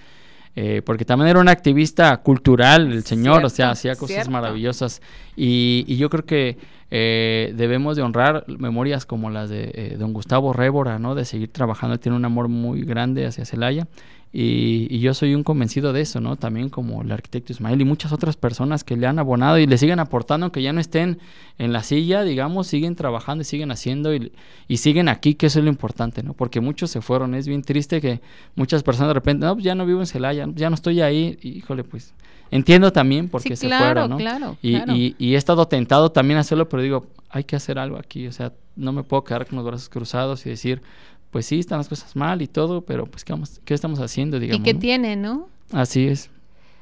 eh, 0.55 0.81
porque 0.85 1.05
también 1.05 1.29
era 1.29 1.39
un 1.39 1.47
activista 1.47 2.17
cultural 2.17 2.91
el 2.91 3.03
señor, 3.03 3.45
o 3.45 3.49
sea, 3.49 3.71
hacía 3.71 3.95
cosas 3.95 4.29
maravillosas. 4.29 5.01
Y, 5.35 5.95
yo 5.95 6.09
creo 6.09 6.25
que 6.25 6.57
eh, 6.91 7.53
debemos 7.55 7.95
de 7.95 8.01
honrar 8.01 8.45
memorias 8.47 9.05
como 9.05 9.29
las 9.29 9.49
de 9.49 9.71
eh, 9.73 9.95
don 9.97 10.11
Gustavo 10.11 10.53
Révora, 10.53 10.99
¿no? 10.99 11.15
De 11.15 11.25
seguir 11.25 11.51
trabajando, 11.51 11.99
tiene 11.99 12.17
un 12.17 12.25
amor 12.25 12.47
muy 12.47 12.83
grande 12.83 13.25
hacia 13.25 13.45
Celaya 13.45 13.87
y, 14.31 14.99
yo 14.99 15.15
soy 15.15 15.33
un 15.33 15.43
convencido 15.43 15.91
de 15.91 16.01
eso, 16.01 16.21
¿no? 16.21 16.35
También 16.35 16.69
como 16.69 17.01
el 17.01 17.11
arquitecto 17.11 17.51
Ismael 17.51 17.81
y 17.81 17.85
muchas 17.85 18.11
otras 18.11 18.37
personas 18.37 18.83
que 18.83 18.95
le 18.95 19.07
han 19.07 19.17
abonado 19.17 19.57
y 19.57 19.65
le 19.65 19.77
siguen 19.77 19.99
aportando, 19.99 20.51
que 20.51 20.61
ya 20.61 20.71
no 20.71 20.79
estén 20.79 21.17
en 21.57 21.73
la 21.73 21.81
silla, 21.81 22.23
digamos, 22.23 22.67
siguen 22.67 22.95
trabajando 22.95 23.41
y 23.41 23.45
siguen 23.45 23.71
haciendo 23.71 24.13
y, 24.13 24.31
siguen 24.77 25.09
aquí, 25.09 25.33
que 25.33 25.47
eso 25.47 25.59
es 25.59 25.65
lo 25.65 25.71
importante, 25.71 26.21
¿no? 26.21 26.33
Porque 26.33 26.61
muchos 26.61 26.91
se 26.91 27.01
fueron, 27.01 27.33
es 27.33 27.47
bien 27.47 27.63
triste 27.63 28.01
que 28.01 28.21
muchas 28.55 28.83
personas 28.83 29.09
de 29.09 29.13
repente, 29.15 29.45
no, 29.47 29.55
pues 29.55 29.65
ya 29.65 29.73
no 29.73 29.85
vivo 29.85 29.99
en 29.99 30.07
Celaya, 30.07 30.47
ya 30.53 30.69
no 30.69 30.75
estoy 30.75 31.01
ahí, 31.01 31.39
híjole, 31.41 31.83
pues 31.83 32.13
entiendo 32.51 32.91
también 32.93 33.29
porque 33.29 33.55
se 33.55 33.67
fueron, 33.67 34.11
¿no? 34.11 34.17
Claro, 34.17 34.57
y, 34.61 34.75
claro. 34.75 34.93
Y, 34.95 35.15
y 35.17 35.33
he 35.33 35.37
estado 35.37 35.67
tentado 35.67 36.11
también 36.11 36.37
a 36.37 36.41
hacerlo, 36.41 36.69
pero 36.69 36.83
digo, 36.83 37.07
hay 37.29 37.45
que 37.45 37.55
hacer 37.55 37.79
algo 37.79 37.97
aquí, 37.97 38.27
o 38.27 38.31
sea, 38.31 38.53
no 38.75 38.91
me 38.91 39.01
puedo 39.01 39.23
quedar 39.23 39.47
con 39.47 39.57
los 39.57 39.65
brazos 39.65 39.89
cruzados 39.89 40.45
y 40.45 40.49
decir, 40.49 40.83
pues 41.31 41.45
sí, 41.45 41.59
están 41.59 41.77
las 41.77 41.87
cosas 41.87 42.15
mal 42.15 42.41
y 42.41 42.47
todo, 42.47 42.81
pero 42.81 43.05
pues 43.05 43.23
¿qué, 43.23 43.33
vamos, 43.33 43.61
qué 43.65 43.73
estamos 43.73 43.99
haciendo, 43.99 44.39
digamos? 44.39 44.61
¿Y 44.61 44.63
qué 44.63 44.73
tiene, 44.73 45.15
no? 45.15 45.49
Así 45.71 46.07
es. 46.07 46.29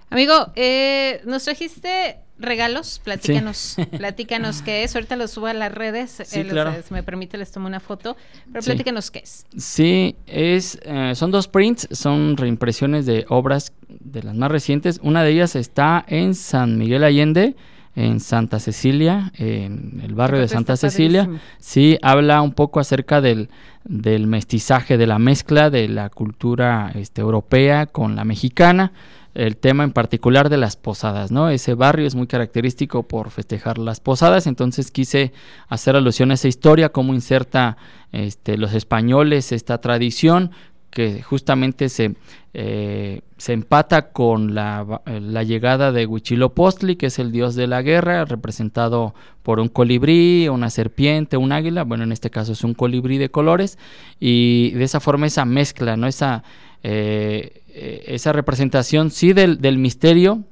Amigo, 0.10 0.52
eh, 0.56 1.22
nos 1.26 1.44
trajiste 1.44 2.20
regalos, 2.40 3.02
platícanos, 3.04 3.78
platícanos 3.98 4.62
qué 4.62 4.84
es, 4.84 4.96
ahorita 4.96 5.16
lo 5.16 5.28
subo 5.28 5.48
a 5.48 5.54
las 5.54 5.74
redes, 5.74 6.22
sí, 6.24 6.44
claro. 6.44 6.74
si 6.86 6.94
me 6.94 7.04
permite 7.04 7.38
les 7.38 7.52
tomo 7.52 7.68
una 7.68 7.80
foto, 7.80 8.16
pero 8.52 8.64
platícanos 8.64 9.12
qué 9.12 9.20
es. 9.20 9.46
Sí, 9.58 10.16
es, 10.28 10.80
eh, 10.84 11.14
son 11.16 11.32
dos 11.32 11.48
prints, 11.48 11.88
son 11.92 12.38
reimpresiones 12.38 13.06
de 13.06 13.26
obras 13.30 13.74
de 13.88 14.24
las 14.24 14.36
más 14.36 14.52
recientes, 14.52 15.00
una 15.04 15.24
de 15.24 15.32
ellas 15.32 15.56
está 15.56 16.06
en 16.08 16.36
San 16.36 16.78
Miguel 16.78 17.04
Allende, 17.04 17.56
en 17.98 18.20
Santa 18.20 18.60
Cecilia, 18.60 19.32
en 19.38 20.02
el 20.04 20.14
barrio 20.14 20.40
de 20.40 20.48
Santa 20.48 20.78
Cecilia. 20.78 21.28
Sí, 21.58 21.98
habla 22.04 22.44
un 22.44 22.54
poco 22.54 22.80
acerca 22.80 23.22
del, 23.22 23.50
del, 23.86 24.28
mestizaje, 24.28 25.00
de 25.00 25.08
la 25.08 25.18
mezcla 25.18 25.72
de 25.72 25.90
la 25.90 26.12
cultura 26.12 26.92
este, 26.94 27.22
europea 27.22 27.88
con 27.88 28.16
la 28.16 28.24
mexicana. 28.24 28.92
El 29.34 29.58
tema 29.58 29.84
en 29.84 29.94
particular 29.94 30.50
de 30.50 30.58
las 30.58 30.76
posadas, 30.76 31.32
¿no? 31.32 31.50
Ese 31.50 31.74
barrio 31.74 32.06
es 32.06 32.14
muy 32.14 32.28
característico 32.28 33.02
por 33.02 33.32
festejar 33.32 33.80
las 33.80 34.00
posadas, 34.00 34.46
entonces 34.46 34.92
quise 34.92 35.34
hacer 35.68 35.96
alusión 35.96 36.30
a 36.30 36.36
esa 36.36 36.48
historia, 36.48 36.90
cómo 36.90 37.16
inserta 37.16 37.78
este, 38.12 38.58
los 38.58 38.76
españoles 38.76 39.52
esta 39.52 39.80
tradición 39.80 40.52
que 40.90 41.22
justamente 41.22 41.90
se, 41.90 42.16
eh, 42.54 43.22
se 43.38 43.54
empata 43.54 44.10
con 44.12 44.56
la, 44.56 45.02
la, 45.06 45.44
llegada 45.44 45.92
de 45.92 46.06
Huichilopostli, 46.06 46.96
que 46.96 47.08
es 47.08 47.20
el 47.20 47.32
dios 47.32 47.56
de 47.56 47.68
la 47.68 47.82
guerra, 47.82 48.26
representado 48.26 49.14
por 49.44 49.60
un 49.60 49.68
colibrí, 49.68 50.48
una 50.50 50.70
serpiente, 50.70 51.38
un 51.38 51.52
águila, 51.52 51.84
bueno, 51.84 52.04
en 52.04 52.12
este 52.12 52.30
caso 52.30 52.54
es 52.54 52.64
un 52.64 52.74
colibrí 52.74 53.18
de 53.18 53.30
colores, 53.30 53.78
y 54.20 54.72
de 54.72 54.86
esa 54.86 55.00
forma 55.00 55.28
esa 55.28 55.46
mezcla, 55.46 55.98
¿no? 55.98 56.08
esa, 56.08 56.44
eh, 56.84 57.62
esa 58.08 58.32
representación 58.34 59.12
sí 59.12 59.34
del, 59.34 59.62
del 59.62 59.78
misterio, 59.78 60.44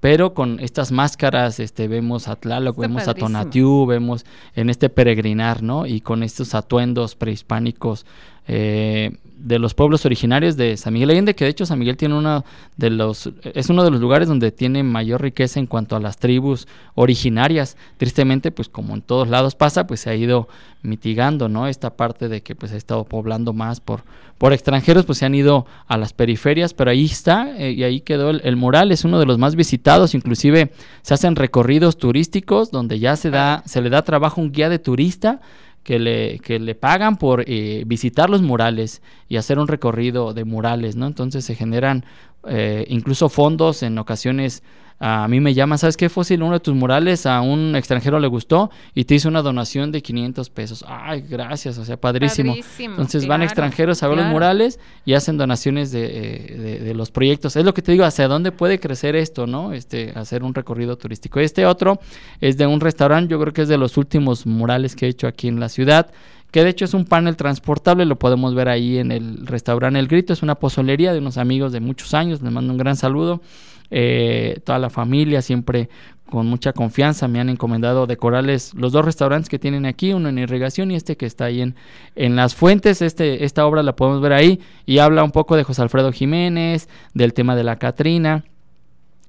pero 0.00 0.32
con 0.32 0.60
estas 0.60 0.92
máscaras 0.92 1.58
este 1.58 1.88
vemos 1.88 2.28
a 2.28 2.36
Tlaloc, 2.36 2.78
vemos 2.78 3.08
a 3.08 3.14
Tonatiuh, 3.14 3.84
vemos 3.86 4.24
en 4.54 4.70
este 4.70 4.90
peregrinar, 4.90 5.62
¿no? 5.62 5.86
Y 5.86 6.00
con 6.00 6.22
estos 6.22 6.54
atuendos 6.54 7.16
prehispánicos 7.16 8.06
eh, 8.46 9.18
de 9.38 9.58
los 9.58 9.74
pueblos 9.74 10.04
originarios 10.04 10.56
de 10.56 10.76
San 10.76 10.92
Miguel 10.92 11.10
Allende, 11.10 11.34
que 11.34 11.44
de 11.44 11.50
hecho 11.50 11.64
San 11.64 11.78
Miguel 11.78 11.96
tiene 11.96 12.16
uno 12.16 12.44
de 12.76 12.90
los, 12.90 13.30
es 13.42 13.70
uno 13.70 13.84
de 13.84 13.90
los 13.90 14.00
lugares 14.00 14.28
donde 14.28 14.50
tiene 14.50 14.82
mayor 14.82 15.22
riqueza 15.22 15.60
en 15.60 15.66
cuanto 15.66 15.96
a 15.96 16.00
las 16.00 16.18
tribus 16.18 16.66
originarias. 16.94 17.76
Tristemente, 17.96 18.50
pues 18.50 18.68
como 18.68 18.94
en 18.94 19.02
todos 19.02 19.28
lados 19.28 19.54
pasa, 19.54 19.86
pues 19.86 20.00
se 20.00 20.10
ha 20.10 20.14
ido 20.16 20.48
mitigando, 20.82 21.48
¿no? 21.48 21.66
Esta 21.66 21.96
parte 21.96 22.28
de 22.28 22.42
que 22.42 22.54
pues 22.54 22.72
ha 22.72 22.76
estado 22.76 23.04
poblando 23.04 23.52
más 23.52 23.80
por, 23.80 24.02
por 24.38 24.52
extranjeros, 24.52 25.04
pues 25.04 25.18
se 25.18 25.26
han 25.26 25.34
ido 25.34 25.66
a 25.86 25.96
las 25.96 26.12
periferias, 26.12 26.74
pero 26.74 26.90
ahí 26.90 27.04
está, 27.04 27.56
eh, 27.58 27.72
y 27.72 27.82
ahí 27.84 28.00
quedó 28.00 28.30
el, 28.30 28.40
el, 28.44 28.56
mural, 28.56 28.92
es 28.92 29.04
uno 29.04 29.18
de 29.18 29.26
los 29.26 29.38
más 29.38 29.56
visitados, 29.56 30.14
inclusive 30.14 30.72
se 31.02 31.14
hacen 31.14 31.36
recorridos 31.36 31.96
turísticos 31.98 32.70
donde 32.70 32.98
ya 32.98 33.16
se 33.16 33.30
da, 33.30 33.62
se 33.66 33.80
le 33.80 33.90
da 33.90 34.02
trabajo 34.02 34.40
un 34.40 34.52
guía 34.52 34.68
de 34.68 34.78
turista 34.78 35.40
que 35.82 35.98
le, 35.98 36.38
que 36.40 36.58
le 36.58 36.74
pagan 36.74 37.16
por 37.16 37.44
eh, 37.46 37.84
visitar 37.86 38.28
los 38.28 38.42
murales 38.42 39.02
y 39.28 39.36
hacer 39.36 39.58
un 39.58 39.68
recorrido 39.68 40.34
de 40.34 40.44
murales, 40.44 40.96
¿no? 40.96 41.06
Entonces 41.06 41.44
se 41.44 41.54
generan 41.54 42.04
eh, 42.46 42.84
incluso 42.88 43.28
fondos 43.28 43.82
en 43.82 43.98
ocasiones 43.98 44.62
a 45.00 45.28
mí 45.28 45.38
me 45.38 45.54
llaman, 45.54 45.78
¿sabes 45.78 45.96
qué, 45.96 46.08
Fósil? 46.08 46.42
Uno 46.42 46.54
de 46.54 46.60
tus 46.60 46.74
murales 46.74 47.24
a 47.24 47.40
un 47.40 47.76
extranjero 47.76 48.18
le 48.18 48.26
gustó 48.26 48.70
y 48.94 49.04
te 49.04 49.14
hizo 49.14 49.28
una 49.28 49.42
donación 49.42 49.92
de 49.92 50.02
500 50.02 50.50
pesos. 50.50 50.84
Ay, 50.88 51.22
gracias, 51.28 51.78
o 51.78 51.84
sea, 51.84 51.96
padrísimo. 51.96 52.56
Entonces 52.78 53.26
van 53.26 53.42
extranjeros 53.42 54.02
a 54.02 54.08
ver 54.08 54.18
los 54.18 54.26
murales 54.26 54.80
y 55.04 55.14
hacen 55.14 55.38
donaciones 55.38 55.92
de, 55.92 56.80
de, 56.82 56.94
los 56.94 57.12
proyectos. 57.12 57.54
Es 57.54 57.64
lo 57.64 57.74
que 57.74 57.82
te 57.82 57.92
digo, 57.92 58.04
hacia 58.04 58.26
dónde 58.26 58.50
puede 58.50 58.80
crecer 58.80 59.14
esto, 59.14 59.46
¿no? 59.46 59.72
Este, 59.72 60.12
hacer 60.16 60.42
un 60.42 60.52
recorrido 60.52 60.98
turístico. 60.98 61.38
Este 61.38 61.64
otro 61.64 62.00
es 62.40 62.56
de 62.56 62.66
un 62.66 62.80
restaurante, 62.80 63.30
yo 63.30 63.40
creo 63.40 63.52
que 63.52 63.62
es 63.62 63.68
de 63.68 63.78
los 63.78 63.96
últimos 63.96 64.46
murales 64.46 64.96
que 64.96 65.06
he 65.06 65.08
hecho 65.08 65.28
aquí 65.28 65.46
en 65.46 65.60
la 65.60 65.68
ciudad 65.68 66.10
que 66.50 66.64
de 66.64 66.70
hecho 66.70 66.86
es 66.86 66.94
un 66.94 67.04
panel 67.04 67.36
transportable, 67.36 68.06
lo 68.06 68.18
podemos 68.18 68.54
ver 68.54 68.70
ahí 68.70 68.96
en 68.96 69.12
el 69.12 69.46
restaurante 69.46 69.98
El 69.98 70.08
Grito, 70.08 70.32
es 70.32 70.42
una 70.42 70.54
pozolería 70.54 71.12
de 71.12 71.18
unos 71.18 71.36
amigos 71.36 71.72
de 71.72 71.80
muchos 71.80 72.14
años, 72.14 72.40
les 72.40 72.50
mando 72.50 72.72
un 72.72 72.78
gran 72.78 72.96
saludo. 72.96 73.42
Eh, 73.90 74.60
toda 74.64 74.78
la 74.78 74.90
familia 74.90 75.42
siempre 75.42 75.88
con 76.28 76.46
mucha 76.46 76.74
confianza 76.74 77.26
me 77.26 77.40
han 77.40 77.48
encomendado 77.48 78.06
decorarles 78.06 78.74
los 78.74 78.92
dos 78.92 79.04
restaurantes 79.04 79.48
que 79.48 79.58
tienen 79.58 79.86
aquí, 79.86 80.12
uno 80.12 80.28
en 80.28 80.38
irrigación 80.38 80.90
y 80.90 80.94
este 80.94 81.16
que 81.16 81.24
está 81.24 81.46
ahí 81.46 81.62
en, 81.62 81.74
en 82.16 82.36
las 82.36 82.54
fuentes. 82.54 83.00
Este, 83.00 83.44
esta 83.44 83.66
obra 83.66 83.82
la 83.82 83.96
podemos 83.96 84.20
ver 84.20 84.34
ahí 84.34 84.60
y 84.84 84.98
habla 84.98 85.24
un 85.24 85.30
poco 85.30 85.56
de 85.56 85.64
José 85.64 85.80
Alfredo 85.82 86.12
Jiménez, 86.12 86.88
del 87.14 87.32
tema 87.32 87.56
de 87.56 87.64
la 87.64 87.76
Catrina 87.76 88.44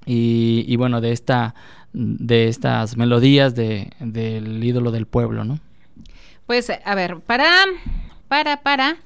y, 0.04 0.64
y 0.68 0.76
bueno, 0.76 1.00
de, 1.00 1.12
esta, 1.12 1.54
de 1.94 2.48
estas 2.48 2.98
melodías 2.98 3.54
de, 3.54 3.92
del 3.98 4.62
ídolo 4.62 4.90
del 4.90 5.06
pueblo, 5.06 5.44
¿no? 5.44 5.58
Pues 6.46 6.70
a 6.84 6.94
ver, 6.94 7.20
para, 7.20 7.48
para, 8.28 8.58
para 8.62 8.98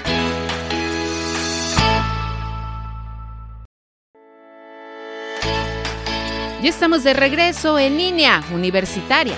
Ya 6.63 6.69
estamos 6.71 7.03
de 7.03 7.13
regreso 7.13 7.77
en 7.77 7.95
línea 7.95 8.43
universitaria. 8.51 9.35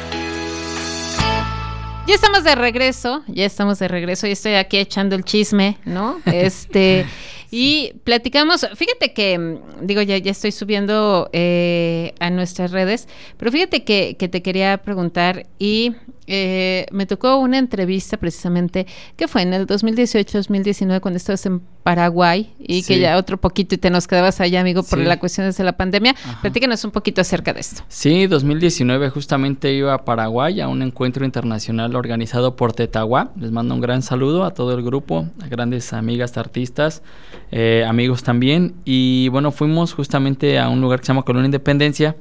Ya 2.08 2.15
estamos 2.15 2.45
de 2.45 2.56
regreso, 2.56 3.23
ya 3.27 3.43
estamos 3.43 3.80
de 3.80 3.89
regreso 3.89 4.27
y 4.27 4.32
estoy 4.32 4.53
aquí 4.53 4.77
echando 4.77 5.17
el 5.17 5.25
chisme, 5.25 5.77
¿no? 5.84 6.21
Este, 6.25 7.06
y 7.52 7.94
platicamos, 8.04 8.68
fíjate 8.76 9.14
que, 9.14 9.38
mm, 9.38 9.86
digo, 9.86 10.02
ya, 10.02 10.18
ya 10.18 10.32
estoy 10.32 10.52
subiendo 10.52 11.30
eh, 11.34 12.14
a 12.20 12.30
nuestras 12.30 12.72
redes, 12.72 13.08
pero 13.38 13.52
fíjate 13.52 13.84
que, 13.84 14.16
que 14.18 14.28
te 14.28 14.42
quería 14.42 14.78
preguntar 14.78 15.46
y 15.60 15.96
eh, 16.30 16.86
me 16.92 17.06
tocó 17.06 17.38
una 17.38 17.58
entrevista 17.58 18.18
precisamente 18.18 18.86
que 19.16 19.30
fue 19.30 19.44
en 19.44 19.54
el 19.54 19.66
2018-2019 19.66 21.00
cuando 21.00 21.16
estabas 21.16 21.46
en 21.46 21.62
Paraguay 21.84 22.54
y 22.60 22.84
que 22.84 23.00
ya 23.00 23.16
otro 23.16 23.38
poquito 23.38 23.76
y 23.76 23.78
te 23.78 23.90
nos 23.90 24.08
quedabas 24.08 24.42
allá, 24.42 24.60
amigo, 24.60 24.84
por 24.84 25.00
la 25.00 25.20
cuestión 25.20 25.50
de 25.50 25.64
la 25.64 25.78
pandemia. 25.78 26.16
Platícanos 26.42 26.84
un 26.84 26.92
poquito 26.92 27.22
acerca 27.22 27.54
de 27.54 27.62
esto. 27.62 27.82
Sí, 27.88 28.28
2019 28.28 29.10
justamente 29.10 29.72
iba 29.72 29.94
a 29.94 30.04
Paraguay 30.04 30.60
a 30.60 30.68
un 30.68 30.82
encuentro 30.82 31.24
internacional 31.24 31.96
organizado 31.96 32.58
por 32.58 32.74
Tetagua. 32.74 33.32
Les 33.40 33.52
mando 33.52 33.74
un 33.74 33.80
gran 33.80 34.02
saludo 34.02 34.44
a 34.44 34.54
todo 34.54 34.74
el 34.74 34.84
grupo, 34.84 35.30
a 35.42 35.48
grandes 35.48 35.94
amigas 35.94 36.38
artistas, 36.38 37.04
eh, 37.52 37.86
amigos 37.88 38.24
también. 38.24 38.76
Y 38.86 39.30
bueno, 39.30 39.52
fuimos 39.52 39.94
justamente 39.94 40.60
a 40.60 40.70
un 40.70 40.82
lugar 40.82 41.00
que 41.00 41.06
se 41.06 41.10
llama 41.10 41.24
Colonia 41.24 41.46
Independencia 41.48 42.16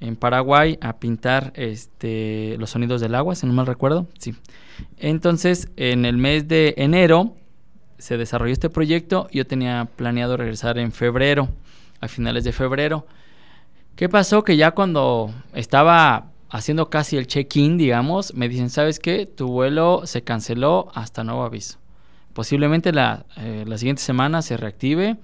en 0.00 0.16
Paraguay 0.16 0.78
a 0.80 0.98
pintar 0.98 1.52
este, 1.56 2.56
los 2.58 2.70
sonidos 2.70 3.00
del 3.00 3.14
agua, 3.14 3.34
si 3.34 3.46
no 3.46 3.52
mal 3.52 3.66
recuerdo. 3.66 4.06
Sí. 4.18 4.34
Entonces, 4.98 5.68
en 5.76 6.04
el 6.04 6.18
mes 6.18 6.48
de 6.48 6.74
enero 6.76 7.34
se 7.98 8.16
desarrolló 8.16 8.52
este 8.52 8.70
proyecto. 8.70 9.28
Yo 9.32 9.46
tenía 9.46 9.88
planeado 9.96 10.36
regresar 10.36 10.78
en 10.78 10.92
febrero, 10.92 11.48
a 12.00 12.08
finales 12.08 12.44
de 12.44 12.52
febrero. 12.52 13.06
¿Qué 13.94 14.08
pasó? 14.08 14.44
Que 14.44 14.56
ya 14.58 14.72
cuando 14.72 15.32
estaba 15.54 16.30
haciendo 16.50 16.90
casi 16.90 17.16
el 17.16 17.26
check-in, 17.26 17.78
digamos, 17.78 18.34
me 18.34 18.48
dicen, 18.48 18.68
¿sabes 18.68 19.00
qué? 19.00 19.26
Tu 19.26 19.46
vuelo 19.48 20.02
se 20.04 20.22
canceló 20.22 20.88
hasta 20.94 21.24
nuevo 21.24 21.42
aviso. 21.42 21.78
Posiblemente 22.36 22.92
la, 22.92 23.24
eh, 23.38 23.64
la 23.66 23.78
siguiente 23.78 24.02
semana 24.02 24.42
se 24.42 24.58
reactive. 24.58 25.16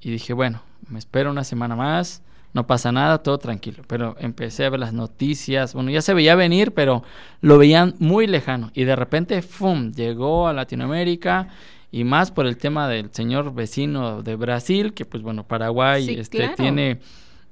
Y 0.00 0.10
dije, 0.10 0.32
bueno, 0.32 0.62
me 0.88 0.98
espero 0.98 1.30
una 1.30 1.42
semana 1.44 1.76
más 1.76 2.22
no 2.52 2.66
pasa 2.66 2.92
nada, 2.92 3.22
todo 3.22 3.38
tranquilo. 3.38 3.82
Pero 3.86 4.16
empecé 4.18 4.64
a 4.64 4.70
ver 4.70 4.80
las 4.80 4.92
noticias, 4.92 5.74
bueno, 5.74 5.90
ya 5.90 6.02
se 6.02 6.14
veía 6.14 6.34
venir, 6.34 6.72
pero 6.72 7.02
lo 7.40 7.58
veían 7.58 7.94
muy 7.98 8.26
lejano. 8.26 8.70
Y 8.74 8.84
de 8.84 8.96
repente, 8.96 9.42
¡fum!, 9.42 9.92
llegó 9.92 10.48
a 10.48 10.52
Latinoamérica 10.52 11.48
y 11.90 12.04
más 12.04 12.30
por 12.30 12.46
el 12.46 12.56
tema 12.56 12.88
del 12.88 13.10
señor 13.12 13.54
vecino 13.54 14.22
de 14.22 14.36
Brasil, 14.36 14.94
que 14.94 15.04
pues 15.04 15.22
bueno, 15.22 15.46
Paraguay 15.46 16.16
este, 16.18 16.48
tiene, 16.56 17.00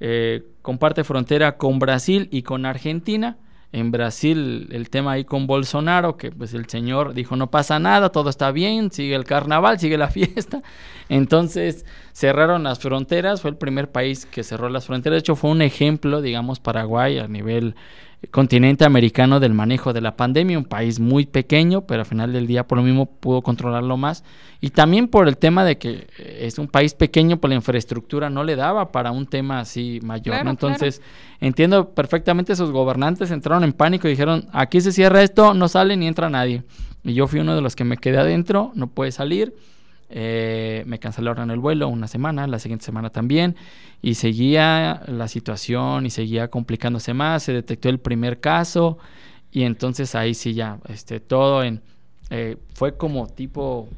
eh, 0.00 0.44
comparte 0.62 1.04
frontera 1.04 1.56
con 1.56 1.78
Brasil 1.78 2.28
y 2.30 2.42
con 2.42 2.66
Argentina. 2.66 3.37
En 3.72 3.92
Brasil 3.92 4.68
el 4.72 4.90
tema 4.90 5.12
ahí 5.12 5.24
con 5.24 5.46
Bolsonaro, 5.46 6.16
que 6.16 6.33
pues 6.33 6.54
el 6.54 6.68
señor 6.68 7.14
dijo 7.14 7.37
no 7.37 7.50
pasa 7.50 7.78
nada, 7.78 8.11
todo 8.11 8.28
está 8.28 8.50
bien, 8.50 8.90
sigue 8.90 9.14
el 9.14 9.24
carnaval, 9.24 9.78
sigue 9.78 9.96
la 9.96 10.09
fiesta. 10.11 10.62
Entonces 11.09 11.85
cerraron 12.12 12.64
las 12.64 12.80
fronteras, 12.80 13.42
fue 13.42 13.50
el 13.50 13.56
primer 13.56 13.90
país 13.90 14.26
que 14.26 14.42
cerró 14.42 14.68
las 14.68 14.87
fronteras. 14.87 15.16
De 15.16 15.20
hecho 15.20 15.37
fue 15.37 15.50
un 15.50 15.62
ejemplo, 15.62 16.20
digamos, 16.20 16.59
Paraguay 16.59 17.18
a 17.18 17.28
nivel 17.28 17.76
continente 18.30 18.85
americano 18.85 19.40
del 19.40 19.54
manejo 19.54 19.92
de 19.92 20.02
la 20.02 20.16
pandemia, 20.16 20.59
un 20.59 20.64
país 20.64 21.00
muy 21.00 21.24
pequeño, 21.24 21.87
pero 21.87 22.00
al 22.00 22.06
final 22.06 22.33
del 22.33 22.46
día 22.46 22.66
por 22.66 22.76
lo 22.76 22.85
mismo 22.85 23.06
pudo 23.06 23.42
controlarlo 23.42 23.96
más. 23.96 24.24
Y 24.61 24.70
también 24.70 25.09
por 25.09 25.26
el 25.26 25.38
tema 25.38 25.64
de 25.64 25.78
que 25.78 26.06
eh, 26.18 26.40
es 26.42 26.59
un 26.59 26.68
país 26.68 26.92
pequeño, 26.94 27.38
por 27.38 27.48
la 27.48 27.56
infraestructura 27.56 28.28
no 28.28 28.44
le 28.44 28.56
daba 28.56 28.92
para 28.92 29.11
un 29.11 29.26
tema 29.26 29.61
así 29.61 30.00
mayor. 30.02 30.46
Entonces, 30.46 31.00
entiendo 31.40 31.90
perfectamente, 31.90 32.54
sus 32.54 32.70
gobernantes 32.70 33.30
entraron 33.30 33.64
en 33.64 33.72
pánico 33.72 34.06
y 34.06 34.11
dijeron, 34.11 34.48
aquí 34.52 34.80
se 34.80 34.92
cierra 34.92 35.22
esto, 35.22 35.54
no 35.54 35.68
sale 35.68 35.96
ni 35.96 36.06
entra 36.06 36.28
nadie. 36.28 36.62
Y 37.02 37.14
yo 37.14 37.26
fui 37.26 37.40
uno 37.40 37.54
de 37.54 37.62
los 37.62 37.74
que 37.74 37.85
me 37.85 37.96
quedé 37.96 38.18
adentro, 38.18 38.72
no 38.74 38.88
puede 38.88 39.12
salir. 39.12 39.54
Eh, 40.11 40.83
me 40.87 40.99
cancelaron 40.99 41.51
el 41.51 41.61
vuelo 41.61 41.88
una 41.88 42.09
semana, 42.09 42.46
la 42.46 42.59
siguiente 42.59 42.85
semana 42.85 43.11
también, 43.11 43.55
y 44.03 44.14
seguía 44.14 45.03
la 45.07 45.29
situación 45.29 46.05
y 46.05 46.11
seguía 46.11 46.49
complicándose 46.49 47.14
más. 47.14 47.44
Se 47.44 47.53
detectó 47.53 47.88
el 47.88 48.01
primer 48.01 48.40
caso, 48.40 48.99
y 49.53 49.62
entonces 49.62 50.14
ahí 50.14 50.35
sí 50.35 50.55
ya, 50.55 50.79
este, 50.88 51.20
todo 51.20 51.62
en. 51.62 51.81
Eh, 52.31 52.57
fue 52.75 52.96
como 52.96 53.27
tipo 53.27 53.88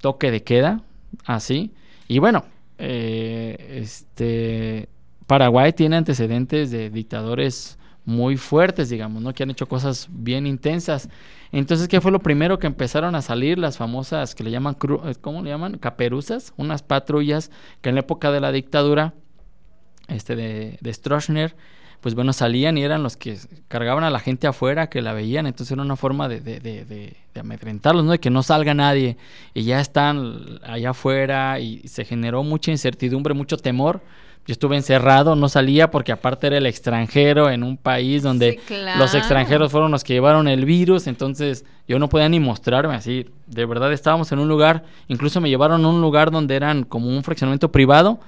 toque 0.00 0.30
de 0.30 0.42
queda, 0.42 0.82
así. 1.24 1.72
Y 2.08 2.18
bueno, 2.18 2.44
eh, 2.78 3.80
este. 3.82 4.88
Paraguay 5.26 5.74
tiene 5.74 5.96
antecedentes 5.96 6.70
de 6.70 6.88
dictadores 6.88 7.77
muy 8.08 8.38
fuertes, 8.38 8.88
digamos, 8.88 9.22
¿no? 9.22 9.34
Que 9.34 9.42
han 9.42 9.50
hecho 9.50 9.68
cosas 9.68 10.08
bien 10.10 10.46
intensas. 10.46 11.10
Entonces, 11.52 11.88
¿qué 11.88 12.00
fue 12.00 12.10
lo 12.10 12.20
primero 12.20 12.58
que 12.58 12.66
empezaron 12.66 13.14
a 13.14 13.20
salir? 13.20 13.58
Las 13.58 13.76
famosas 13.76 14.34
que 14.34 14.42
le 14.42 14.50
llaman, 14.50 14.78
eh, 15.04 15.14
¿cómo 15.20 15.42
le 15.42 15.50
llaman? 15.50 15.76
Caperuzas, 15.76 16.54
unas 16.56 16.82
patrullas 16.82 17.50
que 17.82 17.90
en 17.90 17.96
la 17.96 18.00
época 18.00 18.32
de 18.32 18.40
la 18.40 18.50
dictadura 18.50 19.12
este 20.08 20.36
de, 20.36 20.78
de 20.80 20.94
Stroessner, 20.94 21.54
pues 22.00 22.14
bueno, 22.14 22.32
salían 22.32 22.78
y 22.78 22.82
eran 22.82 23.02
los 23.02 23.18
que 23.18 23.36
cargaban 23.68 24.04
a 24.04 24.10
la 24.10 24.20
gente 24.20 24.46
afuera, 24.46 24.88
que 24.88 25.02
la 25.02 25.12
veían, 25.12 25.46
entonces 25.46 25.72
era 25.72 25.82
una 25.82 25.96
forma 25.96 26.30
de, 26.30 26.40
de, 26.40 27.16
amedrentarlos, 27.38 28.06
¿no? 28.06 28.12
De 28.12 28.20
que 28.20 28.30
no 28.30 28.42
salga 28.42 28.72
nadie 28.72 29.18
y 29.52 29.64
ya 29.64 29.80
están 29.80 30.60
allá 30.62 30.90
afuera 30.90 31.60
y 31.60 31.86
se 31.88 32.06
generó 32.06 32.42
mucha 32.42 32.70
incertidumbre, 32.70 33.34
mucho 33.34 33.58
temor 33.58 34.00
yo 34.48 34.52
estuve 34.52 34.76
encerrado, 34.76 35.36
no 35.36 35.50
salía 35.50 35.90
porque 35.90 36.10
aparte 36.10 36.46
era 36.46 36.56
el 36.56 36.64
extranjero 36.64 37.50
en 37.50 37.62
un 37.62 37.76
país 37.76 38.22
donde 38.22 38.58
los 38.98 39.14
extranjeros 39.14 39.70
fueron 39.70 39.90
los 39.90 40.04
que 40.04 40.14
llevaron 40.14 40.48
el 40.48 40.64
virus, 40.64 41.06
entonces 41.06 41.66
yo 41.86 41.98
no 41.98 42.08
podía 42.08 42.30
ni 42.30 42.40
mostrarme 42.40 42.94
así. 42.94 43.26
De 43.46 43.66
verdad 43.66 43.92
estábamos 43.92 44.32
en 44.32 44.38
un 44.38 44.48
lugar, 44.48 44.84
incluso 45.06 45.42
me 45.42 45.50
llevaron 45.50 45.84
a 45.84 45.88
un 45.88 46.00
lugar 46.00 46.30
donde 46.30 46.56
eran 46.56 46.84
como 46.84 47.10
un 47.10 47.22
fraccionamiento 47.22 47.70
privado. 47.70 48.20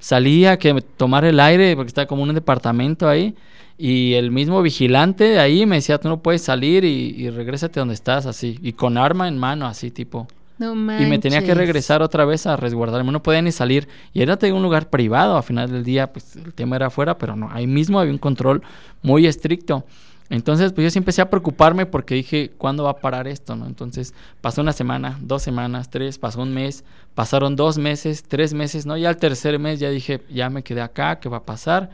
Salía 0.00 0.58
que 0.58 0.82
tomar 0.96 1.24
el 1.24 1.38
aire 1.38 1.76
porque 1.76 1.90
estaba 1.90 2.08
como 2.08 2.24
un 2.24 2.34
departamento 2.34 3.08
ahí 3.08 3.36
y 3.78 4.14
el 4.14 4.32
mismo 4.32 4.60
vigilante 4.62 5.22
de 5.22 5.38
ahí 5.38 5.64
me 5.64 5.76
decía, 5.76 5.98
tú 5.98 6.08
no 6.08 6.22
puedes 6.22 6.42
salir 6.42 6.84
y, 6.84 7.14
y 7.16 7.30
regrésate 7.30 7.78
donde 7.78 7.94
estás 7.94 8.26
así 8.26 8.58
y 8.62 8.72
con 8.72 8.98
arma 8.98 9.28
en 9.28 9.38
mano 9.38 9.64
así 9.64 9.92
tipo 9.92 10.26
y 10.58 10.64
me 10.64 11.18
tenía 11.18 11.42
que 11.42 11.54
regresar 11.54 12.02
otra 12.02 12.24
vez 12.24 12.46
a 12.46 12.56
resguardarme. 12.56 13.12
No 13.12 13.22
podía 13.22 13.42
ni 13.42 13.52
salir. 13.52 13.88
Y 14.12 14.22
era 14.22 14.38
un 14.52 14.62
lugar 14.62 14.90
privado. 14.90 15.36
A 15.36 15.42
final 15.42 15.70
del 15.70 15.84
día, 15.84 16.12
pues 16.12 16.36
el 16.36 16.52
tema 16.52 16.76
era 16.76 16.86
afuera, 16.86 17.16
pero 17.16 17.36
no. 17.36 17.48
Ahí 17.52 17.66
mismo 17.66 18.00
había 18.00 18.12
un 18.12 18.18
control 18.18 18.62
muy 19.02 19.26
estricto. 19.26 19.84
Entonces, 20.30 20.72
pues 20.72 20.84
yo 20.84 20.90
sí 20.90 20.98
empecé 20.98 21.22
a 21.22 21.30
preocuparme 21.30 21.86
porque 21.86 22.14
dije, 22.14 22.50
¿cuándo 22.58 22.84
va 22.84 22.90
a 22.90 22.96
parar 22.96 23.26
esto? 23.26 23.56
¿no? 23.56 23.66
Entonces, 23.66 24.12
pasó 24.42 24.60
una 24.60 24.72
semana, 24.72 25.18
dos 25.22 25.42
semanas, 25.42 25.88
tres, 25.88 26.18
pasó 26.18 26.42
un 26.42 26.52
mes, 26.52 26.84
pasaron 27.14 27.56
dos 27.56 27.78
meses, 27.78 28.24
tres 28.28 28.52
meses, 28.52 28.84
¿no? 28.84 28.96
Ya 28.98 29.08
al 29.08 29.16
tercer 29.16 29.58
mes 29.58 29.80
ya 29.80 29.88
dije, 29.88 30.20
ya 30.28 30.50
me 30.50 30.62
quedé 30.62 30.82
acá, 30.82 31.18
¿qué 31.18 31.30
va 31.30 31.38
a 31.38 31.42
pasar? 31.44 31.90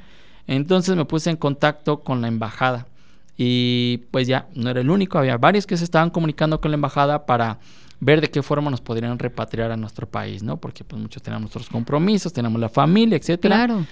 Entonces 0.48 0.96
me 0.96 1.04
puse 1.04 1.30
en 1.30 1.36
contacto 1.36 2.00
con 2.00 2.20
la 2.20 2.28
embajada 2.28 2.86
y 3.36 3.98
pues 4.10 4.26
ya 4.26 4.46
no 4.54 4.68
era 4.70 4.80
el 4.80 4.90
único, 4.90 5.18
había 5.18 5.38
varios 5.38 5.66
que 5.66 5.76
se 5.76 5.84
estaban 5.84 6.10
comunicando 6.10 6.60
con 6.60 6.70
la 6.70 6.74
embajada 6.76 7.26
para 7.26 7.58
ver 8.00 8.20
de 8.20 8.30
qué 8.30 8.42
forma 8.42 8.70
nos 8.70 8.80
podrían 8.80 9.18
repatriar 9.18 9.70
a 9.70 9.76
nuestro 9.76 10.08
país, 10.08 10.42
¿no? 10.42 10.56
Porque 10.58 10.84
pues 10.84 11.00
muchos 11.00 11.22
tenemos 11.22 11.42
nuestros 11.42 11.68
compromisos, 11.68 12.32
tenemos 12.32 12.60
la 12.60 12.68
familia, 12.68 13.16
etcétera. 13.16 13.56
Claro. 13.56 13.86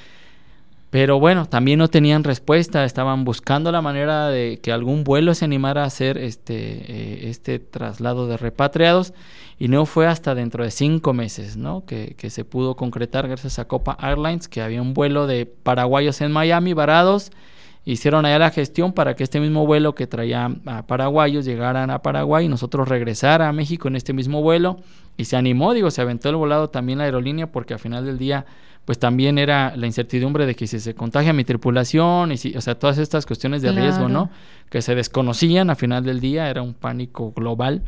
Pero 0.93 1.19
bueno, 1.19 1.47
también 1.47 1.79
no 1.79 1.89
tenían 1.89 2.23
respuesta, 2.23 2.85
estaban 2.85 3.25
buscando 3.25 3.73
la 3.73 3.81
manera 3.81 4.29
de 4.29 4.61
que 4.63 4.73
algún 4.73 5.05
vuelo 5.05 5.35
se 5.35 5.47
animara 5.47 5.85
a 5.85 5.87
hacer 5.87 6.19
este, 6.19 6.55
eh, 6.55 7.31
este 7.31 7.59
traslado 7.59 8.27
de 8.27 8.37
repatriados 8.37 9.15
y 9.59 9.69
no 9.69 9.87
fue 9.87 10.07
hasta 10.07 10.35
dentro 10.35 10.65
de 10.65 10.71
cinco 10.71 11.15
meses 11.15 11.57
¿no? 11.57 11.87
que, 11.87 12.15
que, 12.19 12.29
se 12.29 12.45
pudo 12.45 12.77
concretar 12.77 13.27
gracias 13.27 13.59
a 13.59 13.67
Copa 13.67 13.97
Airlines, 14.03 14.49
que 14.49 14.61
había 14.61 14.83
un 14.83 14.93
vuelo 14.93 15.27
de 15.27 15.47
paraguayos 15.47 16.21
en 16.21 16.31
Miami 16.31 16.75
varados, 16.75 17.31
hicieron 17.85 18.25
allá 18.25 18.39
la 18.39 18.51
gestión 18.51 18.93
para 18.93 19.17
que 19.17 19.25
este 19.25 19.41
mismo 19.41 19.67
vuelo 19.67 19.95
que 19.95 20.07
traía 20.07 20.51
a 20.67 20.87
paraguayos 20.87 21.45
llegaran 21.45 21.91
a 21.91 22.01
Paraguay 22.01 22.47
y 22.47 22.49
nosotros 22.49 22.89
regresara 22.89 23.49
a 23.49 23.53
México 23.53 23.89
en 23.89 23.97
este 23.97 24.13
mismo 24.13 24.43
vuelo 24.43 24.79
y 25.17 25.25
se 25.25 25.37
animó, 25.37 25.75
digo, 25.75 25.91
se 25.91 26.01
aventó 26.01 26.29
el 26.29 26.37
volado 26.37 26.69
también 26.69 26.99
la 26.99 27.05
aerolínea 27.05 27.49
porque 27.49 27.75
al 27.75 27.81
final 27.81 28.05
del 28.07 28.19
día 28.19 28.47
pues 28.85 28.99
también 28.99 29.39
era 29.39 29.77
la 29.77 29.87
incertidumbre 29.87 30.45
de 30.47 30.55
que 30.55 30.67
si 30.67 30.81
se 30.81 30.95
contagia 30.95 31.33
mi 31.33 31.45
tripulación 31.45 32.33
y 32.33 32.37
si, 32.37 32.57
o 32.57 32.61
sea, 32.61 32.77
todas 32.77 32.99
estas 32.99 33.27
cuestiones 33.27 33.63
de 33.63 33.71
riesgo, 33.71 34.09
¿no? 34.09 34.31
Que 34.71 34.83
se 34.83 34.97
desconocían 34.97 35.71
al 35.71 35.77
final 35.77 36.05
del 36.05 36.19
día, 36.19 36.51
era 36.51 36.63
un 36.63 36.75
pánico 36.75 37.31
global. 37.31 37.83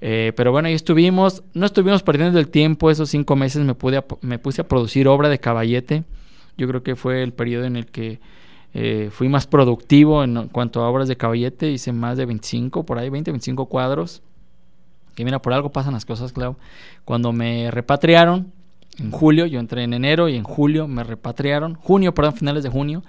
Eh, 0.00 0.32
pero 0.34 0.50
bueno, 0.50 0.68
ahí 0.68 0.74
estuvimos, 0.74 1.42
no 1.52 1.66
estuvimos 1.66 2.02
perdiendo 2.02 2.38
el 2.38 2.48
tiempo, 2.48 2.90
esos 2.90 3.10
cinco 3.10 3.36
meses 3.36 3.62
me, 3.64 3.74
pude 3.74 4.02
me 4.22 4.38
puse 4.38 4.62
a 4.62 4.68
producir 4.68 5.08
obra 5.08 5.28
de 5.28 5.38
caballete. 5.38 6.04
Yo 6.56 6.66
creo 6.68 6.82
que 6.82 6.96
fue 6.96 7.22
el 7.22 7.34
periodo 7.34 7.66
en 7.66 7.76
el 7.76 7.84
que 7.84 8.18
eh, 8.72 9.10
fui 9.12 9.28
más 9.28 9.46
productivo 9.46 10.22
en 10.22 10.48
cuanto 10.48 10.82
a 10.82 10.88
obras 10.88 11.08
de 11.08 11.16
caballete, 11.16 11.70
hice 11.70 11.92
más 11.92 12.16
de 12.16 12.26
25, 12.26 12.84
por 12.84 12.98
ahí 12.98 13.10
20, 13.10 13.30
25 13.30 13.66
cuadros. 13.66 14.22
Que 15.14 15.24
mira, 15.24 15.42
por 15.42 15.52
algo 15.52 15.70
pasan 15.70 15.94
las 15.94 16.04
cosas, 16.04 16.32
claro. 16.32 16.56
Cuando 17.04 17.32
me 17.32 17.70
repatriaron, 17.70 18.52
en 18.98 19.10
julio, 19.10 19.46
yo 19.46 19.60
entré 19.60 19.82
en 19.82 19.94
enero 19.94 20.28
y 20.28 20.36
en 20.36 20.44
julio 20.44 20.86
me 20.86 21.04
repatriaron, 21.04 21.74
junio, 21.74 22.14
perdón, 22.14 22.34
finales 22.34 22.62
de 22.62 22.70
junio. 22.70 23.02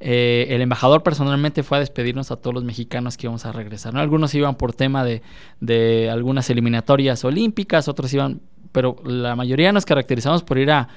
Eh, 0.00 0.48
el 0.50 0.60
embajador 0.60 1.02
personalmente 1.02 1.62
fue 1.62 1.78
a 1.78 1.80
despedirnos 1.80 2.30
a 2.30 2.36
todos 2.36 2.52
los 2.52 2.64
mexicanos 2.64 3.16
que 3.16 3.26
íbamos 3.26 3.46
a 3.46 3.52
regresar. 3.52 3.94
¿no? 3.94 4.00
Algunos 4.00 4.34
iban 4.34 4.56
por 4.56 4.72
tema 4.72 5.04
de, 5.04 5.22
de, 5.60 6.10
algunas 6.10 6.50
eliminatorias 6.50 7.24
olímpicas, 7.24 7.88
otros 7.88 8.12
iban, 8.12 8.40
pero 8.74 8.96
la 9.04 9.36
mayoría 9.36 9.70
nos 9.70 9.84
caracterizamos 9.86 10.42
por 10.42 10.58
ir 10.58 10.72
a, 10.72 10.88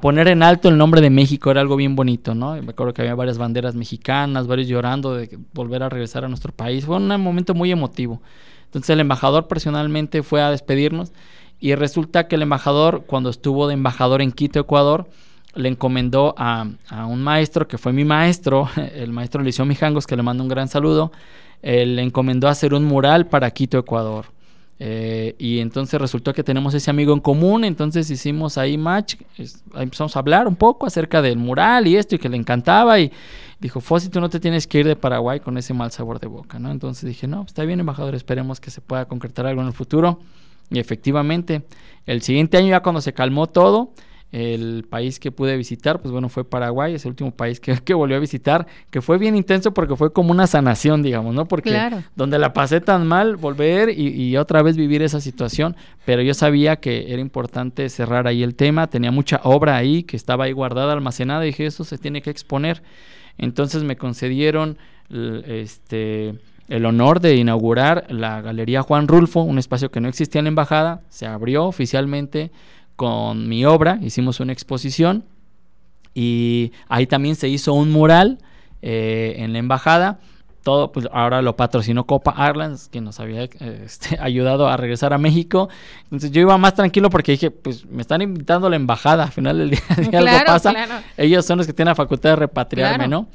poner 0.00 0.28
en 0.28 0.44
alto 0.44 0.68
el 0.68 0.78
nombre 0.78 1.00
de 1.00 1.10
México, 1.10 1.50
era 1.50 1.60
algo 1.60 1.74
bien 1.74 1.96
bonito, 1.96 2.32
¿no? 2.32 2.52
Me 2.62 2.70
acuerdo 2.70 2.94
que 2.94 3.02
había 3.02 3.16
varias 3.16 3.38
banderas 3.38 3.74
mexicanas, 3.74 4.46
varios 4.46 4.68
llorando 4.68 5.14
de 5.14 5.36
volver 5.52 5.82
a 5.82 5.88
regresar 5.88 6.24
a 6.24 6.28
nuestro 6.28 6.52
país. 6.52 6.86
Fue 6.86 6.96
un 6.96 7.08
momento 7.20 7.54
muy 7.54 7.72
emotivo. 7.72 8.22
Entonces 8.66 8.90
el 8.90 9.00
embajador 9.00 9.48
personalmente 9.48 10.22
fue 10.22 10.40
a 10.40 10.50
despedirnos 10.50 11.12
y 11.58 11.74
resulta 11.74 12.28
que 12.28 12.36
el 12.36 12.42
embajador, 12.42 13.02
cuando 13.04 13.30
estuvo 13.30 13.66
de 13.66 13.74
embajador 13.74 14.22
en 14.22 14.30
Quito, 14.30 14.60
Ecuador, 14.60 15.08
le 15.56 15.68
encomendó 15.68 16.36
a, 16.38 16.68
un 17.08 17.20
maestro, 17.20 17.66
que 17.66 17.78
fue 17.78 17.92
mi 17.92 18.04
maestro, 18.04 18.68
el 18.94 19.10
maestro 19.12 19.42
Liceo 19.42 19.64
Mijangos, 19.64 20.06
que 20.06 20.14
le 20.14 20.22
mando 20.22 20.44
un 20.44 20.48
gran 20.48 20.68
saludo, 20.68 21.10
le 21.62 22.00
encomendó 22.00 22.46
hacer 22.46 22.74
un 22.74 22.84
mural 22.84 23.26
para 23.26 23.50
Quito, 23.50 23.76
Ecuador. 23.76 24.37
Eh, 24.80 25.34
y 25.38 25.58
entonces 25.58 26.00
resultó 26.00 26.32
que 26.32 26.44
tenemos 26.44 26.72
ese 26.72 26.90
amigo 26.90 27.12
en 27.12 27.18
común, 27.20 27.64
entonces 27.64 28.08
hicimos 28.10 28.58
ahí 28.58 28.78
match, 28.78 29.16
empezamos 29.74 30.14
a 30.14 30.20
hablar 30.20 30.46
un 30.46 30.54
poco 30.54 30.86
acerca 30.86 31.20
del 31.20 31.36
mural 31.36 31.88
y 31.88 31.96
esto, 31.96 32.14
y 32.14 32.18
que 32.18 32.28
le 32.28 32.36
encantaba, 32.36 33.00
y 33.00 33.10
dijo, 33.58 33.80
Fossi, 33.80 34.08
tú 34.08 34.20
no 34.20 34.28
te 34.28 34.38
tienes 34.38 34.66
que 34.66 34.78
ir 34.78 34.86
de 34.86 34.94
Paraguay 34.94 35.40
con 35.40 35.58
ese 35.58 35.74
mal 35.74 35.90
sabor 35.90 36.20
de 36.20 36.28
boca, 36.28 36.58
¿no? 36.58 36.70
Entonces 36.70 37.08
dije, 37.08 37.26
no, 37.26 37.42
está 37.42 37.64
bien, 37.64 37.80
embajador, 37.80 38.14
esperemos 38.14 38.60
que 38.60 38.70
se 38.70 38.80
pueda 38.80 39.06
concretar 39.06 39.46
algo 39.46 39.62
en 39.62 39.66
el 39.66 39.72
futuro. 39.72 40.20
Y 40.70 40.78
efectivamente, 40.78 41.64
el 42.06 42.22
siguiente 42.22 42.56
año 42.56 42.68
ya 42.68 42.80
cuando 42.80 43.00
se 43.00 43.12
calmó 43.12 43.46
todo, 43.48 43.92
el 44.30 44.86
país 44.88 45.18
que 45.18 45.32
pude 45.32 45.56
visitar, 45.56 46.00
pues 46.00 46.12
bueno, 46.12 46.28
fue 46.28 46.44
Paraguay, 46.44 46.94
es 46.94 47.04
el 47.06 47.10
último 47.10 47.30
país 47.30 47.60
que, 47.60 47.78
que 47.84 47.94
volvió 47.94 48.16
a 48.16 48.20
visitar, 48.20 48.66
que 48.90 49.00
fue 49.00 49.18
bien 49.18 49.36
intenso 49.36 49.72
porque 49.72 49.96
fue 49.96 50.12
como 50.12 50.32
una 50.32 50.46
sanación, 50.46 51.02
digamos, 51.02 51.34
¿no? 51.34 51.46
Porque 51.46 51.90
donde 52.14 52.38
la 52.38 52.52
pasé 52.52 52.80
tan 52.80 53.06
mal, 53.06 53.36
volver 53.36 53.88
y, 53.88 54.08
y, 54.08 54.36
otra 54.36 54.62
vez 54.62 54.76
vivir 54.76 55.02
esa 55.02 55.20
situación, 55.20 55.76
pero 56.04 56.22
yo 56.22 56.34
sabía 56.34 56.76
que 56.76 57.12
era 57.12 57.20
importante 57.20 57.88
cerrar 57.88 58.26
ahí 58.26 58.42
el 58.42 58.54
tema, 58.54 58.88
tenía 58.88 59.10
mucha 59.10 59.40
obra 59.44 59.76
ahí 59.76 60.02
que 60.02 60.16
estaba 60.16 60.44
ahí 60.44 60.52
guardada, 60.52 60.92
almacenada, 60.92 61.44
y 61.44 61.48
dije, 61.48 61.66
eso 61.66 61.84
se 61.84 61.96
tiene 61.98 62.20
que 62.20 62.30
exponer. 62.30 62.82
Entonces 63.38 63.84
me 63.84 63.96
concedieron 63.96 64.78
este 65.10 66.34
el 66.68 66.84
honor 66.84 67.20
de 67.20 67.34
inaugurar 67.36 68.04
la 68.10 68.42
Galería 68.42 68.82
Juan 68.82 69.08
Rulfo, 69.08 69.40
un 69.40 69.58
espacio 69.58 69.90
que 69.90 70.00
no 70.00 70.08
existía 70.08 70.40
en 70.40 70.44
la 70.44 70.50
embajada, 70.50 71.00
se 71.08 71.26
abrió 71.26 71.64
oficialmente 71.64 72.50
con 72.98 73.48
mi 73.48 73.64
obra, 73.64 74.00
hicimos 74.02 74.40
una 74.40 74.52
exposición 74.52 75.22
y 76.14 76.72
ahí 76.88 77.06
también 77.06 77.36
se 77.36 77.48
hizo 77.48 77.72
un 77.72 77.92
mural 77.92 78.38
eh, 78.82 79.36
en 79.38 79.52
la 79.52 79.60
embajada. 79.60 80.18
Todo, 80.64 80.90
pues 80.90 81.06
ahora 81.12 81.40
lo 81.40 81.54
patrocinó 81.54 82.06
Copa 82.06 82.34
Airlines, 82.36 82.88
que 82.88 83.00
nos 83.00 83.20
había 83.20 83.44
este, 83.60 84.18
ayudado 84.20 84.66
a 84.66 84.76
regresar 84.76 85.12
a 85.12 85.18
México. 85.18 85.68
Entonces 86.02 86.32
yo 86.32 86.40
iba 86.40 86.58
más 86.58 86.74
tranquilo 86.74 87.08
porque 87.08 87.30
dije, 87.30 87.52
pues 87.52 87.86
me 87.86 88.02
están 88.02 88.20
invitando 88.20 88.66
a 88.66 88.70
la 88.70 88.74
embajada, 88.74 89.22
al 89.22 89.30
final 89.30 89.58
del 89.58 89.70
día, 89.70 89.80
si 89.94 90.16
algo 90.16 90.36
pasa, 90.44 90.74
ellos 91.16 91.46
son 91.46 91.58
los 91.58 91.68
que 91.68 91.72
tienen 91.72 91.92
la 91.92 91.94
facultad 91.94 92.30
de 92.30 92.36
repatriarme, 92.36 93.06
¿no? 93.06 93.28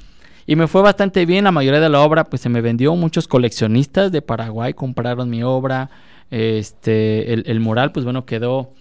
Y 0.46 0.58
me 0.58 0.68
fue 0.68 0.82
bastante 0.82 1.26
bien, 1.26 1.46
la 1.46 1.54
mayoría 1.54 1.80
de 1.80 1.88
la 1.88 2.02
obra 2.02 2.26
pues 2.26 2.42
se 2.42 2.50
me 2.50 2.60
vendió, 2.60 2.94
muchos 2.98 3.30
coleccionistas 3.30 4.12
de 4.12 4.22
Paraguay 4.22 4.74
compraron 4.74 5.30
mi 5.30 5.42
obra, 5.42 5.90
este, 6.32 7.32
el, 7.32 7.46
el 7.48 7.62
mural 7.62 7.94
pues 7.94 8.04
bueno 8.04 8.26
quedó, 8.26 8.74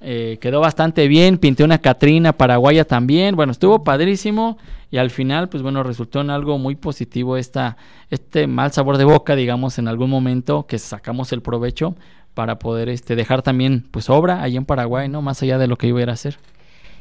eh, 0.00 0.38
quedó 0.40 0.60
bastante 0.60 1.08
bien, 1.08 1.38
pinté 1.38 1.64
una 1.64 1.78
Catrina 1.78 2.32
paraguaya 2.32 2.84
también, 2.84 3.36
bueno, 3.36 3.52
estuvo 3.52 3.82
padrísimo 3.84 4.58
y 4.90 4.98
al 4.98 5.10
final 5.10 5.48
pues 5.48 5.62
bueno 5.62 5.82
resultó 5.82 6.20
en 6.20 6.30
algo 6.30 6.56
muy 6.56 6.74
positivo 6.74 7.36
esta, 7.36 7.76
este 8.10 8.46
mal 8.46 8.72
sabor 8.72 8.96
de 8.96 9.04
boca 9.04 9.36
digamos 9.36 9.78
en 9.78 9.86
algún 9.86 10.08
momento 10.08 10.66
que 10.66 10.78
sacamos 10.78 11.32
el 11.32 11.42
provecho 11.42 11.94
para 12.38 12.60
poder 12.60 12.88
este, 12.88 13.16
dejar 13.16 13.42
también 13.42 13.84
pues 13.90 14.08
obra 14.08 14.44
ahí 14.44 14.56
en 14.56 14.64
Paraguay, 14.64 15.08
¿no? 15.08 15.22
Más 15.22 15.42
allá 15.42 15.58
de 15.58 15.66
lo 15.66 15.74
que 15.76 15.88
iba 15.88 16.00
a 16.04 16.12
hacer. 16.12 16.38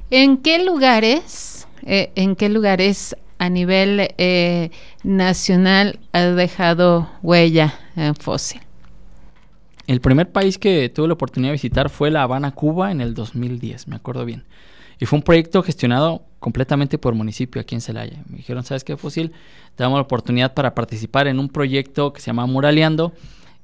¿En 0.09 0.37
qué 0.37 0.65
lugares, 0.65 1.67
eh, 1.85 2.11
en 2.15 2.35
qué 2.35 2.49
lugares 2.49 3.15
a 3.37 3.47
nivel 3.47 4.15
eh, 4.17 4.71
nacional 5.03 5.99
ha 6.11 6.21
dejado 6.21 7.07
huella 7.21 7.75
en 7.95 8.15
fósil? 8.15 8.61
El 9.88 10.01
primer 10.01 10.29
país 10.31 10.57
que 10.57 10.89
tuve 10.89 11.07
la 11.07 11.13
oportunidad 11.13 11.51
de 11.51 11.53
visitar 11.53 11.89
fue 11.89 12.11
La 12.11 12.23
Habana, 12.23 12.51
Cuba, 12.51 12.91
en 12.91 12.99
el 12.99 13.13
2010, 13.13 13.88
me 13.88 13.95
acuerdo 13.95 14.25
bien. 14.25 14.43
Y 14.99 15.05
fue 15.05 15.17
un 15.17 15.23
proyecto 15.23 15.63
gestionado 15.63 16.23
completamente 16.39 16.97
por 16.97 17.13
municipio 17.15 17.61
aquí 17.61 17.75
en 17.75 17.81
Celaya. 17.81 18.21
Me 18.27 18.38
dijeron, 18.38 18.65
¿sabes 18.65 18.83
qué, 18.83 18.97
Fósil? 18.97 19.31
Te 19.75 19.83
damos 19.83 19.97
la 19.97 20.01
oportunidad 20.01 20.53
para 20.53 20.75
participar 20.75 21.27
en 21.27 21.39
un 21.39 21.47
proyecto 21.47 22.11
que 22.11 22.19
se 22.19 22.27
llama 22.27 22.45
Muraleando. 22.45 23.13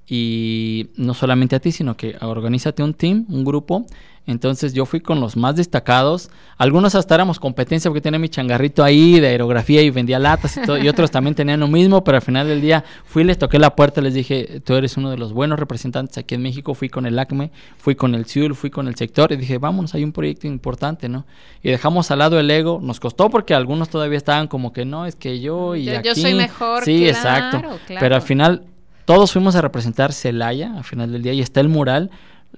Y 0.07 0.91
no 0.95 1.13
solamente 1.13 1.57
a 1.57 1.59
ti, 1.59 1.71
sino 1.71 1.97
que 1.97 2.15
organízate 2.21 2.84
un 2.84 2.93
team, 2.93 3.26
un 3.30 3.43
grupo, 3.43 3.86
entonces 4.26 4.74
yo 4.74 4.86
fui 4.86 5.01
con 5.01 5.19
los 5.19 5.36
más 5.36 5.57
destacados. 5.57 6.30
Algunos 6.57 6.95
hasta 6.95 7.15
éramos 7.15 7.39
competencia 7.39 7.89
porque 7.89 7.99
tenía 7.99 8.19
mi 8.19 8.30
changarrito 8.30 8.84
ahí 8.84 9.19
de 9.19 9.28
aerografía 9.28 9.82
y 9.82 9.89
vendía 9.89 10.17
latas 10.17 10.55
y 10.55 10.61
todo. 10.61 10.78
Y 10.78 10.88
otros 10.88 11.11
también 11.11 11.36
tenían 11.36 11.59
lo 11.59 11.67
mismo, 11.67 12.03
pero 12.05 12.17
al 12.17 12.21
final 12.21 12.47
del 12.47 12.61
día 12.61 12.86
fui, 13.03 13.26
les 13.26 13.38
toqué 13.38 13.59
la 13.59 13.76
puerta, 13.76 13.99
les 14.01 14.13
dije, 14.13 14.61
tú 14.63 14.76
eres 14.76 14.95
uno 14.95 15.09
de 15.09 15.17
los 15.17 15.34
buenos 15.34 15.59
representantes 15.59 16.17
aquí 16.17 16.36
en 16.36 16.41
México. 16.41 16.74
Fui 16.74 16.88
con 16.88 17.05
el 17.05 17.19
ACME, 17.19 17.51
fui 17.78 17.95
con 17.95 18.15
el 18.15 18.26
CIUL, 18.26 18.55
fui 18.55 18.69
con 18.69 18.88
el 18.88 18.95
sector 18.95 19.34
y 19.34 19.36
dije, 19.36 19.57
vámonos, 19.57 19.93
hay 19.93 20.05
un 20.05 20.13
proyecto 20.13 20.47
importante, 20.47 21.09
¿no? 21.09 21.26
Y 21.61 21.69
dejamos 21.69 22.09
al 22.11 22.19
lado 22.19 22.39
el 22.39 22.49
ego. 22.49 22.80
Nos 22.82 23.01
costó 23.01 23.30
porque 23.30 23.53
algunos 23.53 23.89
todavía 23.89 24.17
estaban 24.17 24.47
como 24.47 24.71
que 24.71 24.86
no, 24.86 25.05
es 25.05 25.17
que 25.17 25.41
yo 25.41 25.76
y 25.76 25.86
yo, 25.86 25.99
aquí. 25.99 26.07
Yo 26.07 26.15
soy 26.15 26.34
mejor. 26.34 26.86
Sí, 26.86 27.07
exacto. 27.07 27.61
Pero 27.88 28.15
al 28.15 28.21
final 28.21 28.63
todos 29.03 29.34
fuimos 29.34 29.55
a 29.55 29.61
representar 29.61 30.13
Celaya 30.13 30.78
al 30.78 30.86
final 30.86 31.11
del 31.11 31.21
día 31.21 31.34
y 31.34 31.41
está 31.41 31.59
el 31.59 31.67
mural 31.67 32.09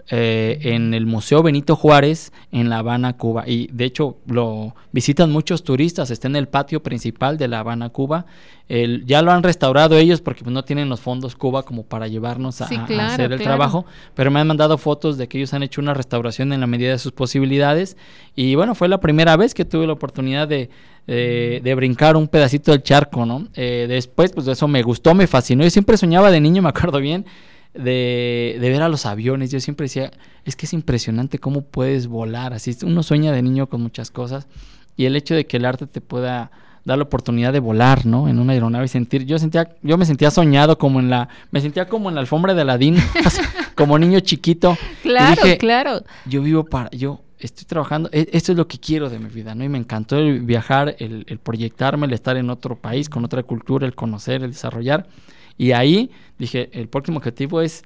eh, 0.10 0.60
en 0.62 0.94
el 0.94 1.06
Museo 1.06 1.42
Benito 1.42 1.76
Juárez 1.76 2.32
en 2.52 2.70
La 2.70 2.80
Habana, 2.80 3.18
Cuba. 3.18 3.44
Y 3.48 3.68
de 3.72 3.86
hecho 3.86 4.18
lo 4.28 4.76
visitan 4.92 5.32
muchos 5.32 5.64
turistas, 5.64 6.12
está 6.12 6.28
en 6.28 6.36
el 6.36 6.48
patio 6.48 6.84
principal 6.84 7.38
de 7.38 7.48
La 7.48 7.60
Habana, 7.60 7.90
Cuba. 7.90 8.26
ya 8.68 9.22
lo 9.22 9.32
han 9.32 9.44
restaurado 9.44 9.98
ellos 9.98 10.22
porque 10.22 10.44
pues, 10.44 10.54
no 10.54 10.64
tienen 10.64 10.90
los 10.90 11.00
fondos 11.00 11.36
Cuba 11.36 11.64
como 11.64 11.84
para 11.84 12.08
llevarnos 12.08 12.62
a, 12.62 12.66
hacer 12.66 13.32
el 13.32 13.42
trabajo, 13.42 13.86
pero 14.14 14.32
me 14.32 14.40
han 14.40 14.48
mandado 14.48 14.78
fotos 14.78 15.18
de 15.18 15.28
que 15.28 15.38
ellos 15.38 15.54
han 15.54 15.64
hecho 15.64 15.82
una 15.82 15.94
restauración 15.94 16.54
en 16.54 16.62
la 16.62 16.68
medida 16.68 16.92
de 16.92 17.00
sus 17.00 17.12
posibilidades. 17.12 17.98
Y 18.36 18.56
bueno, 18.56 18.76
fue 18.76 18.88
la 18.88 19.00
primera 19.00 19.36
vez 19.38 19.54
que 19.54 19.66
tuve 19.66 19.88
la 19.88 19.94
oportunidad 19.94 20.48
de, 20.48 20.70
de, 21.08 21.76
brincar 21.76 22.16
un 22.16 22.28
pedacito 22.28 22.72
del 22.72 22.84
charco, 22.84 23.26
¿no? 23.26 23.48
Eh, 23.54 23.86
después, 23.88 24.32
pues 24.32 24.48
eso 24.48 24.68
me 24.68 24.82
gustó, 24.82 25.14
me 25.14 25.28
fascinó. 25.28 25.64
Yo 25.64 25.70
siempre 25.70 25.98
soñaba 25.98 26.32
de 26.32 26.40
niño, 26.42 26.62
me 26.62 26.70
acuerdo 26.70 27.00
bien, 27.00 27.26
de, 27.78 28.58
ver 28.60 28.82
a 28.82 28.90
los 28.90 29.06
aviones. 29.06 29.52
Yo 29.52 29.60
siempre 29.60 29.86
decía, 29.86 30.12
es 30.44 30.56
que 30.56 30.66
es 30.66 30.74
impresionante 30.74 31.40
cómo 31.40 31.62
puedes 31.62 32.08
volar. 32.08 32.54
Así 32.54 32.76
uno 32.84 33.04
sueña 33.04 33.32
de 33.32 33.42
niño 33.42 33.68
con 33.68 33.82
muchas 33.82 34.12
cosas 34.12 34.48
y 34.98 35.06
el 35.06 35.16
hecho 35.16 35.36
de 35.36 35.46
que 35.46 35.58
el 35.58 35.66
arte 35.66 35.88
te 35.88 36.02
pueda 36.02 36.52
dar 36.86 36.98
la 37.00 37.04
oportunidad 37.04 37.52
de 37.52 37.60
volar, 37.60 38.06
¿no? 38.06 38.30
En 38.30 38.40
una 38.40 38.54
aeronave 38.54 38.86
y 38.86 38.88
sentir, 38.88 39.26
yo 39.26 39.40
sentía, 39.40 39.76
yo 39.82 39.98
me 39.98 40.06
sentía 40.06 40.30
soñado 40.30 40.78
como 40.78 41.00
en 41.00 41.10
la, 41.10 41.28
me 41.52 41.60
sentía 41.60 41.88
como 41.88 42.10
en 42.10 42.16
la 42.16 42.22
alfombra 42.22 42.54
de 42.54 42.62
Aladín, 42.62 42.98
como 43.76 43.98
niño 43.98 44.20
chiquito. 44.20 44.78
Claro, 45.02 45.42
claro. 45.58 46.04
Yo 46.26 46.44
vivo 46.44 46.64
para, 46.64 46.92
yo 46.92 47.22
estoy 47.40 47.66
trabajando, 47.66 48.10
e, 48.12 48.30
esto 48.32 48.52
es 48.52 48.58
lo 48.58 48.68
que 48.68 48.78
quiero 48.78 49.10
de 49.10 49.18
mi 49.18 49.30
vida, 49.30 49.56
¿no? 49.56 49.64
Y 49.64 49.70
me 49.70 49.80
encantó 49.80 50.18
el 50.18 50.42
viajar, 50.42 50.96
el, 51.00 51.26
el 51.28 51.40
proyectarme, 51.40 52.06
el 52.06 52.14
estar 52.14 52.38
en 52.38 52.52
otro 52.52 52.76
país, 52.76 53.10
con 53.10 53.26
otra 53.26 53.42
cultura, 53.42 53.88
el 53.88 53.96
conocer, 53.96 54.44
el 54.44 54.52
desarrollar. 54.52 55.08
Y 55.58 55.72
ahí 55.72 56.12
dije, 56.38 56.70
el 56.74 56.88
próximo 56.88 57.18
objetivo 57.18 57.62
es 57.62 57.84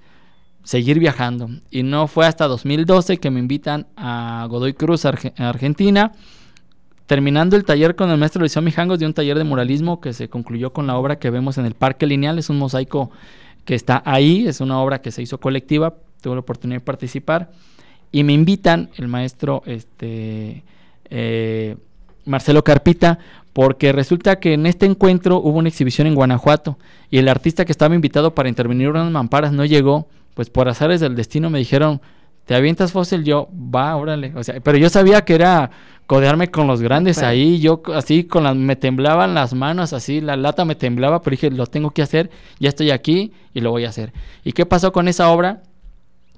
seguir 0.63 0.99
viajando. 0.99 1.49
Y 1.71 1.83
no 1.83 2.07
fue 2.07 2.25
hasta 2.25 2.47
2012 2.47 3.17
que 3.17 3.29
me 3.29 3.39
invitan 3.39 3.87
a 3.95 4.45
Godoy 4.49 4.73
Cruz, 4.73 5.05
Argentina. 5.05 6.11
Terminando 7.05 7.55
el 7.55 7.65
taller 7.65 7.95
con 7.95 8.11
el 8.11 8.17
maestro 8.17 8.41
Luis 8.41 8.55
Mijangos 8.61 8.99
de 8.99 9.07
un 9.07 9.13
taller 9.13 9.37
de 9.37 9.43
muralismo 9.43 9.99
que 9.99 10.13
se 10.13 10.29
concluyó 10.29 10.71
con 10.73 10.85
la 10.85 10.95
obra 10.95 11.17
que 11.17 11.31
vemos 11.31 11.57
en 11.57 11.65
el 11.65 11.73
Parque 11.73 12.05
Lineal. 12.05 12.37
Es 12.37 12.49
un 12.49 12.59
mosaico 12.59 13.09
que 13.65 13.73
está 13.73 14.03
ahí, 14.05 14.47
es 14.47 14.61
una 14.61 14.79
obra 14.79 15.01
que 15.01 15.11
se 15.11 15.21
hizo 15.21 15.39
colectiva. 15.39 15.95
Tuve 16.21 16.35
la 16.35 16.41
oportunidad 16.41 16.81
de 16.81 16.85
participar. 16.85 17.51
Y 18.11 18.23
me 18.23 18.33
invitan 18.33 18.89
el 18.97 19.07
maestro 19.07 19.63
este, 19.65 20.63
eh, 21.09 21.77
Marcelo 22.25 22.63
Carpita 22.63 23.19
porque 23.53 23.91
resulta 23.91 24.39
que 24.39 24.53
en 24.53 24.65
este 24.65 24.85
encuentro 24.85 25.37
hubo 25.37 25.57
una 25.57 25.69
exhibición 25.69 26.07
en 26.07 26.15
Guanajuato 26.15 26.77
y 27.09 27.17
el 27.17 27.27
artista 27.27 27.65
que 27.65 27.71
estaba 27.71 27.95
invitado 27.95 28.35
para 28.35 28.49
intervenir 28.49 28.87
en 28.87 28.95
unas 28.95 29.11
mamparas 29.11 29.51
no 29.51 29.65
llegó 29.65 30.07
pues 30.33 30.49
por 30.49 30.69
azares 30.69 31.01
del 31.01 31.15
destino 31.15 31.49
me 31.49 31.59
dijeron, 31.59 32.01
¿te 32.45 32.55
avientas 32.55 32.91
fósil? 32.91 33.23
Yo, 33.23 33.49
va, 33.53 33.95
órale. 33.95 34.33
O 34.35 34.43
sea, 34.43 34.59
pero 34.61 34.77
yo 34.77 34.89
sabía 34.89 35.25
que 35.25 35.35
era 35.35 35.69
codearme 36.07 36.49
con 36.49 36.65
los 36.65 36.81
grandes 36.81 37.21
ahí, 37.21 37.59
yo 37.59 37.83
así 37.93 38.23
con 38.23 38.43
las, 38.43 38.55
me 38.55 38.75
temblaban 38.75 39.35
las 39.35 39.53
manos, 39.53 39.93
así, 39.93 40.21
la 40.21 40.35
lata 40.35 40.65
me 40.65 40.73
temblaba, 40.75 41.21
pero 41.21 41.31
dije, 41.31 41.51
lo 41.51 41.67
tengo 41.67 41.91
que 41.91 42.01
hacer, 42.01 42.31
ya 42.59 42.69
estoy 42.69 42.89
aquí 42.89 43.33
y 43.53 43.61
lo 43.61 43.69
voy 43.69 43.85
a 43.85 43.89
hacer. 43.89 44.13
¿Y 44.43 44.53
qué 44.53 44.65
pasó 44.65 44.91
con 44.91 45.07
esa 45.07 45.29
obra? 45.29 45.61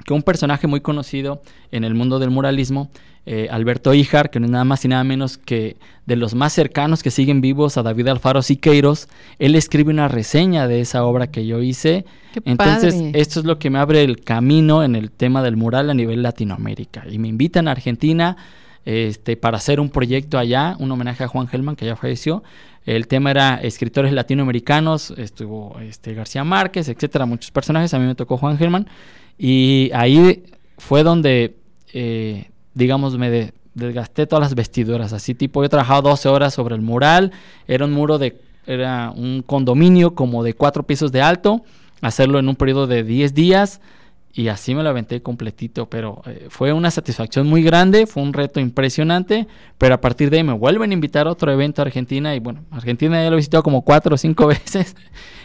Que 0.06 0.14
un 0.14 0.24
personaje 0.24 0.68
muy 0.68 0.82
conocido 0.82 1.42
en 1.72 1.84
el 1.84 1.94
mundo 1.94 2.20
del 2.20 2.30
muralismo 2.30 2.90
eh, 3.28 3.48
Alberto 3.52 3.94
Ijar, 3.94 4.32
que 4.32 4.40
no 4.40 4.48
es 4.48 4.52
nada 4.52 4.64
más 4.64 4.84
y 4.84 4.88
nada 4.88 5.04
menos 5.04 5.38
que 5.38 5.78
de 6.08 6.16
los 6.16 6.34
más 6.34 6.54
cercanos 6.54 7.04
que 7.04 7.12
siguen 7.12 7.40
vivos 7.40 7.78
a 7.78 7.84
David 7.84 8.08
Alfaro 8.08 8.42
Siqueiros, 8.42 9.08
él 9.38 9.56
escribe 9.56 9.92
una 9.92 10.08
reseña 10.08 10.68
de 10.68 10.82
esa 10.82 11.06
obra 11.06 11.28
que 11.28 11.46
yo 11.46 11.62
hice. 11.62 12.06
Entonces, 12.46 12.96
esto 13.14 13.40
es 13.40 13.46
lo 13.46 13.60
que 13.60 13.70
me 13.70 13.78
abre 13.78 14.04
el 14.04 14.22
camino 14.22 14.84
en 14.84 14.96
el 14.96 15.12
tema 15.12 15.44
del 15.44 15.56
mural 15.56 15.92
a 15.92 15.94
nivel 15.94 16.24
Latinoamérica. 16.24 17.04
Y 17.10 17.20
me 17.20 17.28
invitan 17.28 17.68
a 17.68 17.72
Argentina 17.72 18.38
este, 18.86 19.38
para 19.38 19.58
hacer 19.58 19.80
un 19.80 19.92
proyecto 19.92 20.40
allá, 20.40 20.76
un 20.80 20.92
homenaje 20.92 21.24
a 21.24 21.28
Juan 21.28 21.48
Gelman, 21.48 21.76
que 21.76 21.86
ya 21.86 21.96
falleció. 21.96 22.44
El 22.88 23.08
tema 23.08 23.30
era 23.30 23.62
escritores 23.62 24.12
latinoamericanos, 24.12 25.12
estuvo 25.12 25.80
este, 25.80 26.16
García 26.16 26.44
Márquez, 26.44 26.90
etcétera, 26.90 27.28
muchos 27.28 27.52
personajes. 27.52 27.94
A 27.94 28.00
mí 28.00 28.08
me 28.08 28.16
tocó 28.16 28.38
Juan 28.38 28.58
Gelman. 28.58 28.88
Y 29.38 29.90
ahí 29.94 30.44
fue 30.78 31.04
donde 31.04 31.56
eh, 31.94 32.52
digamos, 32.74 33.18
me 33.18 33.54
desgasté 33.74 34.28
todas 34.28 34.42
las 34.44 34.56
vestiduras, 34.56 35.14
así 35.14 35.36
tipo, 35.36 35.64
he 35.64 35.70
trabajado 35.70 36.04
12 36.04 36.30
horas 36.30 36.54
sobre 36.54 36.76
el 36.76 36.82
mural, 36.82 37.32
era 37.68 37.86
un 37.86 37.92
muro 37.92 38.18
de, 38.18 38.40
era 38.66 39.12
un 39.12 39.44
condominio 39.46 40.16
como 40.16 40.44
de 40.44 40.54
cuatro 40.54 40.84
pisos 40.84 41.12
de 41.12 41.22
alto, 41.22 41.64
hacerlo 42.02 42.40
en 42.40 42.48
un 42.48 42.56
periodo 42.56 42.88
de 42.88 43.04
10 43.04 43.34
días 43.34 43.82
y 44.34 44.48
así 44.48 44.74
me 44.74 44.84
lo 44.84 44.90
aventé 44.90 45.22
completito, 45.22 45.90
pero 45.90 46.22
eh, 46.26 46.48
fue 46.50 46.72
una 46.72 46.90
satisfacción 46.90 47.48
muy 47.48 47.64
grande, 47.64 48.08
fue 48.08 48.24
un 48.24 48.34
reto 48.34 48.60
impresionante, 48.60 49.48
pero 49.78 49.96
a 49.96 50.02
partir 50.02 50.30
de 50.30 50.38
ahí 50.38 50.44
me 50.44 50.54
vuelven 50.54 50.92
a 50.92 50.94
invitar 50.94 51.28
a 51.28 51.32
otro 51.32 51.52
evento 51.52 51.82
a 51.82 51.86
Argentina 51.86 52.34
y 52.36 52.40
bueno, 52.40 52.64
Argentina 52.72 53.22
ya 53.22 53.30
lo 53.30 53.36
he 53.36 53.38
visitado 53.38 53.64
como 53.64 53.84
cuatro 53.84 54.16
o 54.16 54.18
cinco 54.18 54.48
veces 54.48 54.96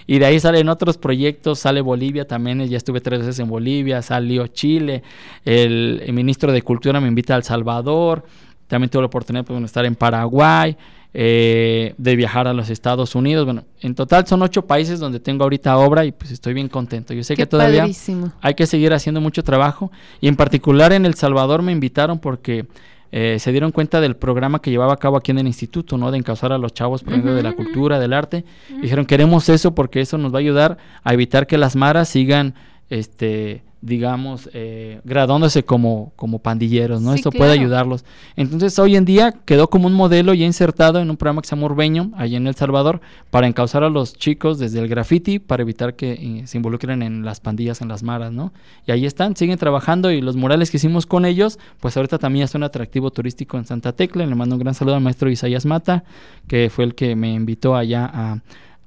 y 0.07 0.19
de 0.19 0.27
ahí 0.27 0.39
salen 0.39 0.69
otros 0.69 0.99
proyectos, 0.99 1.59
sale 1.59 1.81
Bolivia 1.81 2.27
también, 2.27 2.65
ya 2.69 2.77
estuve 2.77 3.01
tres 3.01 3.21
veces 3.21 3.39
en 3.41 3.49
Bolivia, 3.49 4.03
salió 4.03 4.47
Chile, 4.47 5.03
el, 5.45 6.03
ministro 6.13 6.53
de 6.53 6.63
Cultura 6.63 7.01
me 7.01 7.09
invita 7.09 7.35
a 7.35 7.39
El 7.39 7.43
Salvador, 7.43 8.25
también 8.69 8.89
tuve 8.89 9.03
la 9.03 9.07
oportunidad 9.07 9.45
pues, 9.45 9.59
de 9.59 9.67
estar 9.67 9.85
en 9.85 9.97
Paraguay, 9.97 10.77
eh, 11.19 11.95
de 11.97 12.15
viajar 12.15 12.47
a 12.47 12.53
los 12.53 12.69
Estados 12.69 13.15
Unidos. 13.15 13.47
Bueno, 13.47 13.65
en 13.81 13.95
total 13.95 14.27
son 14.27 14.43
ocho 14.43 14.67
países 14.67 15.01
donde 15.01 15.19
tengo 15.19 15.45
ahorita 15.45 15.79
obra 15.79 16.05
y 16.05 16.13
pues 16.13 16.31
estoy 16.31 16.53
bien 16.53 16.69
contento. 16.69 17.15
Yo 17.15 17.25
sé 17.25 17.37
que 17.37 17.47
todavía 17.47 17.87
hay 18.43 18.55
que 18.55 18.67
seguir 18.67 18.93
haciendo 18.93 19.23
mucho 19.23 19.43
trabajo 19.43 19.91
y 20.21 20.29
en 20.29 20.37
particular 20.37 20.93
en 20.93 21.07
El 21.07 21.15
Salvador 21.15 21.63
me 21.63 21.73
invitaron 21.73 22.19
porque 22.19 22.67
eh, 23.13 23.39
se 23.41 23.51
dieron 23.51 23.73
cuenta 23.73 24.03
del 24.03 24.15
programa 24.15 24.61
que 24.61 24.71
llevaba 24.71 24.93
a 24.93 24.99
cabo 24.99 25.17
aquí 25.17 25.31
en 25.31 25.39
el 25.39 25.47
instituto, 25.47 25.97
¿no? 25.97 26.11
De 26.11 26.19
encauzar 26.19 26.53
a 26.53 26.59
los 26.59 26.75
chavos 26.75 27.03
por 27.03 27.17
medio 27.17 27.35
de 27.35 27.43
la 27.43 27.55
cultura, 27.55 27.99
del 27.99 28.13
arte. 28.13 28.45
Dijeron, 28.83 29.07
queremos 29.07 29.49
eso 29.49 29.75
porque 29.75 30.03
eso 30.03 30.19
nos 30.19 30.35
va 30.35 30.37
a 30.37 30.41
ayudar 30.41 30.77
a 31.03 31.15
evitar 31.15 31.47
que 31.47 31.57
las 31.57 31.77
maras 31.77 32.11
sigan, 32.11 32.53
este, 32.91 33.63
digamos, 33.83 34.49
eh, 34.53 35.01
graduándose 35.05 35.65
como, 35.65 36.13
como 36.17 36.39
pandilleros, 36.39 37.03
¿no? 37.03 37.15
Esto 37.15 37.31
puede 37.31 37.53
ayudarlos. 37.53 38.05
Entonces, 38.35 38.79
hoy 38.79 38.97
en 38.97 39.05
día 39.05 39.35
quedó 39.45 39.69
como 39.69 39.87
un 39.87 39.93
modelo 39.93 40.35
ya 40.35 40.45
insertado 40.45 40.99
en 40.99 41.11
un 41.11 41.17
programa 41.17 41.43
que 41.43 41.49
se 41.49 41.55
llama 41.55 41.67
Urbeño, 41.67 42.11
allá 42.17 42.37
en 42.37 42.47
El 42.47 42.55
Salvador, 42.55 43.01
para 43.31 43.47
encauzar 43.47 43.85
a 43.85 43.91
los 43.91 44.15
chicos 44.15 44.59
desde 44.59 44.81
el 44.81 44.89
graffiti, 44.89 45.39
para 45.39 45.63
evitar 45.63 45.95
que 45.95 46.13
eh, 46.13 46.47
se 46.47 46.57
involucren 46.57 47.03
en 47.03 47.25
las 47.25 47.41
pandillas, 47.41 47.81
en 47.81 47.89
las 47.89 48.03
maras, 48.03 48.33
¿no? 48.33 48.53
Y 48.87 48.93
ahí 48.93 49.07
están, 49.07 49.37
siguen 49.37 49.59
trabajando 49.59 50.11
y 50.11 50.21
los 50.21 50.37
murales 50.37 50.71
que 50.71 50.79
hicimos 50.79 51.07
con 51.07 51.25
ellos, 51.25 51.59
pues 51.81 51.97
ahorita 51.97 52.19
también 52.19 52.45
es 52.45 52.55
un 52.55 52.63
atractivo 52.63 53.11
turístico 53.11 53.59
en 53.59 53.67
Santa 53.67 53.93
Tecla. 53.93 54.27
Le 54.27 54.35
mando 54.35 54.57
un 54.57 54.61
gran 54.61 54.75
saludo 54.75 54.97
al 54.97 55.03
maestro 55.03 55.31
Isaías 55.31 55.67
Mata, 55.67 56.05
que 56.49 56.71
fue 56.71 56.85
el 56.85 56.95
que 56.95 57.15
me 57.15 57.33
invitó 57.35 57.77
allá 57.77 58.11
a 58.13 58.41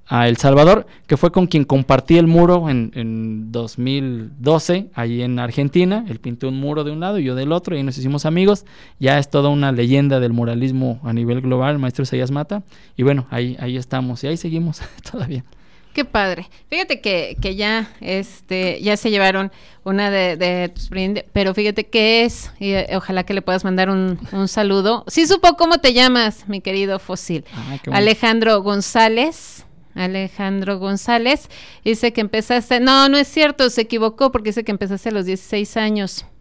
a 0.10 0.28
El 0.28 0.38
Salvador, 0.38 0.88
que 1.06 1.18
fue 1.18 1.32
con 1.32 1.46
quien 1.46 1.64
compartí 1.64 2.18
el 2.18 2.26
muro 2.26 2.68
en, 2.68 2.92
en 2.96 3.52
2012, 3.52 4.90
ahí 4.96 5.22
en 5.22 5.38
Argentina. 5.38 6.04
Él 6.10 6.20
pintó 6.20 6.50
un 6.50 6.60
muro 6.60 6.84
de 6.84 6.92
un 6.92 7.00
lado 7.00 7.20
y 7.20 7.24
yo 7.24 7.36
del 7.36 7.52
otro, 7.52 7.78
y 7.78 7.84
nos 7.84 7.96
hicimos 7.98 8.26
amigos. 8.26 8.66
Ya 9.00 9.20
es 9.20 9.30
toda 9.30 9.50
una 9.50 9.72
leyenda 9.72 10.20
del 10.20 10.34
muralismo 10.34 11.00
a 11.04 11.14
nivel 11.14 11.42
global, 11.42 11.74
el 11.74 11.80
maestro 11.80 12.06
Sayas 12.06 12.32
Mata. 12.32 12.64
Y 12.98 13.04
bueno, 13.04 13.28
ahí, 13.30 13.56
ahí 13.60 13.78
estamos, 13.78 14.24
y 14.24 14.28
ahí 14.28 14.38
seguimos 14.38 14.82
todavía. 15.12 15.46
Qué 15.94 16.06
padre. 16.06 16.48
Fíjate 16.70 17.02
que, 17.02 17.38
que 17.40 17.56
ya, 17.56 17.92
este, 18.02 18.82
ya 18.82 18.98
se 18.98 19.12
llevaron 19.12 19.52
una 19.84 20.10
de, 20.10 20.38
de 20.38 20.70
tus 20.70 20.90
pero 21.34 21.54
fíjate 21.54 21.86
qué 21.86 22.26
es, 22.26 22.52
y 22.60 22.72
eh, 22.72 22.88
ojalá 22.96 23.24
que 23.24 23.34
le 23.34 23.42
puedas 23.42 23.64
mandar 23.64 23.90
un, 23.90 24.20
un, 24.32 24.48
saludo. 24.48 25.04
Sí 25.08 25.28
supo 25.28 25.56
cómo 25.56 25.80
te 25.80 25.94
llamas, 25.94 26.48
mi 26.48 26.62
querido 26.62 26.98
fósil. 27.00 27.46
Alejandro 27.92 28.62
González. 28.64 29.66
Alejandro 29.96 30.80
González. 30.80 31.50
Dice 31.84 32.14
que 32.14 32.22
empezaste, 32.22 32.80
no, 32.80 33.10
no 33.10 33.18
es 33.18 33.28
cierto, 33.28 33.70
se 33.70 33.82
equivocó 33.82 34.32
porque 34.32 34.50
dice 34.50 34.64
que 34.64 34.72
empezaste 34.72 35.10
a 35.10 35.12
los 35.12 35.26
16 35.26 35.78
años. 35.78 36.26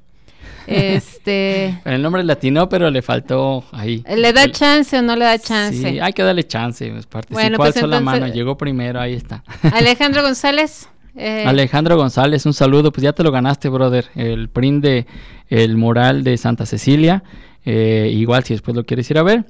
Este. 0.68 1.80
el 1.86 2.02
nombre 2.02 2.22
latino, 2.24 2.68
pero 2.68 2.90
le 2.90 3.00
faltó 3.00 3.64
ahí. 3.72 4.04
¿Le 4.06 4.32
da 4.34 4.50
chance 4.50 4.98
o 4.98 5.02
no 5.02 5.16
le 5.16 5.24
da 5.24 5.38
chance? 5.38 5.78
Sí, 5.78 5.98
hay 5.98 6.12
que 6.12 6.22
darle 6.22 6.46
chance. 6.46 6.90
Pues, 6.90 7.06
participó 7.06 7.40
bueno, 7.40 7.56
pues 7.56 7.82
la 7.82 8.00
mano, 8.00 8.28
llegó 8.28 8.58
primero, 8.58 9.00
ahí 9.00 9.14
está. 9.14 9.42
Alejandro 9.72 10.22
González. 10.22 10.88
Eh, 11.16 11.44
Alejandro 11.46 11.96
González, 11.96 12.44
un 12.46 12.52
saludo, 12.52 12.92
pues 12.92 13.02
ya 13.02 13.12
te 13.12 13.24
lo 13.24 13.32
ganaste, 13.32 13.68
brother. 13.68 14.06
El 14.14 14.50
print 14.50 14.84
de 14.84 15.06
el 15.48 15.76
mural 15.76 16.22
de 16.22 16.36
Santa 16.36 16.66
Cecilia. 16.66 17.24
Eh, 17.64 18.10
igual 18.12 18.44
si 18.44 18.54
después 18.54 18.76
lo 18.76 18.84
quieres 18.84 19.10
ir 19.10 19.18
a 19.18 19.22
ver. 19.22 19.46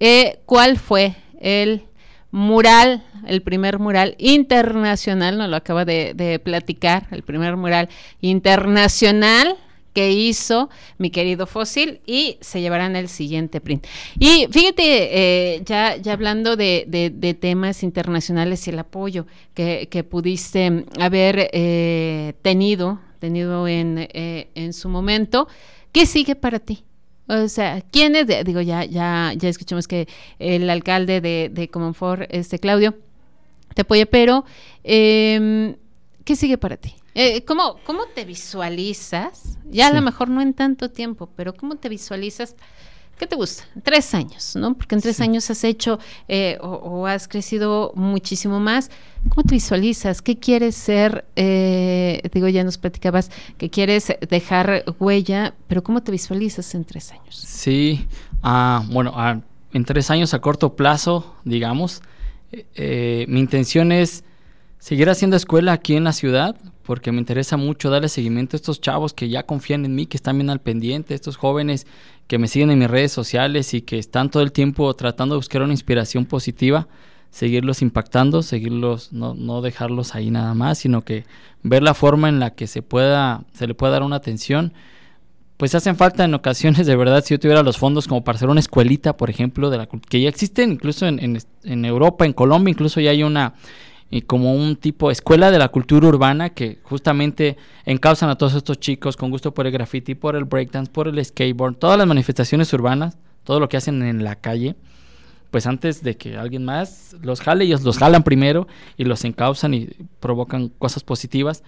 eh, 0.00 0.40
¿cuál 0.46 0.78
fue 0.78 1.14
el 1.40 1.84
mural, 2.32 3.04
el 3.26 3.42
primer 3.42 3.78
mural 3.78 4.14
internacional, 4.18 5.38
nos 5.38 5.48
lo 5.48 5.56
acaba 5.56 5.84
de, 5.84 6.40
platicar, 6.42 7.06
el 7.10 7.22
primer 7.22 7.56
mural 7.56 7.88
internacional 8.20 9.56
que 9.92 10.10
hizo 10.12 10.70
mi 10.96 11.10
querido 11.10 11.46
Fósil 11.46 12.00
y 12.06 12.38
se 12.40 12.60
llevarán 12.60 12.96
el 12.96 13.08
siguiente 13.08 13.60
print. 13.60 13.86
Y 14.18 14.46
fíjate, 14.50 14.82
eh, 14.84 15.62
ya, 15.64 15.96
ya 15.96 16.14
hablando 16.14 16.56
de, 16.56 17.36
temas 17.40 17.82
internacionales 17.82 18.66
y 18.66 18.70
el 18.70 18.78
apoyo 18.78 19.26
que, 19.54 20.06
pudiste 20.08 20.86
haber 20.98 21.50
eh, 21.52 22.34
tenido, 22.42 23.00
tenido 23.18 23.68
en, 23.68 24.08
eh, 24.12 24.48
en 24.54 24.72
su 24.72 24.88
momento, 24.88 25.46
¿qué 25.92 26.06
sigue 26.06 26.34
para 26.34 26.58
ti? 26.58 26.84
O 27.28 27.48
sea, 27.48 27.82
¿quién 27.90 28.16
es? 28.16 28.26
digo, 28.44 28.60
ya, 28.60 28.84
ya, 28.84 29.32
ya 29.36 29.48
escuchamos 29.48 29.86
que 29.86 30.08
el 30.38 30.68
alcalde 30.68 31.20
de, 31.20 31.50
de 31.52 31.70
este 32.30 32.58
Claudio, 32.58 32.94
te 33.74 33.82
apoya, 33.82 34.06
pero 34.06 34.44
eh, 34.84 35.76
¿qué 36.24 36.36
sigue 36.36 36.58
para 36.58 36.76
ti? 36.76 36.94
Eh, 37.14 37.44
¿cómo, 37.44 37.76
¿Cómo 37.84 38.06
te 38.14 38.24
visualizas? 38.24 39.58
Ya 39.70 39.88
a 39.88 39.92
lo 39.92 40.00
mejor 40.00 40.28
no 40.28 40.40
en 40.40 40.54
tanto 40.54 40.90
tiempo, 40.90 41.28
pero 41.36 41.54
¿cómo 41.54 41.76
te 41.76 41.88
visualizas? 41.88 42.56
¿Qué 43.18 43.26
te 43.26 43.36
gusta? 43.36 43.64
Tres 43.82 44.14
años, 44.14 44.56
¿no? 44.56 44.74
Porque 44.74 44.94
en 44.94 45.00
tres 45.02 45.20
años 45.20 45.48
has 45.50 45.62
hecho 45.62 45.98
eh, 46.26 46.58
o, 46.60 47.06
has 47.06 47.28
crecido 47.28 47.92
muchísimo 47.94 48.58
más. 48.58 48.90
¿Cómo 49.28 49.44
te 49.44 49.54
visualizas? 49.54 50.22
¿Qué 50.22 50.38
quieres 50.38 50.74
ser? 50.74 51.24
Eh, 51.36 52.22
digo, 52.32 52.48
ya 52.48 52.64
nos 52.64 52.78
platicabas 52.78 53.30
que 53.58 53.70
quieres 53.70 54.12
dejar 54.28 54.84
huella, 54.98 55.54
pero 55.68 55.84
¿cómo 55.84 56.02
te 56.02 56.10
visualizas 56.10 56.74
en 56.74 56.84
tres 56.84 57.12
años? 57.12 57.36
Sí, 57.36 58.06
ah, 58.42 58.82
bueno, 58.88 59.12
ah, 59.14 59.38
en 59.72 59.84
tres 59.84 60.10
años 60.10 60.34
a 60.34 60.40
corto 60.40 60.74
plazo, 60.74 61.36
digamos, 61.44 62.02
eh, 62.52 63.24
mi 63.28 63.40
intención 63.40 63.92
es 63.92 64.24
seguir 64.78 65.08
haciendo 65.08 65.36
escuela 65.36 65.72
aquí 65.72 65.96
en 65.96 66.04
la 66.04 66.12
ciudad, 66.12 66.56
porque 66.82 67.12
me 67.12 67.18
interesa 67.18 67.56
mucho 67.56 67.88
darle 67.88 68.08
seguimiento 68.08 68.56
a 68.56 68.58
estos 68.58 68.80
chavos 68.80 69.14
que 69.14 69.28
ya 69.28 69.44
confían 69.44 69.84
en 69.84 69.94
mí, 69.94 70.06
que 70.06 70.16
están 70.16 70.36
bien 70.36 70.50
al 70.50 70.60
pendiente, 70.60 71.14
estos 71.14 71.36
jóvenes 71.36 71.86
que 72.26 72.38
me 72.38 72.48
siguen 72.48 72.70
en 72.70 72.78
mis 72.78 72.90
redes 72.90 73.12
sociales 73.12 73.74
y 73.74 73.82
que 73.82 73.98
están 73.98 74.30
todo 74.30 74.42
el 74.42 74.52
tiempo 74.52 74.92
tratando 74.94 75.34
de 75.34 75.38
buscar 75.38 75.62
una 75.62 75.72
inspiración 75.72 76.26
positiva, 76.26 76.88
seguirlos 77.30 77.80
impactando, 77.80 78.42
seguirlos, 78.42 79.12
no, 79.12 79.34
no 79.34 79.62
dejarlos 79.62 80.14
ahí 80.14 80.30
nada 80.30 80.54
más, 80.54 80.78
sino 80.78 81.02
que 81.02 81.24
ver 81.62 81.82
la 81.82 81.94
forma 81.94 82.28
en 82.28 82.40
la 82.40 82.50
que 82.50 82.66
se 82.66 82.82
pueda, 82.82 83.44
se 83.52 83.66
le 83.66 83.74
pueda 83.74 83.92
dar 83.92 84.02
una 84.02 84.16
atención. 84.16 84.72
Pues 85.62 85.76
hacen 85.76 85.94
falta 85.94 86.24
en 86.24 86.34
ocasiones, 86.34 86.88
de 86.88 86.96
verdad, 86.96 87.22
si 87.24 87.34
yo 87.34 87.38
tuviera 87.38 87.62
los 87.62 87.78
fondos 87.78 88.08
como 88.08 88.24
para 88.24 88.34
hacer 88.34 88.48
una 88.48 88.58
escuelita, 88.58 89.16
por 89.16 89.30
ejemplo, 89.30 89.70
de 89.70 89.78
la 89.78 89.86
que 89.86 90.20
ya 90.20 90.28
existen 90.28 90.72
incluso 90.72 91.06
en, 91.06 91.38
en, 91.62 91.84
Europa, 91.84 92.26
en 92.26 92.32
Colombia, 92.32 92.72
incluso 92.72 93.00
ya 93.00 93.12
hay 93.12 93.22
una 93.22 93.54
y 94.10 94.22
como 94.22 94.56
un 94.56 94.74
tipo 94.74 95.12
escuela 95.12 95.52
de 95.52 95.60
la 95.60 95.68
cultura 95.68 96.08
urbana 96.08 96.50
que 96.50 96.80
justamente 96.82 97.58
encausan 97.84 98.28
a 98.28 98.34
todos 98.34 98.54
estos 98.54 98.80
chicos 98.80 99.16
con 99.16 99.30
gusto 99.30 99.54
por 99.54 99.68
el 99.68 99.72
graffiti, 99.72 100.16
por 100.16 100.34
el 100.34 100.46
breakdance, 100.46 100.90
por 100.90 101.06
el 101.06 101.24
skateboard, 101.24 101.76
todas 101.76 101.96
las 101.96 102.08
manifestaciones 102.08 102.72
urbanas, 102.72 103.16
todo 103.44 103.60
lo 103.60 103.68
que 103.68 103.76
hacen 103.76 104.02
en 104.02 104.24
la 104.24 104.34
calle, 104.34 104.74
pues 105.52 105.68
antes 105.68 106.02
de 106.02 106.16
que 106.16 106.38
alguien 106.38 106.64
más 106.64 107.14
los 107.22 107.40
jale, 107.40 107.66
ellos 107.66 107.82
los 107.82 107.98
jalan 107.98 108.24
primero 108.24 108.66
y 108.96 109.04
los 109.04 109.24
encausan 109.24 109.74
y 109.74 109.90
provocan 110.18 110.70
cosas 110.70 111.04
positivas. 111.04 111.62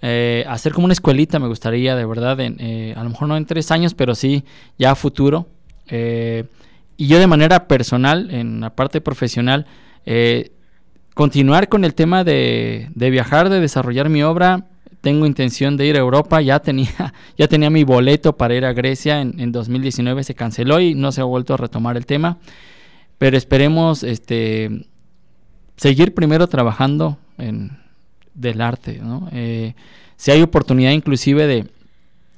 Eh, 0.00 0.44
hacer 0.48 0.72
como 0.72 0.84
una 0.84 0.92
escuelita 0.92 1.38
me 1.38 1.48
gustaría 1.48 1.96
de 1.96 2.04
verdad, 2.04 2.38
en, 2.40 2.56
eh, 2.60 2.94
a 2.96 3.02
lo 3.02 3.10
mejor 3.10 3.28
no 3.28 3.36
en 3.36 3.46
tres 3.46 3.70
años, 3.70 3.94
pero 3.94 4.14
sí 4.14 4.44
ya 4.78 4.92
a 4.92 4.94
futuro. 4.94 5.48
Eh, 5.88 6.44
y 6.96 7.06
yo 7.06 7.18
de 7.18 7.26
manera 7.26 7.68
personal, 7.68 8.30
en 8.32 8.60
la 8.60 8.70
parte 8.70 9.00
profesional, 9.00 9.66
eh, 10.04 10.50
continuar 11.14 11.68
con 11.68 11.84
el 11.84 11.94
tema 11.94 12.24
de, 12.24 12.90
viajar, 12.94 13.48
de 13.48 13.60
desarrollar 13.60 14.08
mi 14.08 14.22
obra. 14.22 14.66
Tengo 15.00 15.26
intención 15.26 15.76
de 15.76 15.86
ir 15.86 15.94
a 15.94 16.00
Europa, 16.00 16.40
ya 16.40 16.58
tenía, 16.58 17.14
ya 17.38 17.46
tenía 17.46 17.70
mi 17.70 17.84
boleto 17.84 18.36
para 18.36 18.54
ir 18.54 18.64
a 18.64 18.72
Grecia 18.72 19.20
en, 19.20 19.52
2019, 19.52 20.24
se 20.24 20.34
canceló 20.34 20.80
y 20.80 20.94
no 20.94 21.12
se 21.12 21.20
ha 21.20 21.24
vuelto 21.24 21.54
a 21.54 21.56
retomar 21.56 21.96
el 21.96 22.04
tema. 22.04 22.38
Pero 23.16 23.36
esperemos 23.36 24.02
este, 24.02 24.86
seguir 25.76 26.14
primero 26.14 26.48
trabajando 26.48 27.18
en, 27.38 27.78
del 28.38 28.60
arte. 28.60 29.00
Eh, 29.32 29.74
si 30.16 30.30
hay 30.30 30.42
oportunidad 30.42 30.92
inclusive 30.92 31.46
de 31.46 31.66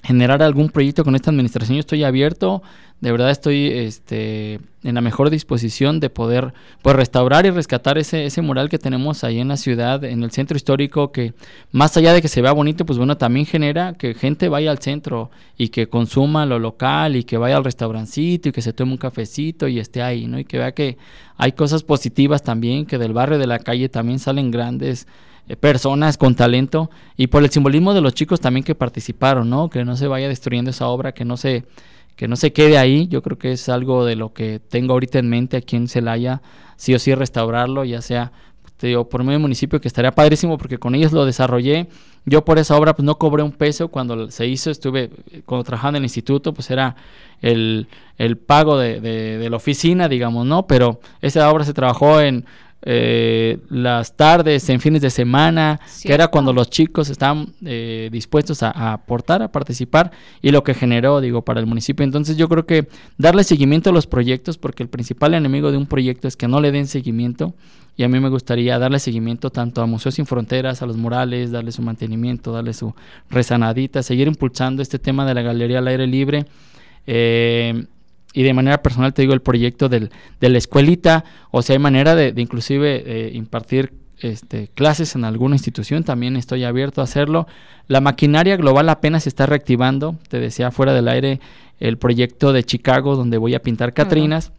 generar 0.02 0.42
algún 0.42 0.70
proyecto 0.70 1.04
con 1.04 1.14
esta 1.14 1.30
administración, 1.30 1.76
yo 1.76 1.80
estoy 1.80 2.04
abierto 2.04 2.62
de 3.00 3.12
verdad 3.12 3.30
estoy 3.30 3.68
este, 3.68 4.60
en 4.82 4.94
la 4.94 5.00
mejor 5.00 5.30
disposición 5.30 6.00
de 6.00 6.10
poder 6.10 6.52
pues, 6.82 6.94
restaurar 6.94 7.46
y 7.46 7.50
rescatar 7.50 7.96
ese, 7.96 8.26
ese 8.26 8.42
mural 8.42 8.68
que 8.68 8.78
tenemos 8.78 9.24
ahí 9.24 9.40
en 9.40 9.48
la 9.48 9.56
ciudad, 9.56 10.04
en 10.04 10.22
el 10.22 10.30
centro 10.32 10.56
histórico, 10.56 11.10
que 11.10 11.32
más 11.72 11.96
allá 11.96 12.12
de 12.12 12.20
que 12.20 12.28
se 12.28 12.42
vea 12.42 12.52
bonito, 12.52 12.84
pues 12.84 12.98
bueno, 12.98 13.16
también 13.16 13.46
genera 13.46 13.94
que 13.94 14.12
gente 14.12 14.50
vaya 14.50 14.70
al 14.70 14.80
centro 14.80 15.30
y 15.56 15.68
que 15.68 15.88
consuma 15.88 16.44
lo 16.44 16.58
local 16.58 17.16
y 17.16 17.24
que 17.24 17.38
vaya 17.38 17.56
al 17.56 17.64
restaurancito 17.64 18.50
y 18.50 18.52
que 18.52 18.62
se 18.62 18.74
tome 18.74 18.92
un 18.92 18.98
cafecito 18.98 19.66
y 19.66 19.78
esté 19.78 20.02
ahí, 20.02 20.26
¿no? 20.26 20.38
Y 20.38 20.44
que 20.44 20.58
vea 20.58 20.72
que 20.72 20.98
hay 21.38 21.52
cosas 21.52 21.82
positivas 21.82 22.42
también, 22.42 22.84
que 22.84 22.98
del 22.98 23.14
barrio 23.14 23.38
de 23.38 23.46
la 23.46 23.60
calle 23.60 23.88
también 23.88 24.18
salen 24.18 24.50
grandes 24.50 25.06
personas 25.56 26.16
con 26.16 26.34
talento 26.34 26.90
y 27.16 27.28
por 27.28 27.42
el 27.42 27.50
simbolismo 27.50 27.94
de 27.94 28.00
los 28.00 28.14
chicos 28.14 28.40
también 28.40 28.64
que 28.64 28.74
participaron, 28.74 29.50
¿no? 29.50 29.68
Que 29.68 29.84
no 29.84 29.96
se 29.96 30.06
vaya 30.06 30.28
destruyendo 30.28 30.70
esa 30.70 30.88
obra, 30.88 31.12
que 31.12 31.24
no 31.24 31.36
se 31.36 31.64
que 32.16 32.28
no 32.28 32.36
se 32.36 32.52
quede 32.52 32.76
ahí. 32.76 33.08
Yo 33.08 33.22
creo 33.22 33.38
que 33.38 33.52
es 33.52 33.68
algo 33.70 34.04
de 34.04 34.14
lo 34.14 34.34
que 34.34 34.60
tengo 34.60 34.92
ahorita 34.92 35.18
en 35.18 35.30
mente 35.30 35.56
aquí 35.56 35.76
en 35.76 35.88
Celaya, 35.88 36.42
sí 36.76 36.94
o 36.94 36.98
sí 36.98 37.14
restaurarlo, 37.14 37.84
ya 37.84 38.02
sea 38.02 38.32
por 39.10 39.24
medio 39.24 39.38
municipio, 39.38 39.80
que 39.80 39.88
estaría 39.88 40.10
padrísimo 40.10 40.56
porque 40.56 40.78
con 40.78 40.94
ellos 40.94 41.12
lo 41.12 41.26
desarrollé. 41.26 41.88
Yo 42.24 42.44
por 42.44 42.58
esa 42.58 42.76
obra 42.76 42.94
pues 42.94 43.04
no 43.04 43.18
cobré 43.18 43.42
un 43.42 43.52
peso 43.52 43.88
cuando 43.88 44.30
se 44.30 44.46
hizo, 44.46 44.70
estuve, 44.70 45.10
cuando 45.44 45.64
trabajaba 45.64 45.90
en 45.90 45.96
el 45.96 46.04
instituto, 46.04 46.54
pues 46.54 46.70
era 46.70 46.96
el, 47.42 47.88
el 48.16 48.36
pago 48.38 48.78
de, 48.78 49.00
de, 49.00 49.38
de 49.38 49.50
la 49.50 49.56
oficina, 49.56 50.08
digamos, 50.08 50.46
¿no? 50.46 50.66
Pero 50.66 51.00
esa 51.20 51.50
obra 51.50 51.64
se 51.64 51.74
trabajó 51.74 52.20
en 52.20 52.46
eh, 52.82 53.58
las 53.68 54.16
tardes, 54.16 54.68
en 54.70 54.80
fines 54.80 55.02
de 55.02 55.10
semana, 55.10 55.80
que 56.02 56.12
era 56.12 56.28
cuando 56.28 56.52
los 56.52 56.70
chicos 56.70 57.10
estaban 57.10 57.52
eh, 57.64 58.08
dispuestos 58.10 58.62
a, 58.62 58.92
aportar, 58.92 59.42
a 59.42 59.52
participar, 59.52 60.12
y 60.40 60.50
lo 60.50 60.64
que 60.64 60.74
generó, 60.74 61.20
digo, 61.20 61.42
para 61.42 61.60
el 61.60 61.66
municipio. 61.66 62.04
Entonces 62.04 62.36
yo 62.36 62.48
creo 62.48 62.64
que 62.64 62.88
darle 63.18 63.44
seguimiento 63.44 63.90
a 63.90 63.92
los 63.92 64.06
proyectos, 64.06 64.56
porque 64.56 64.82
el 64.82 64.88
principal 64.88 65.34
enemigo 65.34 65.70
de 65.70 65.76
un 65.76 65.86
proyecto 65.86 66.26
es 66.26 66.36
que 66.36 66.48
no 66.48 66.60
le 66.60 66.72
den 66.72 66.86
seguimiento, 66.86 67.54
y 67.96 68.02
a 68.02 68.08
mí 68.08 68.18
me 68.18 68.30
gustaría 68.30 68.78
darle 68.78 68.98
seguimiento 68.98 69.50
tanto 69.50 69.82
a 69.82 69.86
Museos 69.86 70.14
Sin 70.14 70.24
Fronteras, 70.24 70.80
a 70.80 70.86
los 70.86 70.96
murales, 70.96 71.50
darle 71.50 71.72
su 71.72 71.82
mantenimiento, 71.82 72.50
darle 72.50 72.72
su 72.72 72.94
rezanadita, 73.28 74.02
seguir 74.02 74.26
impulsando 74.26 74.80
este 74.80 74.98
tema 74.98 75.26
de 75.26 75.34
la 75.34 75.42
galería 75.42 75.80
al 75.80 75.88
aire 75.88 76.06
libre. 76.06 76.46
Eh, 77.06 77.84
y 78.32 78.42
de 78.42 78.54
manera 78.54 78.82
personal 78.82 79.12
te 79.12 79.22
digo 79.22 79.34
el 79.34 79.42
proyecto 79.42 79.88
del, 79.88 80.10
de 80.40 80.48
la 80.48 80.58
escuelita, 80.58 81.24
o 81.50 81.62
si 81.62 81.72
hay 81.72 81.78
manera 81.78 82.14
de, 82.14 82.32
inclusive 82.36 83.02
eh, 83.04 83.30
impartir 83.34 83.92
este, 84.20 84.68
clases 84.68 85.14
en 85.14 85.24
alguna 85.24 85.56
institución, 85.56 86.04
también 86.04 86.36
estoy 86.36 86.64
abierto 86.64 87.00
a 87.00 87.04
hacerlo. 87.04 87.46
La 87.88 88.00
maquinaria 88.00 88.56
global 88.56 88.88
apenas 88.88 89.24
se 89.24 89.30
está 89.30 89.46
reactivando, 89.46 90.16
te 90.28 90.38
decía 90.38 90.70
fuera 90.70 90.94
del 90.94 91.08
aire 91.08 91.40
el 91.80 91.96
proyecto 91.96 92.52
de 92.52 92.62
Chicago 92.62 93.16
donde 93.16 93.38
voy 93.38 93.54
a 93.54 93.62
pintar 93.62 93.94
Catrinas. 93.94 94.52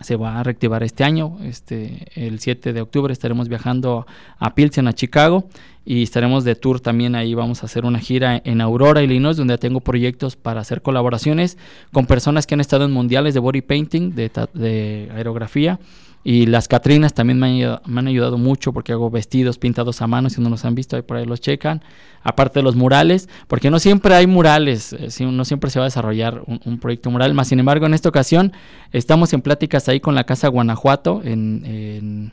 Se 0.00 0.16
va 0.16 0.38
a 0.38 0.42
reactivar 0.42 0.82
este 0.84 1.02
año, 1.02 1.38
este, 1.42 2.06
el 2.14 2.38
7 2.38 2.72
de 2.72 2.80
octubre 2.80 3.12
estaremos 3.12 3.48
viajando 3.48 4.06
a 4.38 4.54
Pilsen, 4.54 4.86
a 4.86 4.92
Chicago, 4.92 5.48
y 5.84 6.02
estaremos 6.02 6.44
de 6.44 6.54
tour 6.54 6.80
también 6.80 7.16
ahí. 7.16 7.34
Vamos 7.34 7.62
a 7.62 7.66
hacer 7.66 7.84
una 7.84 7.98
gira 7.98 8.40
en 8.44 8.60
Aurora, 8.60 9.02
Illinois, 9.02 9.36
donde 9.36 9.58
tengo 9.58 9.80
proyectos 9.80 10.36
para 10.36 10.60
hacer 10.60 10.82
colaboraciones 10.82 11.58
con 11.92 12.06
personas 12.06 12.46
que 12.46 12.54
han 12.54 12.60
estado 12.60 12.84
en 12.84 12.92
mundiales 12.92 13.34
de 13.34 13.40
body 13.40 13.62
painting, 13.62 14.14
de, 14.14 14.30
de 14.54 15.10
aerografía. 15.14 15.80
Y 16.24 16.46
las 16.46 16.68
Catrinas 16.68 17.14
también 17.14 17.38
me 17.38 17.46
han, 17.64 18.08
ayudado, 18.08 18.38
mucho 18.38 18.72
porque 18.72 18.92
hago 18.92 19.10
vestidos 19.10 19.58
pintados 19.58 20.02
a 20.02 20.06
mano, 20.06 20.28
si 20.28 20.40
no 20.40 20.50
los 20.50 20.64
han 20.64 20.74
visto, 20.74 20.96
ahí 20.96 21.02
por 21.02 21.16
ahí 21.16 21.24
los 21.24 21.40
checan. 21.40 21.82
Aparte 22.22 22.58
de 22.58 22.64
los 22.64 22.76
murales, 22.76 23.28
porque 23.46 23.70
no 23.70 23.78
siempre 23.78 24.14
hay 24.14 24.26
murales, 24.26 24.92
eh, 24.92 25.08
no 25.24 25.44
siempre 25.44 25.70
se 25.70 25.78
va 25.78 25.84
a 25.84 25.88
desarrollar 25.88 26.42
un, 26.46 26.78
proyecto 26.78 27.10
mural. 27.10 27.32
Más 27.34 27.48
sin 27.48 27.60
embargo, 27.60 27.86
en 27.86 27.94
esta 27.94 28.08
ocasión 28.08 28.52
estamos 28.92 29.32
en 29.32 29.40
pláticas 29.40 29.88
ahí 29.88 30.00
con 30.00 30.14
la 30.14 30.24
Casa 30.24 30.48
Guanajuato, 30.48 31.22
en, 31.24 31.64
en 31.64 32.32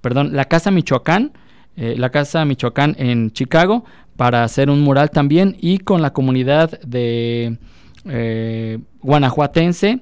perdón, 0.00 0.34
la 0.34 0.46
Casa 0.46 0.70
Michoacán, 0.70 1.32
eh, 1.76 1.94
la 1.96 2.10
Casa 2.10 2.44
Michoacán 2.44 2.96
en 2.98 3.30
Chicago 3.30 3.84
para 4.16 4.42
hacer 4.42 4.68
un 4.68 4.80
mural 4.80 5.10
también 5.10 5.56
y 5.60 5.78
con 5.78 6.02
la 6.02 6.12
comunidad 6.12 6.80
de 6.80 7.56
eh, 8.04 8.78
guanajuatense 9.00 10.00